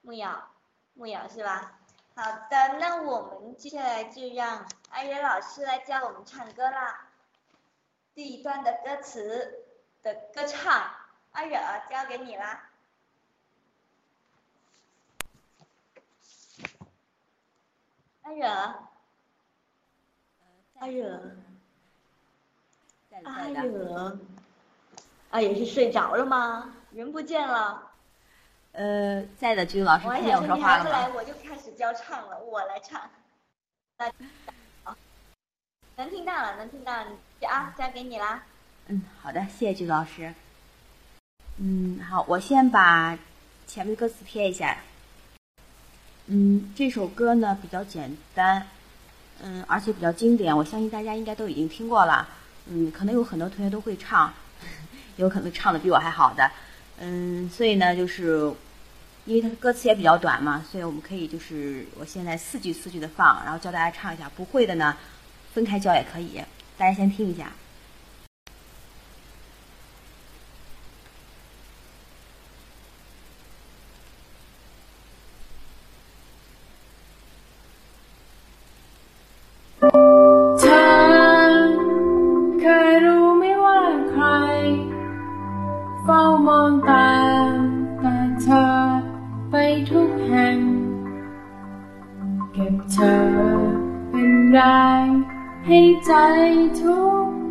[0.01, 0.49] 木瑶，
[0.93, 1.77] 木瑶是吧？
[2.15, 7.09] 好的，那我们接下来就让阿野老师来教我们唱歌啦。
[8.15, 9.65] 第一段的歌词
[10.01, 10.91] 的歌唱，
[11.31, 11.57] 阿惹
[11.89, 12.69] 交给你啦。
[18.21, 18.47] 阿惹，
[20.79, 20.87] 阿
[23.21, 24.17] 惹，阿惹，
[25.29, 26.73] 啊，也是睡着了吗？
[26.91, 27.91] 人不见了。
[28.71, 31.11] 呃，在的，鞠老师我还听见我说话了吗？
[31.15, 33.01] 我就开始教唱了，我来唱。
[33.97, 34.11] 那
[34.83, 34.95] 好，
[35.95, 37.07] 能听到了，能听到了，
[37.39, 38.43] 你啊，交给你啦。
[38.87, 40.33] 嗯，好的，谢谢鞠老师。
[41.57, 43.17] 嗯，好，我先把
[43.67, 44.77] 前面的歌词贴一下。
[46.25, 48.65] 嗯，这首歌呢比较简单，
[49.41, 52.27] 嗯，而且比较经典，我相信大家应该都已经听过了。
[52.67, 54.33] 嗯，可能有很多同学都会唱，
[55.17, 56.49] 有可能唱的比我还好的。
[56.99, 58.53] 嗯，所以呢，就是
[59.25, 64.31] 因为它的歌词也比较短嘛，所以我们可以就是我现在四句四句的放，然后教大家唱一下。
[64.35, 64.95] 不会的呢，
[65.53, 66.41] 分开教也可以。
[66.77, 67.51] 大家先听一下。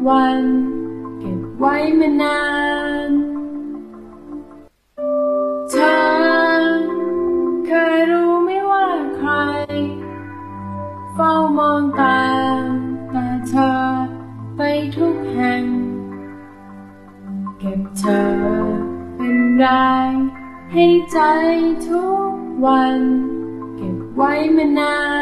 [0.09, 0.43] วัน
[1.19, 2.43] เก็บไว้มานา
[3.09, 3.11] น
[5.71, 6.63] เธอ
[7.67, 9.31] เคยรู้ไหมว่าใคร
[11.15, 12.27] เฝ้ามองตา
[12.63, 12.65] ม
[13.11, 13.73] แต่เธอ
[14.57, 14.61] ไป
[14.97, 15.65] ทุกแห่ง
[17.59, 18.25] เก็บเธอ
[19.17, 19.65] เป็นแร
[20.11, 20.13] ง
[20.73, 21.19] ให้ใจ
[21.87, 22.33] ทุก
[22.65, 23.01] วัน
[23.77, 25.22] เก็บไว้มานาน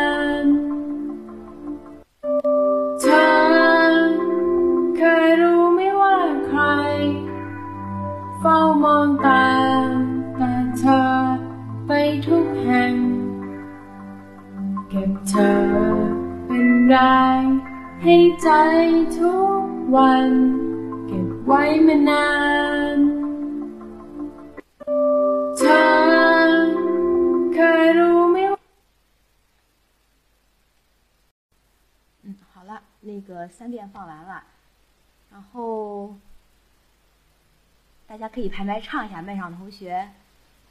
[18.40, 18.50] ให้ใจ
[19.18, 19.66] ทุก
[19.96, 20.32] วัน
[21.08, 22.28] เก็บไว้มานา
[22.96, 22.98] น
[25.58, 25.84] เธอ
[27.54, 28.62] เคยรู้ไหมว่า
[32.24, 32.72] 嗯，好了，
[33.10, 34.34] 那个三遍放完了，
[35.34, 36.16] 然后
[38.08, 40.10] 大家可以排麦唱一下，麦上的同学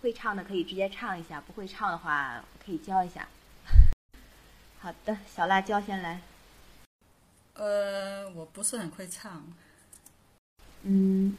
[0.00, 3.28] 会唱的可以直接唱一下，不会唱的话可以教一下。
[4.80, 6.20] 好的，小辣椒先来。
[7.58, 9.44] 呃，我不是很会唱。
[10.82, 11.36] 嗯，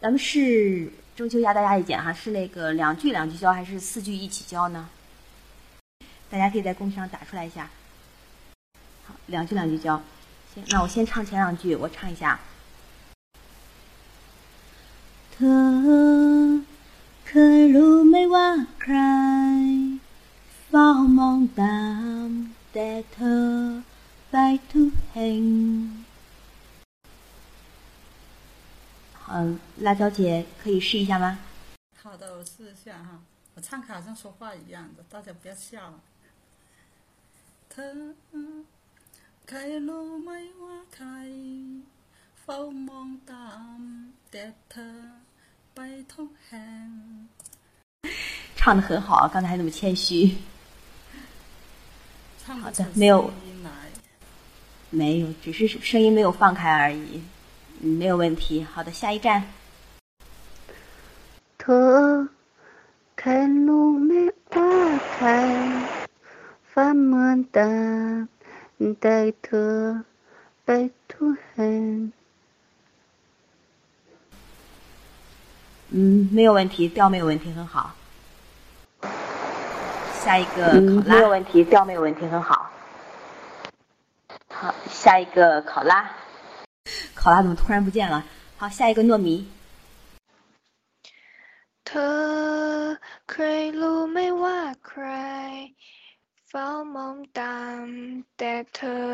[0.00, 4.88] 咱们是中秋压大家意见哈，是那个两句两句教，还是四句一起教呢？
[6.30, 7.68] 大家可以在公屏上打出来一下。
[9.04, 10.00] 好，两句两句教。
[10.54, 12.38] 行，那我先唱前两句，我唱一下。
[15.32, 16.64] เธอ
[17.26, 18.48] เคยรู้ไหมว่า
[18.80, 18.96] ใคร
[20.66, 20.88] เฝ้า
[21.18, 21.80] มองตา
[22.26, 22.28] ม
[22.72, 23.46] แต่เธอ
[24.34, 24.36] ไป
[24.70, 25.42] ทุกแห่ง
[29.32, 31.38] 嗯，辣椒姐可以试一下吗？
[32.02, 33.20] 好的，我试一下哈。
[33.54, 35.70] 我唱歌好像说话一样的，大家不要笑。
[37.68, 38.14] เธอ
[39.46, 40.30] เคยรู้ไหม
[40.62, 41.08] ว่าใคร
[42.42, 42.58] เฝ้า
[42.88, 43.48] มองตา
[43.78, 43.80] ม
[44.30, 44.96] แต่เธอ
[45.74, 45.78] ไป
[46.12, 46.88] ทุกแห่ง
[48.56, 50.36] 唱的很好，刚才还那么谦虚。
[52.44, 53.32] 好的，没有，
[54.89, 57.21] 没有只是声音没有放开而已
[57.79, 58.63] 没有问题。
[58.63, 59.43] 好的下一站。
[61.57, 62.27] 特
[63.15, 64.61] 开路没花
[65.17, 65.87] 开
[66.63, 68.27] 放慢的
[68.99, 70.03] 带特
[70.63, 71.63] 白兔嘿
[75.89, 77.95] 嗯没有问题调没有问题很好
[80.13, 80.67] 下一个
[81.01, 82.69] 考拉没有问题调没有问题很好
[84.54, 86.10] 好，下一个考拉，
[87.14, 88.24] 考拉怎么突然不见了？
[88.58, 89.46] 好，下一个糯米，
[91.84, 92.98] เธอ
[93.30, 95.04] เคยรู้ไหมว่าใคร
[96.48, 97.84] เฝ้ามองตาม
[98.36, 99.06] แต่เธอ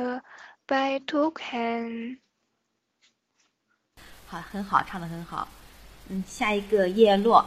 [0.68, 0.72] ไป
[1.11, 1.84] ทุกแห่ง
[4.28, 5.49] 好，很好，唱的很好。
[6.09, 7.47] 嗯，下一个叶落，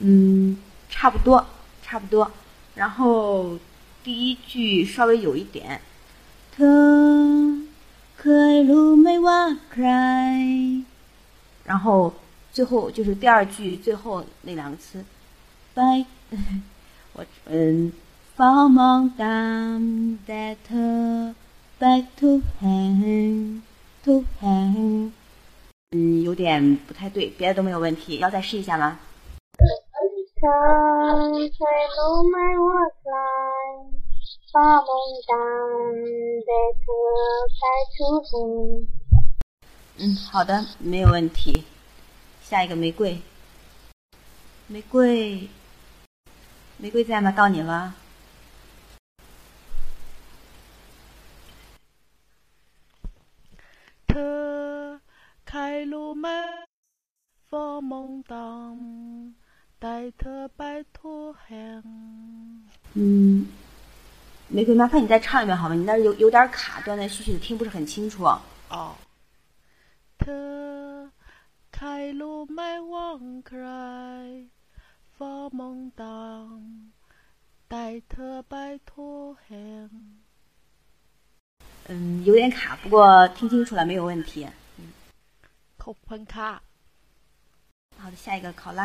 [0.00, 0.56] 嗯，
[0.88, 1.44] 差不多，
[1.82, 2.30] 差不多。
[2.76, 3.58] 然后
[4.04, 5.80] 第一句稍微有一点，
[6.52, 6.64] 他
[8.16, 9.26] 开路没我
[9.74, 9.82] 快。
[11.64, 12.14] 然后
[12.52, 15.04] 最后就是第二句最后那两个词，
[15.74, 16.06] 拜
[17.14, 17.92] 我嗯
[18.36, 19.24] 放梦大
[20.26, 21.34] 得特。
[21.78, 23.62] back to home，
[25.90, 28.98] 嗯，有点不太对，别的都没有问题，要再试一下吗？
[40.00, 41.64] 嗯，好的，没有问题。
[42.42, 43.20] 下一个玫瑰，
[44.66, 45.48] 玫瑰，
[46.78, 47.30] 玫瑰在吗？
[47.30, 47.94] 到你了。
[55.44, 56.28] 开路没
[57.50, 59.32] formon dumb
[62.94, 63.46] 嗯
[64.48, 65.74] 玫瑰麻烦你再唱一遍好吗？
[65.74, 68.24] 你那有有点卡断断续续的听不是很清楚。
[68.24, 68.94] 哦。
[81.89, 84.47] 嗯，有点卡，不过听清楚了，没有问题。
[85.83, 86.49] ขอบคุณค่ะ
[87.99, 88.81] 好的，下一个考拉。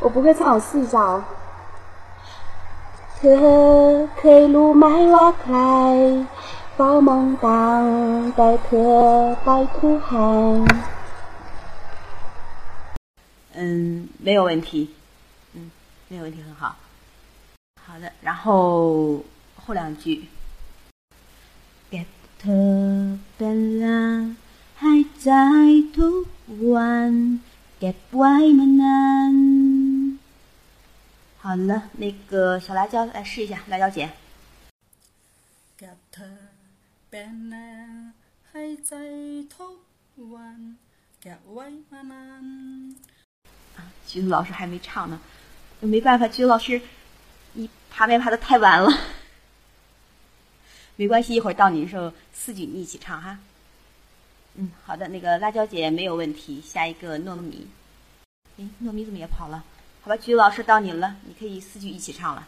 [0.00, 1.24] 我不会唱，我试一下哦。
[3.16, 4.84] เธอเคยรู้ไหม
[5.14, 5.56] ว่าใคร
[6.74, 7.84] เฝ้ามองตั้ง
[8.36, 8.94] แต่เธอ
[9.42, 10.56] ไปทุกแห่ง
[13.58, 14.70] 嗯，没有问题，
[15.54, 15.70] 嗯，
[16.08, 16.76] 没有问题，很好。
[17.84, 19.22] 好的，然后
[19.62, 20.28] 后两句。
[22.44, 22.80] เก็บเธอ
[23.36, 24.02] เป็นลา
[24.80, 25.30] ให้ใจ
[25.96, 26.24] ทุก
[26.72, 27.12] วัน
[27.78, 29.34] เก็บไว้มานาน
[31.42, 31.72] 好了，
[32.02, 32.32] 那个
[32.64, 33.98] 小辣椒来试一下，辣椒姐。
[35.78, 36.38] เก็บเธอ
[37.10, 37.54] เป็นแน
[38.50, 38.92] ให้ใจ
[39.54, 39.76] ทุก
[40.34, 40.58] วัน
[41.20, 42.44] เก็บไว้มานาน
[44.08, 45.18] 橘子老师还没唱呢，
[45.80, 46.82] 没办法，橘子老师，
[47.54, 48.86] 你爬麦爬的太晚了。
[50.97, 53.37] 没关系，一会儿到你的时候，四句你一起唱哈。
[54.55, 57.67] 嗯，好的，那个辣椒姐没有问题，下一个糯米。
[58.57, 59.63] 哎，糯米怎么也跑了？
[60.01, 62.47] 好吧，橘子老师到你了，你可以四句一起唱了。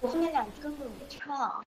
[0.00, 1.64] 我后面两句根本没唱，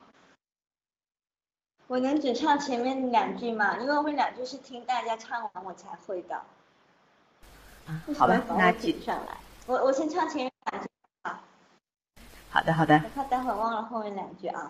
[1.88, 3.78] 我能只唱前面两句吗？
[3.78, 6.42] 因为后面两句是听大家唱完我才会的。
[8.18, 9.38] 好吧，那举上来。
[9.68, 10.90] 我我先唱前面两句
[11.22, 11.42] 啊。
[12.50, 12.96] 好的，好的。
[12.96, 14.70] 我怕待会儿忘了后面两句啊。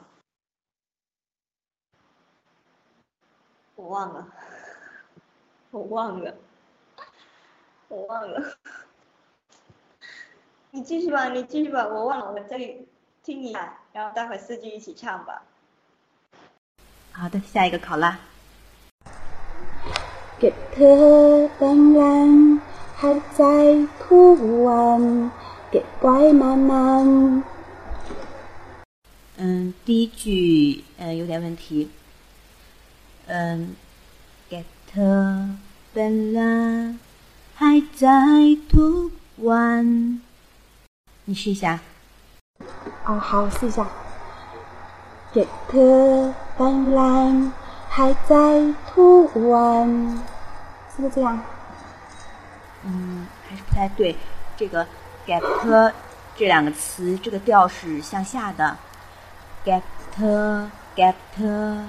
[3.76, 4.26] 我忘了，
[5.70, 6.34] 我忘了，
[7.88, 8.56] 我忘了。
[10.70, 12.86] 你继续吧，你继续吧，我忘了，我这里
[13.22, 15.42] 听一下，然后待会儿四句一起唱吧。
[17.12, 18.18] 好的，下一个考拉。
[20.38, 22.30] เก็บเธอเป็นแรง
[22.98, 23.42] ให้ใจ
[24.04, 25.02] ทุกวัน
[25.70, 27.08] เก็บไว้มานาน
[29.40, 31.88] 嗯，第一句嗯有点问题。
[33.27, 33.75] 嗯
[34.49, 35.49] getter
[35.93, 36.95] 本来
[37.55, 38.07] 还在
[38.69, 40.21] 吐完
[41.25, 41.79] 你试一下
[43.05, 43.87] 哦好我试一下
[45.33, 47.51] getter 本来
[47.89, 49.87] 还在吐完
[50.95, 51.39] 是不是这样
[52.83, 54.15] 嗯还是不太对
[54.55, 54.85] 这个
[55.25, 55.91] getter
[56.37, 58.77] 这两个词这个调是向下的。
[59.65, 61.79] Getter getter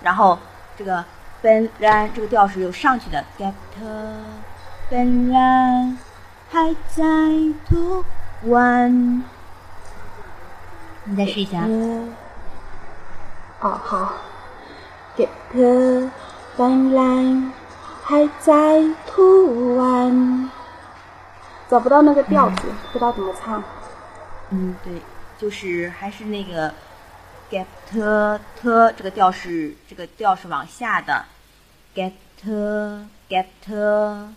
[0.00, 0.38] 然后
[0.76, 1.04] 这个
[1.40, 3.24] 本然这个调是有上去的。
[3.38, 3.52] Getter
[4.90, 5.98] 本人
[6.50, 7.04] 还在
[7.68, 8.04] 吐
[8.44, 9.22] 弯
[11.04, 11.60] 你再试一下。
[13.60, 14.12] 啊好。
[15.16, 16.10] Getter
[16.56, 17.52] 本人
[18.02, 20.50] 还在吐弯
[21.68, 22.62] 找不到那个调子
[22.92, 23.62] 不知道怎么唱。
[24.50, 25.00] 嗯对
[25.38, 26.72] 就是还是那个
[27.50, 28.40] getto
[28.96, 31.24] 这个调是这个调是往下的
[31.94, 34.28] getto getto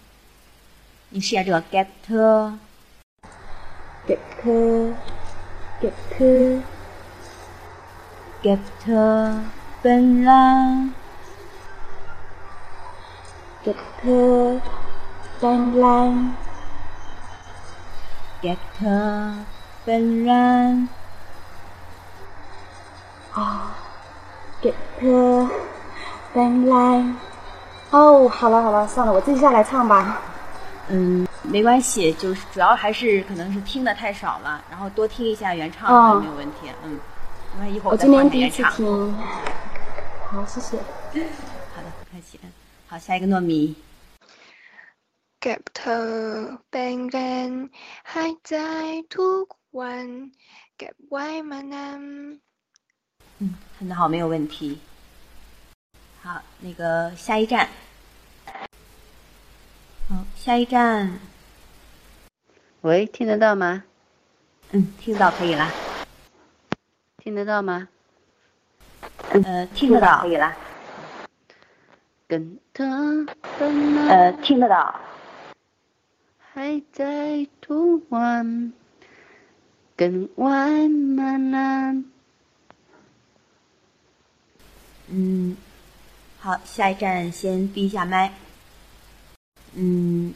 [1.10, 2.58] 你试一下这个 getto
[4.08, 4.94] getto
[8.42, 9.42] getto
[9.82, 10.90] 本来
[13.64, 14.62] getto
[15.40, 15.88] 本来
[18.42, 19.34] getto
[19.86, 20.88] 本来
[23.37, 25.35] ก็บเธอเป็นแรง เก็บเธอ
[26.33, 29.95] เป็นแรง 哦，เก็บเธอเป็นแรง哦，好了好了，算了，我自己下来唱吧。
[30.89, 36.71] 嗯，没关系，就是主要还是可能是听的太少了，然后多听一下原唱哦没有问题。
[36.85, 36.99] 嗯，
[37.59, 38.77] 那一会儿我再放今天第一次你原唱。
[38.77, 39.15] 听。
[40.31, 40.79] 好，谢谢。
[41.75, 42.41] 好的，不客气。
[42.43, 42.51] 嗯
[42.89, 43.77] 好，下一个糯米。
[45.41, 47.49] เก็บเธอเป็นแรง
[48.13, 48.55] หายใจ
[49.17, 49.47] ทุก
[49.79, 50.07] วัน
[50.77, 52.01] เก็บไว้มานาน
[53.40, 54.80] 嗯，很的好，没有问题。
[56.22, 57.70] 好，那个下一站。
[60.10, 61.20] 好，下一站。
[62.82, 63.84] 喂，听得到吗？
[64.72, 65.72] 嗯，听到可以了。
[67.18, 67.88] 听得到吗？
[69.30, 70.56] 呃，听得到可以了。
[72.28, 72.84] 跟他
[73.60, 74.08] 分了。
[74.12, 75.00] 呃，听得到。
[76.54, 78.74] 还在吐完，
[79.96, 82.04] 跟完满呢。
[85.08, 85.56] 嗯
[86.40, 88.34] 好下一站先闭一下麦。
[89.74, 90.34] 嗯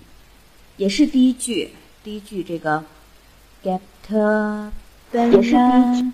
[0.77, 1.71] 也是第一句
[2.03, 2.83] 第一句这个
[3.63, 4.69] getter
[5.11, 6.13] 本人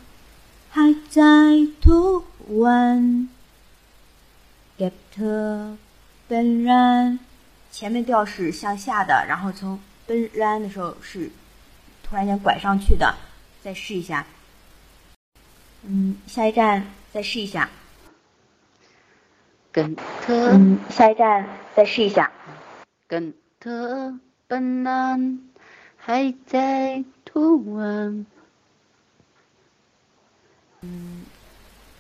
[0.69, 1.21] 还在
[1.81, 3.29] 吐完
[4.77, 5.75] getter
[6.27, 7.19] 本人
[7.71, 11.29] 前面调是向下的然后从奔然的时候是
[12.03, 13.15] 突然间拐上去的。
[13.67, 14.25] 再试一下。
[15.83, 17.69] 嗯下一站再试一下。
[19.77, 21.45] 跟特，嗯，下一站
[21.75, 22.31] 再试一下。
[23.07, 24.15] 跟特
[24.47, 25.39] 本南
[25.95, 28.25] 还在图文，
[30.81, 31.25] 嗯，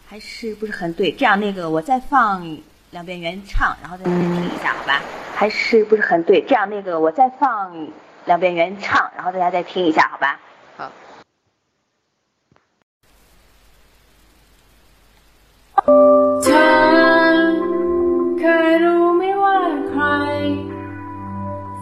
[0.07, 1.11] 还是不是很对？
[1.11, 2.57] 这样，那个我再放
[2.89, 4.99] 两遍原唱，然后再听一下，好吧？
[5.35, 6.41] 还是不是很对？
[6.41, 7.89] 这样，那个我再放
[8.25, 10.39] 两遍原唱，然后大家再听一下，好吧？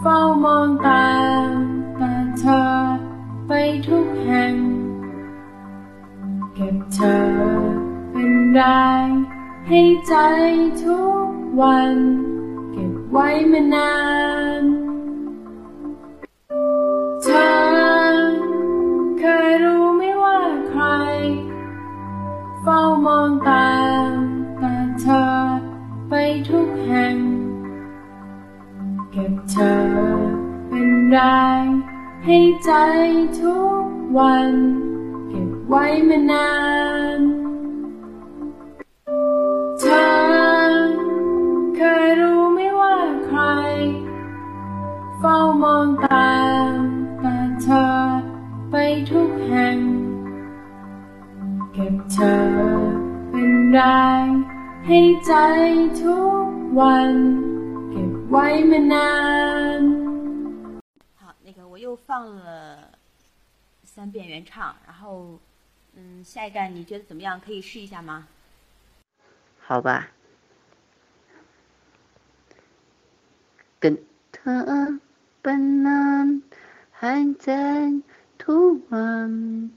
[0.10, 1.14] ฝ้ามองตา
[1.49, 1.52] ม
[1.99, 2.61] ต่เธอ
[3.48, 3.52] ไป
[3.88, 4.56] ทุกแห่ง
[6.53, 7.22] เก็บเธอ
[8.11, 8.61] เป็นแร
[9.06, 9.07] ง
[9.68, 10.14] ให้ใจ
[10.84, 11.27] ทุก
[11.61, 11.95] วัน
[12.72, 13.95] เก็บไว้มานา
[14.61, 14.64] น
[17.23, 17.52] เธอ
[19.19, 20.84] เคยรู้ไหมว่าใคร
[22.61, 23.76] เฝ้ามองตา
[24.10, 24.14] ม
[24.61, 25.26] ต่เธอ
[26.10, 26.14] ไป
[26.49, 27.15] ทุกแห่ง
[29.17, 29.75] ก็บเธอ
[30.69, 31.17] เป็นแร
[31.63, 31.65] ง
[32.25, 32.71] ให้ใจ
[33.39, 33.85] ทุก
[34.17, 34.53] วัน
[35.29, 36.51] เก็บไว้มานา
[37.17, 37.19] น
[39.79, 40.05] เธอ
[41.75, 43.41] เคยรู้ไหมว่าใคร
[45.19, 46.35] เฝ้ามองตา
[46.73, 46.77] ม
[47.19, 47.85] แต่เธอ
[48.71, 48.75] ไป
[49.11, 49.79] ทุกแห่ง
[51.73, 52.39] เก็บเธอ
[53.29, 53.79] เป็นแร
[54.23, 54.25] ง
[54.87, 55.33] ให้ใจ
[56.01, 56.45] ทุก
[56.79, 57.15] วัน
[58.30, 60.81] why man？
[61.15, 62.97] 好，那个我又放了
[63.84, 65.39] 三遍原唱，然后
[65.95, 67.39] 嗯，下一站你觉得怎么样？
[67.39, 68.27] 可以试一下吗？
[69.60, 70.11] 好吧。
[73.80, 74.99] 跟特
[75.41, 76.41] 本能，
[76.91, 77.91] 还在
[78.38, 79.72] 吐完，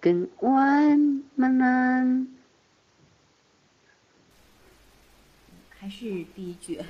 [0.00, 2.26] 跟完呢。
[5.78, 6.82] 还是第一句。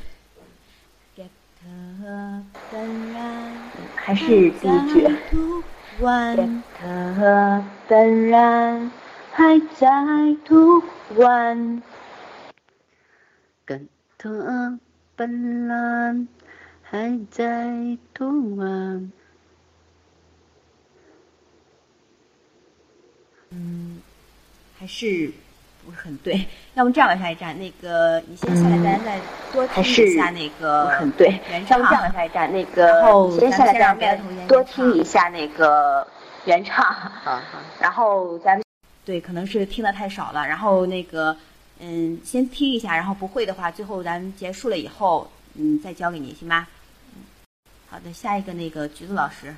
[3.95, 5.07] 还是第一句。
[8.28, 8.91] 然
[9.31, 9.89] 还在
[11.19, 11.82] 完，
[14.19, 14.43] 特
[15.77, 16.28] 然
[16.82, 17.97] 还在
[18.57, 19.12] 完。
[23.51, 24.03] 嗯，
[24.77, 25.32] 还是
[25.86, 26.45] 不是很对。
[26.76, 29.19] 要么这样吧，下一站，那个你先下来，大家再
[29.52, 31.40] 多听一下那个很对。
[31.49, 31.80] 原唱。
[31.80, 36.06] 要么这样吧，下一站，那个然后先下来，大家别的同学多听一下那个
[36.45, 36.86] 原唱。
[36.86, 37.60] 好好。
[37.80, 38.64] 然后咱们
[39.06, 40.45] 对，可能是听的太少了。
[40.48, 41.36] 然后那个，
[41.80, 46.68] 嗯，先听一下，然后不会的话，最后咱们结束了以后，嗯，再教给你，行吗？
[47.15, 47.23] 嗯，
[47.90, 49.56] 好的，下一个那个橘子老师。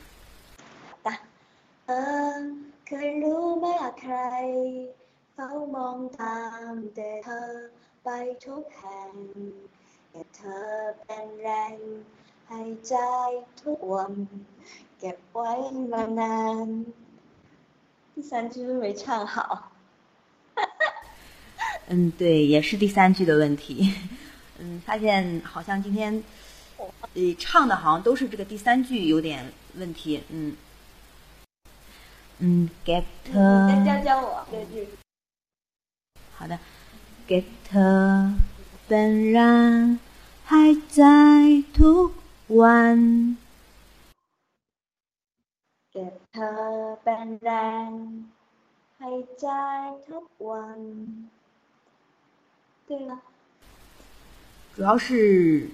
[1.87, 2.39] เออ
[2.87, 4.15] เคยรู้ไหมว่าใคร
[5.35, 6.39] เฝ้ามองตา
[6.71, 7.41] มแต่เธอ
[8.03, 8.07] ไป
[8.45, 9.13] ทุกแห่ง
[10.11, 10.65] แต่เธอ
[11.05, 11.77] เป็นแรง
[12.47, 12.93] ให้ใจ
[13.61, 14.13] ทุกวัน
[14.99, 15.51] เก็บไว้
[15.91, 16.67] มานาน
[18.13, 19.71] 第三句没唱好。
[21.87, 23.93] 嗯，对，也是第三句的问题。
[24.59, 26.23] 嗯，发现好像今天，
[27.15, 30.23] 呃，唱的好像都是这个第三句有点问题。
[30.29, 30.55] 嗯。
[32.39, 33.03] 嗯，get
[33.33, 34.87] 再教教我这句。
[36.36, 36.58] 好的。
[37.26, 38.34] getter
[38.86, 39.98] 本人
[40.44, 42.12] 还在吐
[42.46, 43.36] 完
[45.92, 48.30] getter 本人
[48.96, 49.06] 还
[49.36, 51.28] 在吐完
[52.86, 53.18] 对了。
[54.76, 55.68] 主要是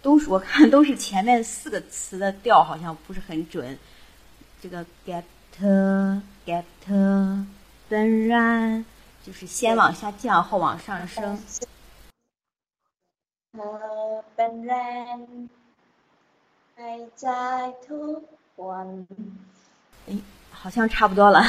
[0.00, 3.78] 都是我看都是前面四个词的调好像不是很准。
[4.62, 7.44] 这个 getter getter
[7.90, 8.86] 本人
[9.23, 11.37] 就是先往下降后往上升。
[13.51, 14.73] เธอเป็นแร
[15.15, 15.17] ง
[16.75, 17.25] ให้ใจ
[17.85, 18.21] ทุก
[18.67, 18.87] วัน。
[20.07, 20.09] 哎，
[20.51, 21.39] 好像差不多了。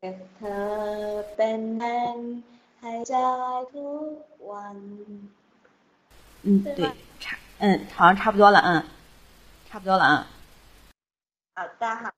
[0.00, 0.64] เก็บเธอ
[1.36, 1.84] เป็นแร
[2.16, 2.18] ง
[2.80, 3.14] ให้ใจ
[3.72, 4.16] ทุก
[4.50, 4.78] วัน。
[6.46, 6.80] 嗯，对，
[7.20, 8.84] 差，嗯，好像差不多了，嗯，
[9.68, 10.26] 差不多了，嗯。
[11.56, 12.12] 好的，好，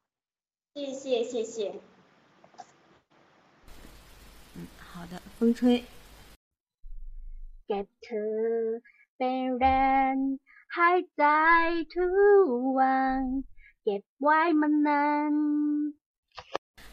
[0.74, 1.74] 谢谢，谢谢。
[5.01, 5.83] 好的风吹。
[7.67, 7.87] Get
[9.57, 10.37] burn
[10.67, 12.75] 还在 to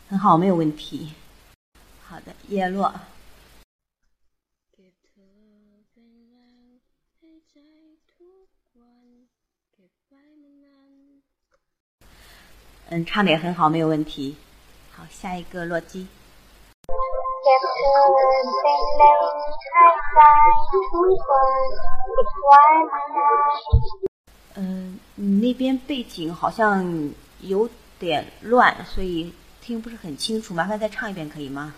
[0.09, 1.13] 很好没有问题。
[2.01, 2.95] 好的叶落。
[12.91, 14.35] 嗯唱的也很好没有问题。
[14.93, 16.07] 好下一个洛基。
[24.57, 26.85] 嗯你那边背景好像
[27.41, 27.69] 有
[27.99, 31.75] 点乱所以听不是很清楚麻烦再唱一遍可以吗？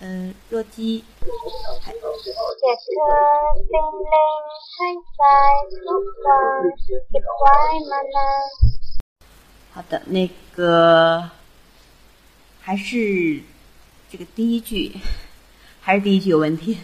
[0.00, 1.04] 嗯弱鸡
[9.72, 11.30] 好的那个
[12.60, 13.40] 还是
[14.12, 14.94] 这个第一句
[15.80, 16.76] 还是第一句有问题。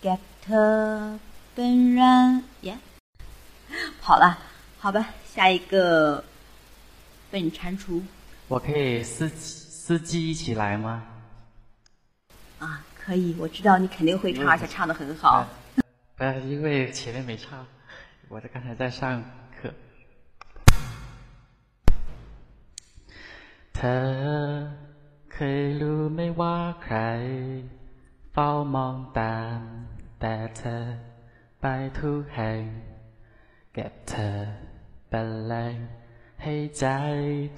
[0.00, 1.18] Getter
[1.56, 2.78] 本人耶
[4.00, 4.38] 好了
[4.78, 6.22] 好吧下一个
[7.32, 8.00] 被你铲除。
[8.46, 11.04] 我可以司司机一起来吗？
[12.60, 15.48] 啊可以我知道你肯定会唱而且唱的很好。
[15.74, 17.66] 不呃因为前面没唱
[18.28, 19.20] 我在刚才在上
[19.60, 19.74] 课。
[23.72, 24.72] 他
[25.35, 26.99] เคยรู้ไหมว่าใคร
[28.33, 29.59] เฝ้ามองตาม
[30.19, 30.83] แต่เธอ
[31.61, 31.65] ไป
[31.99, 32.63] ทุกแห่ง
[33.73, 34.37] เก็บเธอ
[35.09, 35.77] เป็นแรง
[36.43, 36.85] ให้ใจ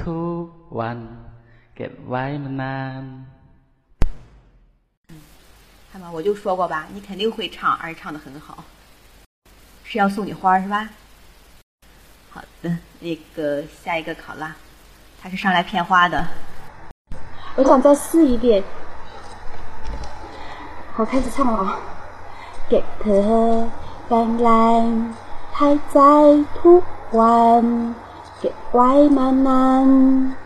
[0.03, 0.45] ทุก
[0.79, 0.99] วัน
[1.75, 3.03] เก็บไว้มานาน
[5.95, 8.63] 看吧，我就说过吧，你肯定会唱，而且唱的很好。
[9.83, 10.89] 是要送你花是吧？
[12.31, 14.55] 好的，那个下一个考拉，
[15.21, 16.27] 他是上来骗花的。
[17.58, 18.62] 我想再试一遍。
[20.94, 21.76] 我开始唱了
[22.70, 22.84] ，get
[24.08, 25.12] van
[25.52, 26.00] 还在
[26.54, 26.80] 图
[27.10, 27.96] 完
[28.40, 30.36] ，get by 慢慢。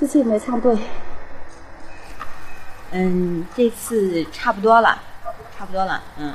[0.00, 0.78] 这次有没有唱对？
[2.92, 4.98] 嗯，这次差不多了，
[5.58, 6.34] 差不多了，嗯。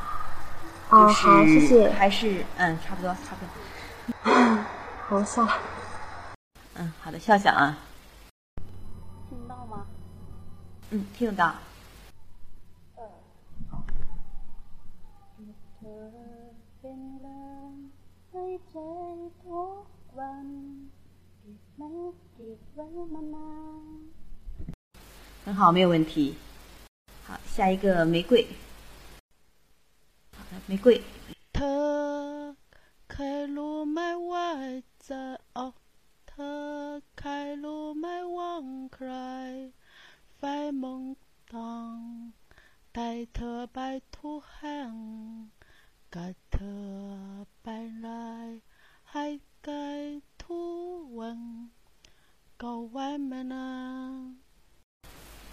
[0.92, 1.92] 就是，好，谢谢。
[1.94, 4.36] 还是嗯，差不多，差不多。
[5.10, 5.50] 好，笑了。
[6.76, 7.76] 嗯，好的，笑笑啊。
[10.91, 11.55] 嗯，听得到。
[25.45, 26.37] 很好，没有问题。
[27.25, 28.47] 好，下一个玫瑰。
[30.37, 31.03] 好的，玫瑰。
[31.53, 32.57] เธอ
[33.13, 33.99] เคยรู้ไหม
[34.31, 34.49] ว่า
[35.09, 35.23] จะ
[35.57, 35.75] ออก
[36.29, 36.61] เธอ
[37.19, 38.07] เคยรู้ไหม
[38.37, 38.53] ว่า
[38.95, 39.11] ใคร
[40.48, 41.14] 白蒙
[41.52, 42.32] 当，
[42.94, 45.50] 白特白图汗，
[46.10, 46.64] 该特
[47.62, 48.62] 白来，
[49.04, 51.70] 还该图文。
[52.56, 54.36] 搞外卖呢？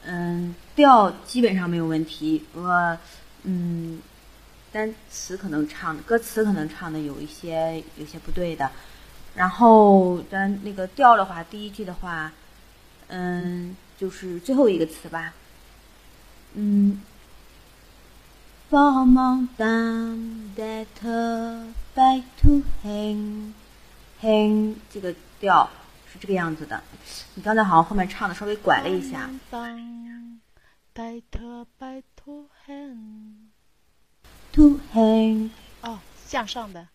[0.04, 2.44] 嗯，调基本上没有问题。
[2.52, 2.96] 我
[3.42, 4.00] 嗯，
[4.70, 8.70] 单词可能唱，歌词可能唱的有一些有些不对的。
[9.34, 12.30] 然后咱那个调的话，第一句的话，
[13.08, 13.76] 嗯。
[13.98, 15.34] 就是最后一个词吧。
[16.54, 17.02] 嗯
[18.70, 20.86] ，For more than that,
[21.94, 23.52] by to hang,
[24.20, 25.70] hang，这个调。
[26.12, 26.80] 是这个样子的，
[27.34, 29.28] 你刚才好像后面唱的稍微拐了一下。
[34.52, 35.50] To hang，
[35.82, 36.86] 哦，向上的。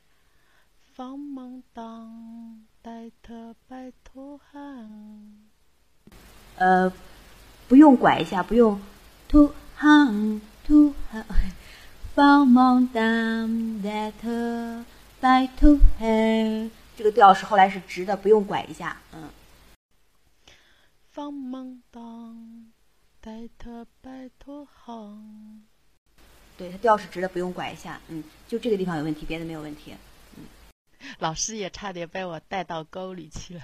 [0.96, 5.49] 放梦当带特白兔汉。
[6.60, 6.92] 呃，
[7.68, 8.82] 不用拐一下，不用。
[9.30, 11.24] To hang to hang，
[12.14, 14.84] 放梦当带特
[15.22, 16.70] 白兔汉。
[16.98, 19.30] 这个调是后来是直的，不用拐一下，嗯。
[21.12, 22.72] 放梦当
[23.22, 25.64] 带特白兔行。
[26.58, 29.94] 对，它调是直的，不用拐一下，嗯，就这个地方有问题，别的没有问题，
[30.36, 30.44] 嗯。
[31.20, 33.62] 老师也差点被我带到沟里去了，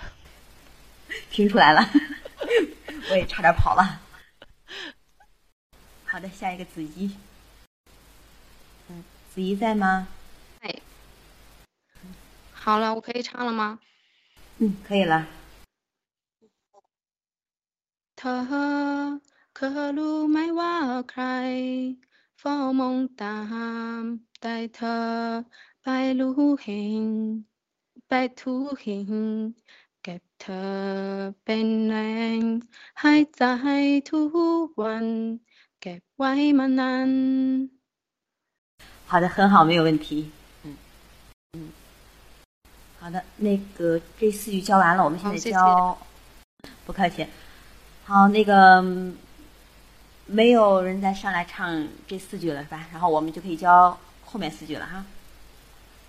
[1.29, 1.81] 听出来了，
[3.09, 4.01] 我也差点跑了。
[6.05, 7.15] 好的，下一个子怡。
[8.89, 9.03] 嗯，
[9.33, 10.07] 子怡在吗？
[12.51, 13.79] 好了，我可以唱了吗？
[14.57, 15.27] 嗯，可以了。
[18.15, 19.21] 他
[19.53, 19.91] 可
[21.03, 21.95] 开，
[23.07, 23.45] 达
[24.67, 25.45] 他，
[30.40, 30.70] เธอ
[31.44, 31.94] ไปรู้เห็นไปทุกเห็นเก็บเธอเป็นแร
[32.38, 32.40] ง
[33.00, 33.42] ให้ใจ
[34.08, 34.22] ทุ
[34.64, 35.06] กวัน
[35.80, 37.10] เก็บไว้มานาน
[39.10, 40.30] 好的，很好，没有问题。
[40.62, 40.76] 嗯
[41.54, 41.72] 嗯。
[43.00, 45.98] 好的，那个这四句教完了，我们现在教，
[46.86, 47.26] 不客气。
[48.04, 48.80] 好，那个
[50.26, 52.86] 没有人再上来唱这四句了是吧？
[52.92, 55.04] 然后我们就可以教后面四句了哈。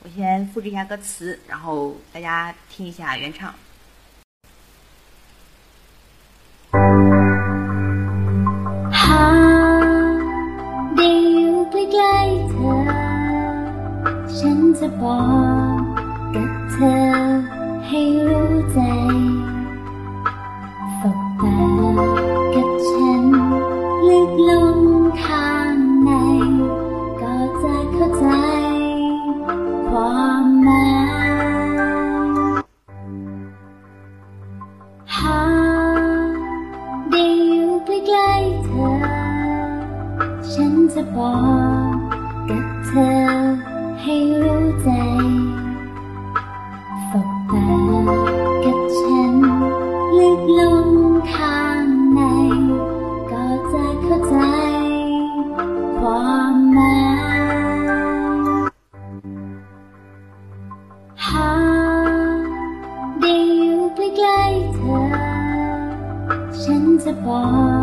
[0.03, 3.51] 我先复制一下歌词，然后大家听一下原唱。
[11.76, 12.76] ใกล้ๆเธอ
[14.38, 15.20] ฉันจะบอ
[15.76, 15.80] ก
[16.34, 17.02] กับเธอ
[17.86, 18.80] ให้รู้ใจ
[20.98, 22.25] ฝากปา
[40.94, 41.34] จะบอ
[41.90, 41.94] ก
[42.50, 43.18] กับเธอ
[44.02, 44.14] ให้
[44.44, 44.90] รู้ใจ
[47.08, 47.68] ฝกปา
[48.06, 48.08] ก
[48.64, 49.34] กับฉัน
[50.18, 50.88] ลึกลง
[51.32, 52.20] ข้างใน
[53.30, 54.36] ก็จะเข้าใจ
[55.98, 56.98] ความหมา
[57.38, 57.40] ย
[61.26, 61.52] หา
[63.20, 64.98] ได้อยู่ใกล้ๆเธอ
[66.62, 67.42] ฉันจะบอ
[67.74, 67.75] ก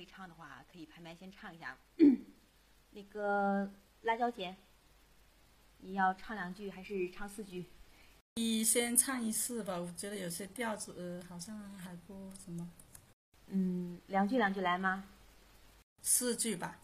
[0.00, 1.76] 会唱的话，可以拍卖先唱一下。
[2.92, 3.70] 那个
[4.00, 4.56] 辣椒姐，
[5.80, 7.66] 你要唱两句还是唱四句？
[8.36, 12.66] 你先唱一次吧，我觉得有些调子好像还不怎么。
[13.48, 15.04] 嗯，两句两句来吗？
[16.00, 16.78] 四句吧。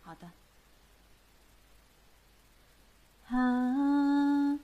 [0.00, 0.30] 好的。
[3.28, 4.58] 啊，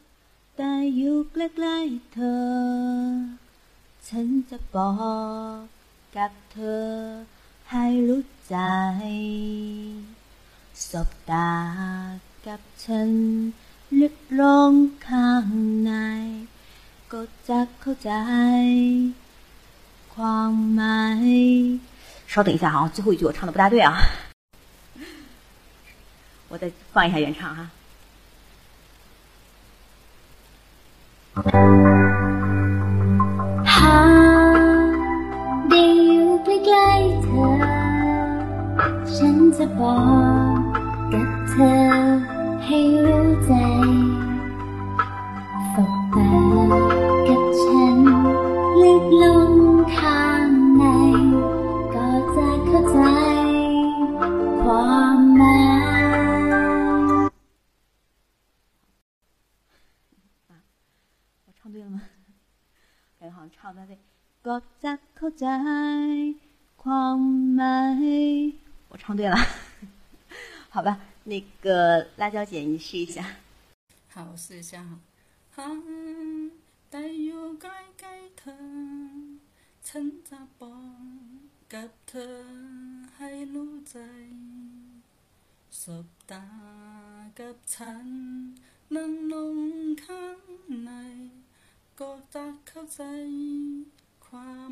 [0.56, 3.36] 但有来来头，
[4.02, 5.68] 撑着饱。
[6.09, 6.93] ๆเธอ ฉันจะบอกกับเธอ
[7.71, 8.57] ให้รู้ใจ
[10.89, 11.51] สบตา
[12.45, 13.09] กับฉัน
[13.99, 14.73] ลึกลง
[15.07, 15.47] ข้าง
[15.83, 15.91] ใน
[17.11, 18.11] ก็จะเข้าใจ
[20.13, 21.25] ความหมาย
[22.31, 23.95] 稍等一下哈，最后一句我唱的不大对啊，
[26.49, 27.69] 我再放一下原唱哈。
[31.35, 32.08] ห
[36.69, 37.47] กล้ๆเธอ
[39.15, 39.97] ฉันจะบอ
[40.55, 40.57] ก
[41.13, 41.79] กับเธอ
[42.65, 43.53] ให้รู้ใจ
[45.73, 46.31] สบตา
[47.27, 47.97] กับฉัน
[48.81, 49.53] ลึกลง
[49.97, 50.83] ข้างใน
[51.93, 52.99] ก็จะเข้าใจ
[54.61, 55.63] ความหมา
[55.99, 56.03] ย
[61.45, 61.97] 我唱对了吗？
[63.19, 63.97] 感觉好像唱的对。
[64.47, 65.47] ก็จะเข้าใจ
[66.82, 67.94] 狂买
[68.88, 69.36] 我唱对了。
[70.70, 73.36] 好吧那个辣椒姐你试一下。
[74.08, 74.82] 好我试一下。
[75.54, 75.82] 哈哈
[76.88, 77.52] 带有
[87.66, 88.54] 趁
[88.88, 89.94] 能弄
[90.86, 91.28] 来
[94.18, 94.70] 狂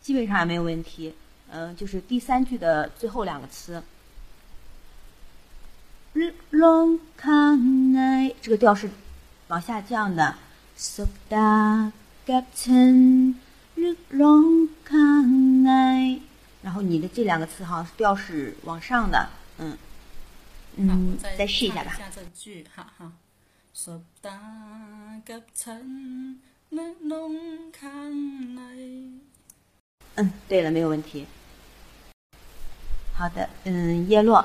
[0.00, 1.14] 基本上也没有问题。
[1.52, 3.82] 嗯、就是第三句的最后两个词
[6.52, 8.88] ，long k a n i 这个调是
[9.48, 10.36] 往下降的
[10.76, 11.90] ，so da
[12.26, 13.34] gatun
[14.12, 16.20] long k a n
[16.62, 19.28] 然后你的这两个词哈调是往上的，
[19.58, 19.76] 嗯。
[20.76, 21.92] 嗯，再试一下吧。
[21.98, 23.12] 下这句，哈哈。
[23.74, 24.30] 十大
[25.26, 28.62] 急诊，你弄看来，
[30.16, 31.26] 嗯，对了，没有问题。
[33.14, 34.44] 好的，嗯，叶落。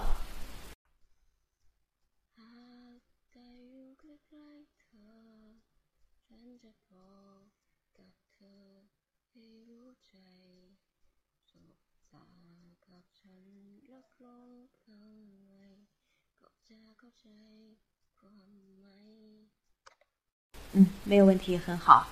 [20.78, 22.06] 嗯，没有问题，很好。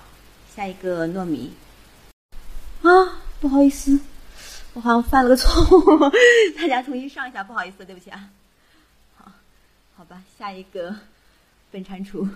[0.50, 1.54] 下一个糯米。
[2.82, 4.01] 啊，不好意思，
[4.75, 6.11] 我好像犯了个错误，
[6.57, 8.29] 大家重新上一下，不好意思，对不起啊。
[9.17, 9.31] 好，
[9.97, 10.95] 好吧，下一个
[11.71, 12.29] 笨蟾蜍。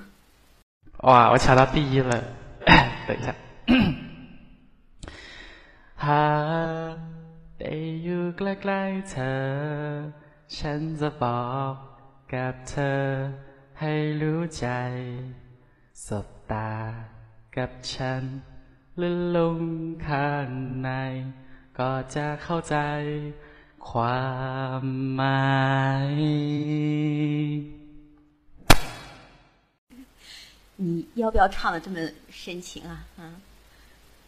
[0.99, 2.23] 哇，我抢到第一了！
[3.07, 3.35] 等一下。
[6.07, 6.27] หา
[6.95, 6.97] ก
[7.59, 9.39] ได้อยู่ใกล้ๆเธอ
[10.57, 11.73] ฉันจะบอก
[12.33, 13.01] กับเธอ
[13.81, 14.67] ให้รู้ใจ
[16.07, 16.73] สบตา
[17.57, 18.23] กับฉัน
[19.01, 19.59] ลื่นลง
[20.07, 20.49] ข้าง
[20.83, 20.91] ใน
[21.79, 22.77] ก็จะเข้าใจ
[23.89, 24.25] ควา
[24.83, 24.85] ม
[25.17, 25.53] หมา
[26.11, 26.15] ย
[30.85, 31.97] 你要不要唱的这么
[32.29, 33.05] 深情啊？
[33.19, 33.21] 嗯，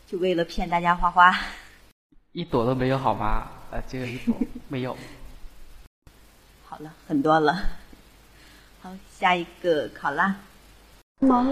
[0.06, 1.34] 就为了骗大家花花。
[2.32, 3.48] 一朵都没有好吗？
[3.72, 4.36] 呃，这个一朵
[4.68, 4.96] 没有。
[6.68, 7.50] 好了，很多了。
[8.82, 10.36] 好，下一个考拉。
[11.20, 11.42] ไม่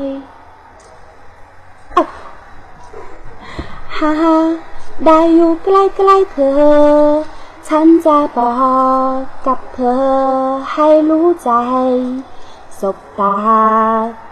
[3.97, 4.37] ฮ่าฮ่า
[5.05, 5.69] ได้อยู่ใก
[6.09, 6.62] ล้ๆเธอ
[7.69, 8.53] ฉันจะบอ
[9.12, 9.16] ก
[9.47, 10.05] กับเธอ
[10.73, 11.53] ให้รู้ใจ
[12.81, 13.37] สบตา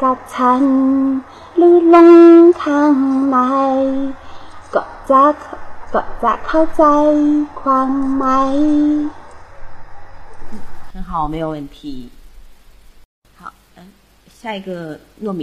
[0.03, 0.63] กับฉัน
[1.61, 1.97] ลื่นล
[2.41, 2.95] งข้าง
[3.31, 3.39] ใน
[4.75, 5.25] ก็จะ
[5.95, 6.85] ก็จะเข้าใจ
[7.61, 8.57] ความหมาย
[10.93, 12.11] 很好，没有问题。
[13.39, 13.79] 好，嗯，
[14.41, 15.43] 下一个糯米。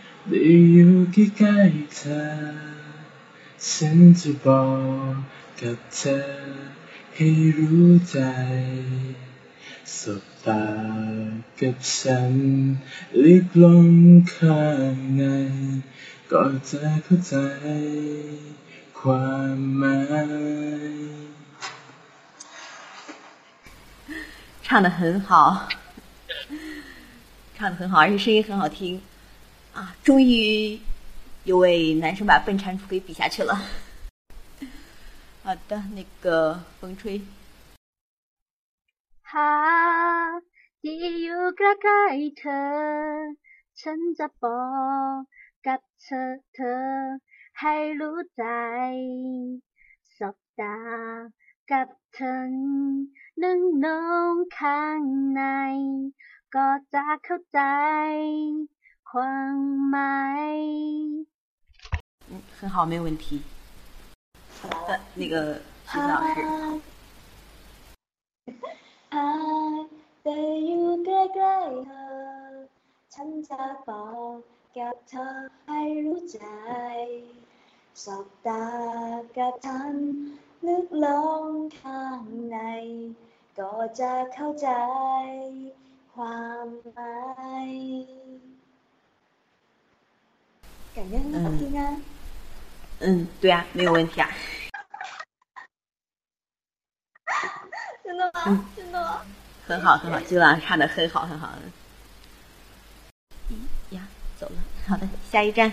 [0.20, 0.40] หากได้
[0.72, 2.22] อยู่ใกล้ๆเธอ
[3.68, 4.64] ฉันจะบอ
[5.10, 5.14] ก
[5.60, 6.18] กับเธอ
[7.14, 8.18] ให้รู้ใจ
[9.98, 10.64] สบตา
[11.60, 12.34] กับฉัน
[13.22, 13.88] ลึกลง
[14.32, 15.22] ข้างใน
[16.30, 17.34] ก็จะเข้าใจ
[18.98, 19.98] ความหมา
[20.90, 20.94] ย
[24.68, 25.30] 唱的很好，
[27.56, 29.00] 唱的很好，而且声音很好听
[29.73, 30.79] 啊终于
[31.43, 33.55] 有位男生把笨蟾蜍给比下去了。
[35.43, 37.21] 好的那个风吹。
[39.21, 40.41] 哈
[40.81, 42.49] 迪有个盖特
[43.75, 45.27] 乘着风
[45.61, 46.63] 嘎吱嘎
[47.53, 48.93] 海鲁在
[50.03, 50.65] 索达
[51.65, 51.93] 嘎巴
[53.35, 55.73] 能弄康奈
[56.49, 58.17] 嘎扎口在
[59.10, 60.26] อ ให้รู้ใจ สบตากับฉัน
[60.56, 60.98] นึ่งนองข้างใน
[61.28, 61.86] ก็จะเข้าใจ ความหมาย
[62.28, 63.42] 嗯，很好，没有问题。
[64.58, 65.36] 好的，那个
[65.88, 66.38] 徐子老师，
[69.14, 69.32] หา
[69.82, 69.90] ก
[70.24, 72.66] ได้อยู่ใกล้ๆเธอ
[73.14, 74.38] ฉันจะบอก
[74.76, 75.36] กับเธอ
[75.66, 76.40] ให้รู้ใจ
[78.04, 78.66] สบตา
[79.36, 79.94] กับฉัน
[80.66, 81.06] ลึกล
[81.42, 81.46] ง
[81.80, 82.58] ข้างใน
[83.58, 84.70] ก็จะเข้าใจ
[86.14, 87.18] ความหมา
[87.68, 87.70] ย
[90.93, 91.97] 感觉很好听啊。
[92.99, 94.29] 嗯对啊没有问题啊。
[98.03, 98.65] 真的吗？
[98.75, 99.21] 真的吗？
[99.65, 101.49] 很好很好今晚上唱的很好很好。
[103.91, 104.07] 呀
[104.37, 104.55] 走了
[104.87, 105.71] 好的下一站。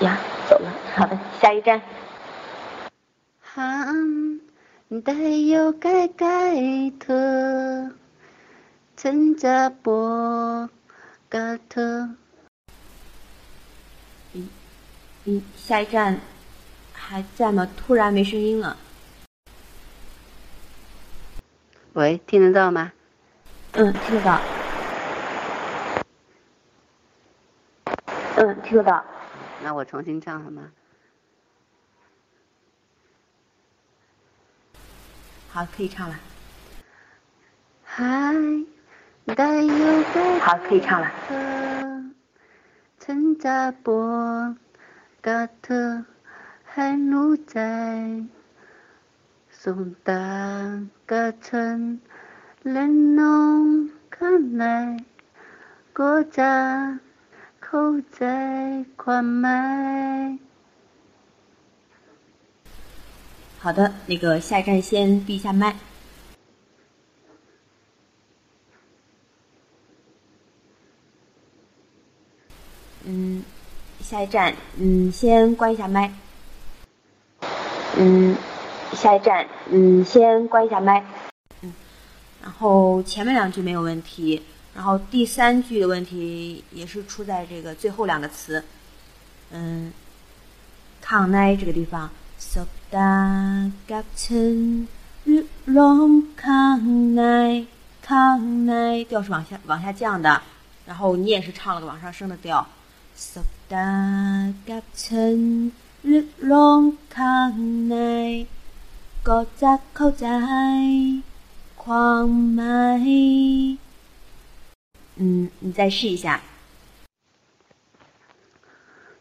[0.00, 0.18] 呀
[0.48, 1.80] 走了好的下一站。
[3.40, 3.62] 好
[4.88, 6.54] 你带有盖盖
[7.00, 7.90] 的
[8.96, 10.70] 陈家波
[11.32, 12.10] 歌特
[14.32, 14.50] 你
[15.24, 16.20] 你下一站
[16.92, 17.66] 还在吗？
[17.74, 18.76] 突然没声音了。
[21.94, 22.92] 喂听得到吗？
[23.72, 24.42] 嗯听得到。
[28.36, 29.02] 嗯听得到。
[29.62, 30.70] 那我重新唱好吗？
[35.48, 36.20] 好可以唱了。
[37.84, 38.34] 嗨。
[40.40, 41.10] 好可以唱了。
[42.98, 44.56] 陈杂波
[45.20, 46.04] 嘎特
[46.64, 46.96] 海
[50.04, 51.30] 在嘎
[54.10, 54.96] 看来
[55.94, 56.98] 国家
[58.10, 58.84] 在
[63.58, 65.91] 好的那个下一站先闭一下麦。
[73.05, 73.43] 嗯，
[74.01, 76.13] 下一站，嗯，先关一下麦。
[77.97, 78.35] 嗯，
[78.93, 81.03] 下一站，嗯，先关一下麦。
[81.61, 81.73] 嗯，
[82.43, 84.41] 然后前面两句没有问题，
[84.75, 88.63] 然后第三句的问题也是出在这个最后两个词。
[89.51, 89.91] 嗯，
[91.01, 92.09] 抗奈这个地方。
[92.39, 93.13] สบตา
[93.89, 94.57] กับฉัน
[95.29, 96.09] ลึกลง
[96.43, 96.79] ข้าง
[97.15, 97.23] ใน
[98.07, 98.73] ข้างใน
[99.09, 100.29] 调是往下往下降的，
[100.85, 102.65] 然后你也是唱了个往上升的调。
[103.30, 105.38] สัปดาห์กับฉัน
[106.06, 116.40] เ嗯，你再试一下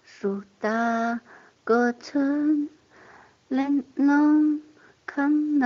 [0.06, 0.41] 苏
[4.34, 4.36] ง
[5.11, 5.65] ข้างใ内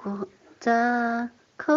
[0.00, 0.16] ก็
[0.62, 0.82] 口ะ
[1.60, 1.74] เข้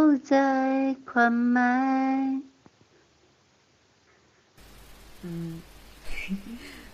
[5.23, 5.61] 嗯，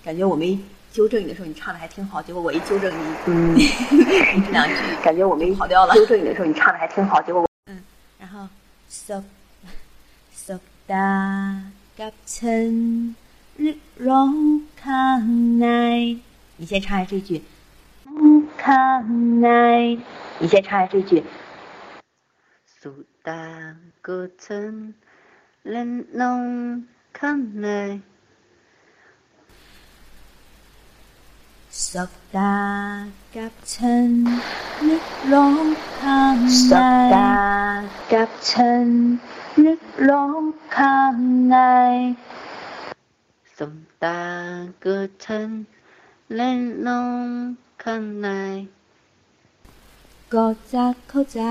[0.04, 0.58] 感觉我没
[0.92, 2.22] 纠正你的时候，你唱的还挺好。
[2.22, 3.68] 结果我一纠正你，嗯，你
[4.44, 4.74] 这两句，
[5.04, 5.94] 感觉我没跑掉了。
[5.94, 7.22] 纠正你的时候，你唱的还挺好。
[7.22, 7.82] 结果我，嗯，
[8.20, 8.48] 然后
[8.90, 9.24] ，so
[10.34, 11.62] so da
[11.98, 13.16] gap chen
[14.00, 16.20] rong kang nai，
[16.58, 17.42] 你先唱下这句
[18.06, 20.00] ，rong kang nai，
[20.40, 21.24] 你先唱下这句
[22.82, 22.90] ，so
[23.24, 24.94] da gap chen
[25.64, 26.84] ren rong
[27.14, 28.00] kang nai。
[28.00, 28.02] 嗯
[31.86, 32.58] สบตา
[33.36, 34.10] กับฉัน
[34.88, 35.66] นึกลง
[36.00, 36.38] ข้าง
[36.70, 37.36] ในสบตา
[38.14, 38.88] กับฉัน
[39.66, 40.42] นึกลง
[40.78, 41.16] ข้าง
[41.50, 41.58] ใน
[43.58, 44.22] สบตา
[44.84, 45.50] กับฉัน
[46.36, 46.90] เล่นล
[47.22, 47.26] ง
[47.84, 48.28] ข้างใน
[50.34, 51.42] ก็จะเข้าใจ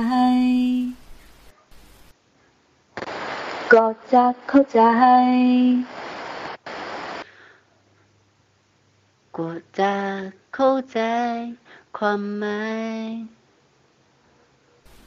[3.73, 4.83] ก็จะเข้าใจ
[9.37, 11.53] 国大口在
[11.93, 12.47] 狂麦。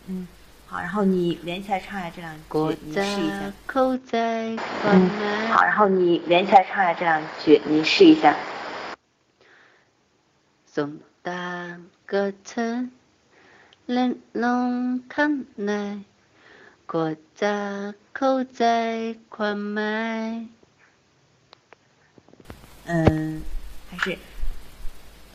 [0.06, 0.28] 嗯，
[0.68, 3.52] 好，然后你连起来唱一下这两句，你试一下。
[3.66, 5.48] 口在狂麦。
[5.48, 8.38] 好，然后你连起来唱一下这两句，你试一下。
[10.68, 12.88] 送大个车，
[13.88, 16.04] 连龙看来，
[16.86, 20.46] 国大口在狂麦。
[22.86, 23.42] 嗯。
[24.04, 24.18] 是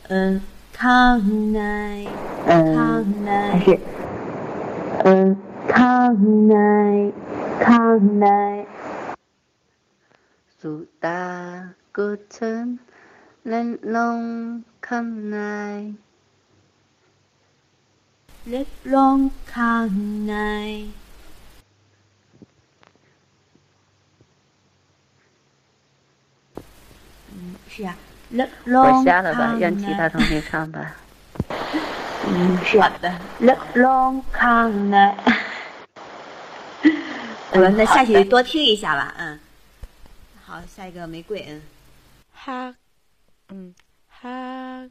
[0.07, 0.41] 嗯
[0.73, 2.05] 康乃
[2.45, 3.79] 康乃是
[5.03, 5.37] 嗯
[5.67, 7.11] 康乃
[7.59, 8.65] 康乃
[10.61, 12.77] ，dù ta cứ thân
[13.43, 15.31] lên long khăn
[27.77, 27.95] Yeah.
[28.65, 30.95] 我下了吧，让其他同学唱吧。
[32.27, 33.13] 嗯，是好的。
[33.39, 35.15] Look 了？
[37.51, 39.39] 我们那下去多听一下吧，嗯。
[40.43, 41.61] 好，下一个玫瑰，嗯。
[42.33, 42.75] 哈，
[43.49, 43.73] 嗯，
[44.07, 44.87] 哈，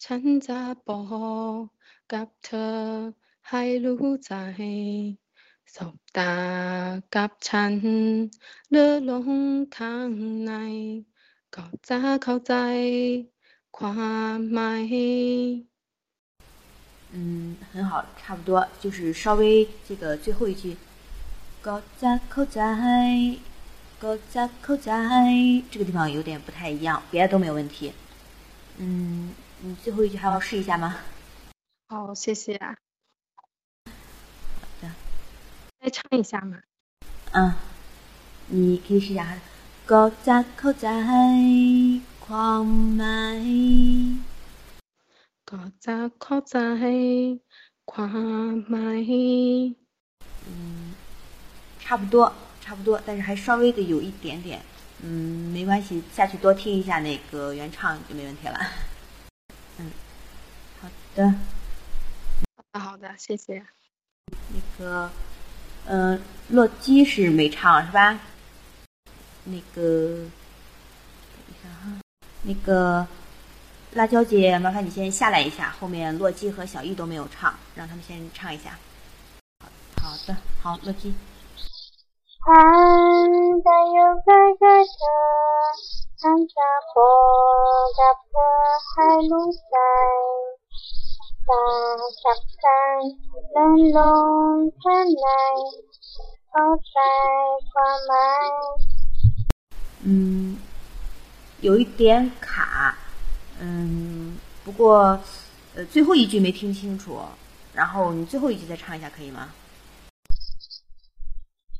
[0.04, 1.00] ฉันจะบอ
[1.50, 1.56] ก
[2.12, 2.76] กับเธอ
[3.48, 4.32] ให้รู้ใจ
[5.74, 6.34] สบตา
[7.14, 7.74] กับฉัน
[8.70, 9.28] เลื่อนลง
[9.76, 10.10] ข้าง
[10.46, 10.52] ใน
[11.54, 12.54] ก็จะเข้าใจ
[13.76, 13.90] ควา
[14.36, 15.66] มหมาย
[17.12, 20.76] 嗯，很好，差不多，就是稍微这个最后一句，
[21.62, 22.60] ก็จะเข้าใจ，
[24.02, 24.90] ก็จะเข้าใจ，
[25.70, 27.92] 这个地方有点不太一样，别的都没有问题。
[28.78, 29.32] 嗯，
[29.62, 30.96] 你最后一句还要试一下吗？
[31.88, 32.58] 好，谢谢。
[32.58, 32.76] 的
[35.81, 36.59] 再唱一下嘛？
[37.31, 37.55] 嗯，
[38.49, 39.35] 你可以试一下。
[39.83, 40.87] 高加索在
[42.19, 43.41] 狂卖，
[45.43, 46.59] 高加索在
[47.83, 48.11] 狂
[48.69, 48.77] 卖。
[50.45, 50.93] 嗯，
[51.79, 52.31] 差不多，
[52.61, 54.61] 差不多，但是还稍微的有一点点。
[55.01, 58.59] 嗯，没关系，下去多听一下那个原唱就没问题了。
[59.79, 59.91] 嗯，
[60.79, 61.27] 好的。
[62.55, 63.65] 好的，好的，谢谢。
[64.27, 65.09] 那个。
[65.85, 68.19] 嗯，洛基是没唱是吧？
[69.43, 69.81] 那个，
[70.15, 71.99] 等一下哈，
[72.43, 73.07] 那个
[73.93, 75.71] 辣椒姐，麻烦你先下来一下。
[75.79, 78.77] 后面洛基和小玉都没有唱，让他们先唱一下。
[80.01, 81.13] 好的，好，洛基。
[91.43, 91.53] 大
[92.21, 92.23] 家
[92.61, 92.63] 看
[93.55, 93.57] 蓝
[93.91, 95.17] 龙传来
[100.03, 100.57] 嗯
[101.61, 102.97] 有一点卡
[103.59, 105.19] 嗯不过
[105.75, 107.19] 呃最后一句没听清楚
[107.73, 109.53] 然后你最后一句再唱一下可以吗？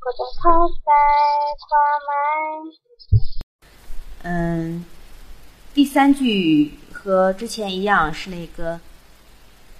[0.04, 0.90] 我的头在
[4.24, 4.84] 嗯
[5.74, 8.80] 第三句和之前一样是那个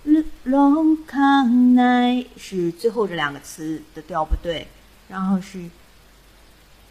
[0.04, 4.66] ling long kang nai 是最后这两个词的调不对
[5.08, 5.70] 然后是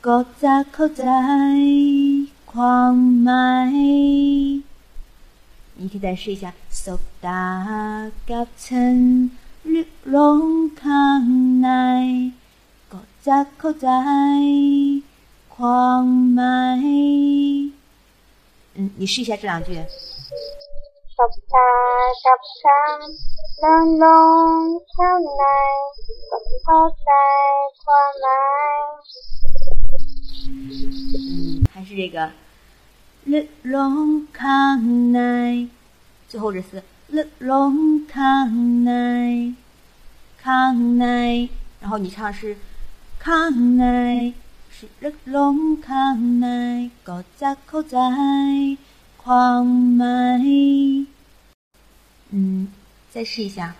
[0.02, 3.28] gkhza khzai kang
[5.76, 9.32] 你可以再试一下 sol ka gkhzen
[9.66, 12.32] ling long kang nai
[12.90, 15.04] gkhza khzai
[15.58, 17.72] kang main
[18.76, 19.78] 嗯你试一下这两句
[21.22, 21.68] top ta
[22.24, 23.02] top sang:
[23.62, 25.74] "Lớn, lông, khắc, nay
[30.48, 32.32] 嗯还是这个
[33.26, 35.68] l long come nay
[36.28, 39.54] 最后这是 l long come nay
[40.44, 41.50] come nay
[41.80, 42.58] 然后你唱是
[43.24, 44.34] come nay
[44.72, 47.84] 是 l long come nay 高在高
[49.24, 50.40] 狂麦。
[52.32, 52.68] 嗯
[53.12, 53.76] 再试一下。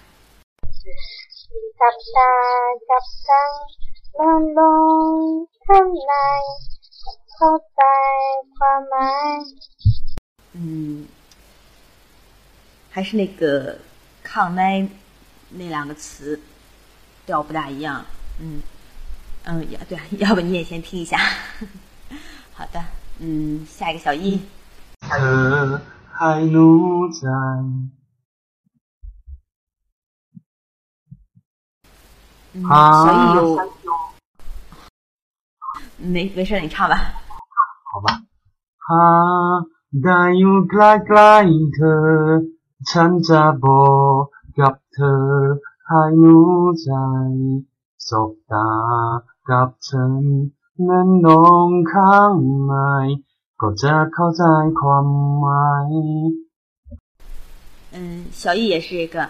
[10.54, 11.08] 嗯
[12.92, 13.80] 还是那个
[14.22, 14.88] 抗麦
[15.50, 16.40] 那两个词
[17.26, 18.06] 调不大一样
[18.40, 18.62] 嗯
[19.46, 21.18] 嗯要对要不你也先听一下
[22.54, 22.84] 好的
[23.18, 24.40] 嗯下一个小 e
[25.11, 25.13] เธ
[25.51, 25.57] อ
[26.17, 26.87] ให้รู้
[27.19, 27.27] ใจ
[32.59, 32.73] 嗯，啊
[33.05, 33.39] 小易有，
[36.15, 36.95] 没没事，你唱吧。
[37.91, 38.07] 好吧
[38.87, 39.09] หา
[39.59, 39.63] ก
[40.03, 42.07] ได้อยู่ใกล้ๆเธอ
[42.91, 43.87] ฉันจะบอ
[44.19, 44.23] ก
[44.59, 45.25] กับเธอ
[45.89, 46.93] ให้รู้ใจ
[48.09, 48.71] สบตา
[49.51, 50.13] กับฉัน
[50.89, 52.35] นั้นน้องข้าง
[52.67, 52.75] ใน
[57.94, 59.30] 嗯，小艺也是一个。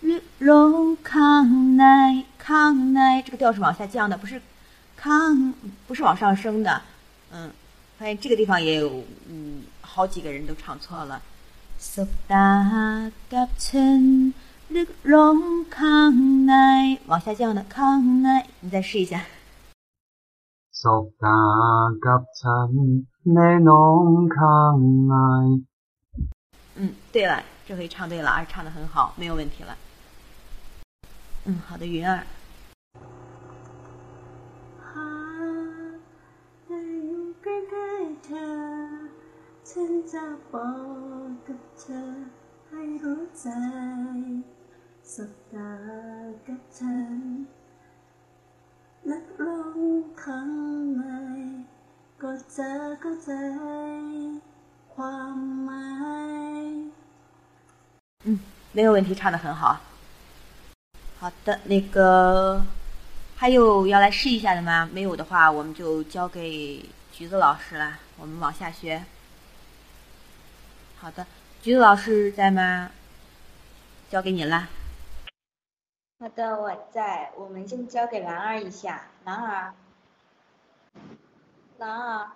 [0.00, 4.40] 绿龙康奈康奈，这个调是往下降的，不是
[4.96, 5.52] 康，
[5.88, 6.80] 不是往上升的。
[7.32, 7.50] 嗯，
[7.98, 11.20] 发现这个地方也有，嗯，好几个人都唱错了。
[11.76, 14.32] 索达吉尊，
[14.68, 19.24] 绿龙康奈，往下降的康奈，你再试一下。
[20.70, 21.28] 索达
[21.90, 22.06] 吉
[22.40, 23.06] 尊。
[23.19, 24.03] กับฉันแน่น้อง
[24.37, 24.75] ข้าง
[25.07, 25.15] ใน
[26.77, 26.79] 嗯，
[27.13, 27.33] 对了，
[27.65, 29.77] 这回唱对了，而且唱的很好，没有问题了。
[31.45, 32.23] 嗯，好的，云儿。
[36.67, 37.47] ได้อยู่ใก
[37.77, 38.51] ล้ๆเธอ
[39.69, 40.71] ฉันจะบอ
[41.25, 42.03] กกับเธอ
[42.69, 43.47] ให้รู้ใจ
[45.13, 45.73] สบตา
[46.47, 47.19] กับฉัน
[49.09, 49.47] นักล
[49.77, 49.79] ง
[50.23, 50.51] ข้าง
[50.95, 51.03] ใน
[52.21, 52.69] ก็จะ
[53.01, 53.29] เข้าใจ
[54.93, 55.87] ความหมา
[56.61, 56.65] ย
[58.25, 58.39] 嗯，
[58.71, 59.79] 没有问题，唱的很好。
[61.19, 62.63] 好的，那个
[63.35, 64.89] 还有要来试一下的吗？
[64.91, 67.99] 没有的话，我们就交给橘子老师了。
[68.17, 69.03] 我们往下学。
[70.97, 71.27] 好的，
[71.61, 72.91] 橘子老师在吗？
[74.09, 74.69] 交给你了。
[76.19, 77.31] 好的，我在。
[77.37, 79.73] 我们先交给兰儿一下，兰儿，
[81.80, 82.30] 兰儿。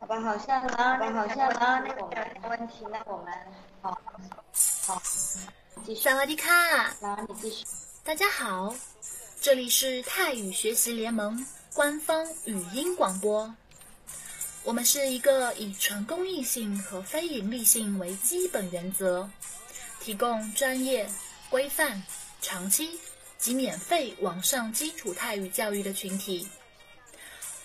[0.00, 2.04] 好吧，好像兰儿，好像兰儿那个
[2.42, 3.32] 没问题，那我们
[3.80, 3.96] 好，
[4.84, 5.00] 好，
[5.86, 6.02] 继续。
[6.02, 6.52] 萨瓦迪卡，
[7.00, 7.64] 兰儿你继续。
[8.02, 8.74] 大家好，
[9.40, 13.54] 这里是泰语学习联盟官方语音广播。
[14.64, 19.30] 我们是一个以纯公益性和非盈利性为基本原则，
[20.00, 21.08] 提供专业、
[21.48, 22.02] 规范、
[22.42, 22.98] 长期
[23.38, 26.46] 及免费网上基础泰语教育的群体。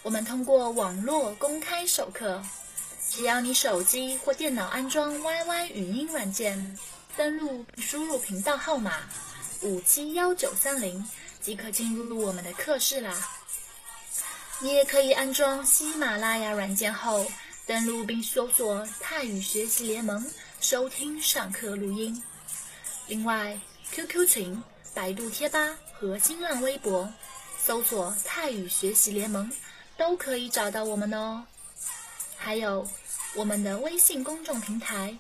[0.04, 2.42] 我们通过网络公开授课，
[3.10, 6.78] 只要你手机或电脑安装 YY 语音软件，
[7.18, 9.02] 登录并输入频道号码
[9.62, 11.06] 五七幺九三零，
[11.42, 13.14] 即可进入我们的课室啦。
[14.60, 17.26] 你也可以安装喜马拉雅软件后，
[17.66, 20.26] 登录并搜索“泰语学习联盟”，
[20.62, 22.24] 收听上课录音。
[23.08, 23.60] 另外
[23.92, 27.12] ，QQ 群、百度贴吧和新浪微博
[27.64, 29.52] 搜索“泰语学习联盟”。
[29.98, 31.44] 都可以找到我们哦。
[32.38, 32.88] 还有
[33.34, 35.18] 我们的微信公众平台，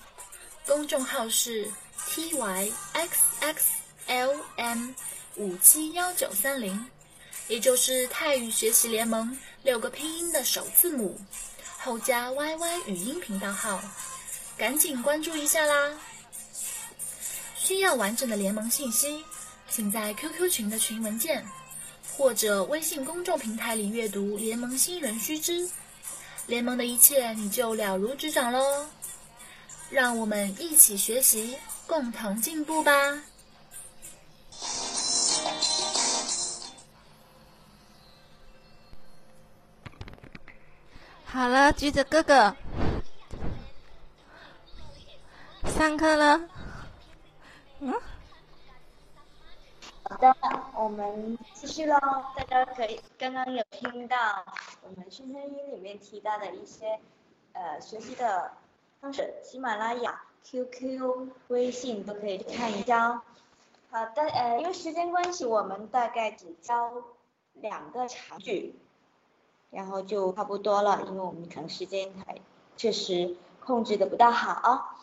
[0.67, 1.67] 公众号是
[2.05, 3.69] t y x x
[4.05, 4.91] l m
[5.35, 6.85] 五七幺九三零，
[7.47, 11.19] 也就是泰语学习联盟六个拼音的首字母，
[11.79, 13.81] 后加 y y 语音频道号，
[14.59, 15.91] 赶紧关注一下啦！
[17.67, 19.25] 需要完整的联盟信息，
[19.69, 21.45] 请在 QQ 群的群文件。
[22.15, 25.69] 或者微信公众平台里阅读联盟新人须知，
[26.45, 28.85] 联盟的一切你就了如指掌喽。
[29.89, 33.21] 让我们一起学习，共同进步吧。
[41.25, 42.55] 好了，橘子哥哥，
[45.77, 46.39] 上课了。
[47.79, 47.93] 嗯。
[50.09, 50.35] 好的，
[50.75, 51.97] 我们继续喽。
[52.35, 54.17] 大家可以刚刚有听到
[54.81, 56.99] 我们宣传音里面提到的一些
[57.53, 58.53] 呃学习的
[59.01, 63.21] 方式，喜马拉雅、QQ、微信都可以去看一下哦。
[63.91, 66.91] 好的，呃，因为时间关系，我们大概只教
[67.53, 68.75] 两个长句，
[69.71, 72.39] 然后就差不多了，因为我们可能时间还
[72.75, 74.96] 确实控制的不大好。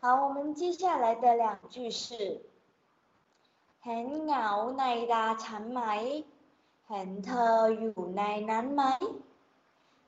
[0.00, 2.40] 好，我们接下来的两句是
[3.84, 5.82] เห็นเหงาในตาฉันไหม
[6.88, 8.82] เห็นเธออยู่ในนั้นไหม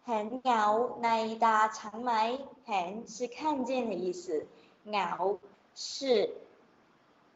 [0.07, 0.65] เห็นเหงา
[1.05, 1.09] ใน
[1.45, 2.13] ตาฉันไหม
[2.67, 3.39] เห็น是看
[3.69, 4.25] 见的意思，
[4.89, 5.11] เหงา
[5.75, 5.89] 是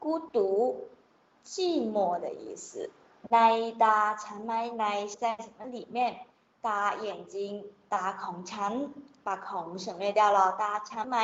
[0.02, 0.36] 孤独、
[1.44, 1.54] 寂
[1.94, 2.90] 寞的意思。
[3.32, 3.38] ใน
[3.82, 4.84] ตาฉันไหมใน
[5.20, 5.98] 在什么里面？
[6.66, 7.36] ตา眼睛，
[7.92, 8.72] ตาของฉัน，
[9.24, 10.38] 把ของ省略掉了。
[10.60, 11.18] ตาฉันไหม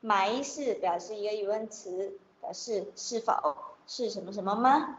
[0.00, 3.56] 埋是表示一个疑问词，表示是否
[3.86, 4.98] 是什么什么吗？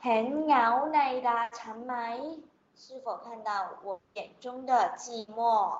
[0.00, 2.38] 很咬内的沉埋，
[2.74, 5.78] 是否看到我眼中的寂寞？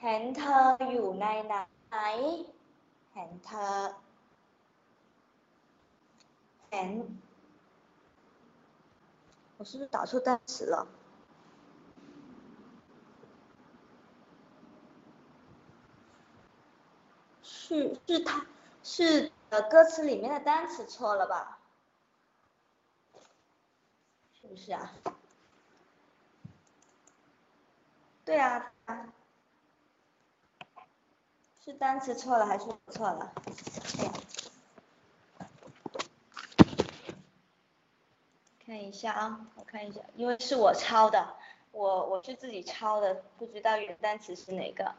[0.00, 1.66] 很特有内的，
[3.12, 3.94] 很特，
[6.70, 7.18] 很，
[9.58, 10.86] 我是不是打错单词了？
[17.68, 18.46] 是是他
[18.82, 21.58] 是呃歌词里面的单词错了吧？
[24.40, 24.94] 是不是啊？
[28.24, 28.72] 对啊，
[31.62, 33.34] 是单词错了还是我错了？
[38.64, 41.36] 看一下啊，我看一下，因为是我抄的，
[41.72, 44.94] 我我是自己抄的，不知道原单词是哪个。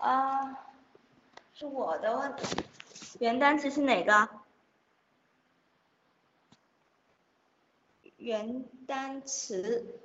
[0.00, 0.66] 啊，
[1.54, 2.64] 是我的问题，
[3.18, 4.28] 原单词是哪个？
[8.16, 9.98] 原单词，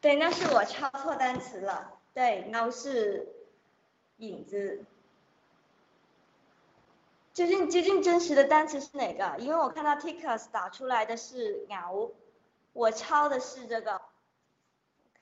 [0.00, 2.00] 对，那是我抄错单词了。
[2.14, 3.28] 对，那是
[4.16, 4.84] 影子。
[7.34, 9.38] 究竟究竟真实的单词是哪个？
[9.38, 11.90] 因为我看到 tickers 打出来的是鸟，
[12.74, 14.00] 我抄的是这个，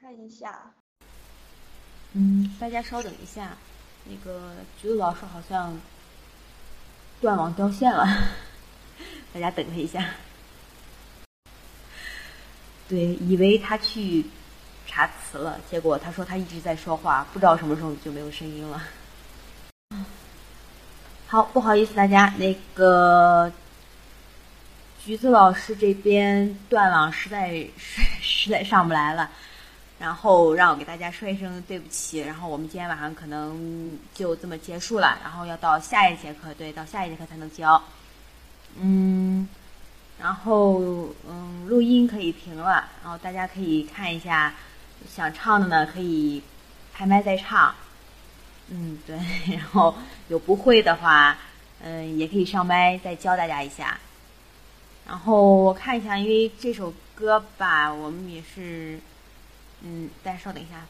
[0.00, 0.74] 看一下。
[2.12, 3.56] 嗯，大家稍等一下，
[4.04, 5.80] 那个橘子老师好像
[7.20, 8.04] 断网掉线了，
[9.32, 10.14] 大家等他一下。
[12.88, 14.24] 对，以为他去
[14.84, 18.82] 查词了，结果他说他一直在说话，不知道什么时候就没有声音了。
[21.30, 23.52] 好，不好意思大家，那个
[24.98, 29.30] 橘子老师这边断网，实在实实在上不来了，
[30.00, 32.18] 然后让我给大家说一声对不起。
[32.18, 37.80] 然后我们今天晚上可能就这么结束了，然后要到下一节课，对，到下一节课才能教。
[38.80, 39.48] 嗯，
[40.18, 40.80] 然后
[41.28, 44.52] 嗯，录音可以停了，然后大家可以看一下，
[45.08, 46.42] 想唱的呢可以
[46.92, 47.72] 开麦再唱。
[48.70, 49.16] 嗯，对，
[49.56, 49.94] 然后
[50.28, 51.36] 有不会的话，
[51.82, 53.98] 嗯，也可以上麦再教大家一下。
[55.06, 59.00] 然后我看一下，因为这首歌吧，我们也是，
[59.82, 60.86] 嗯，大家稍等一下。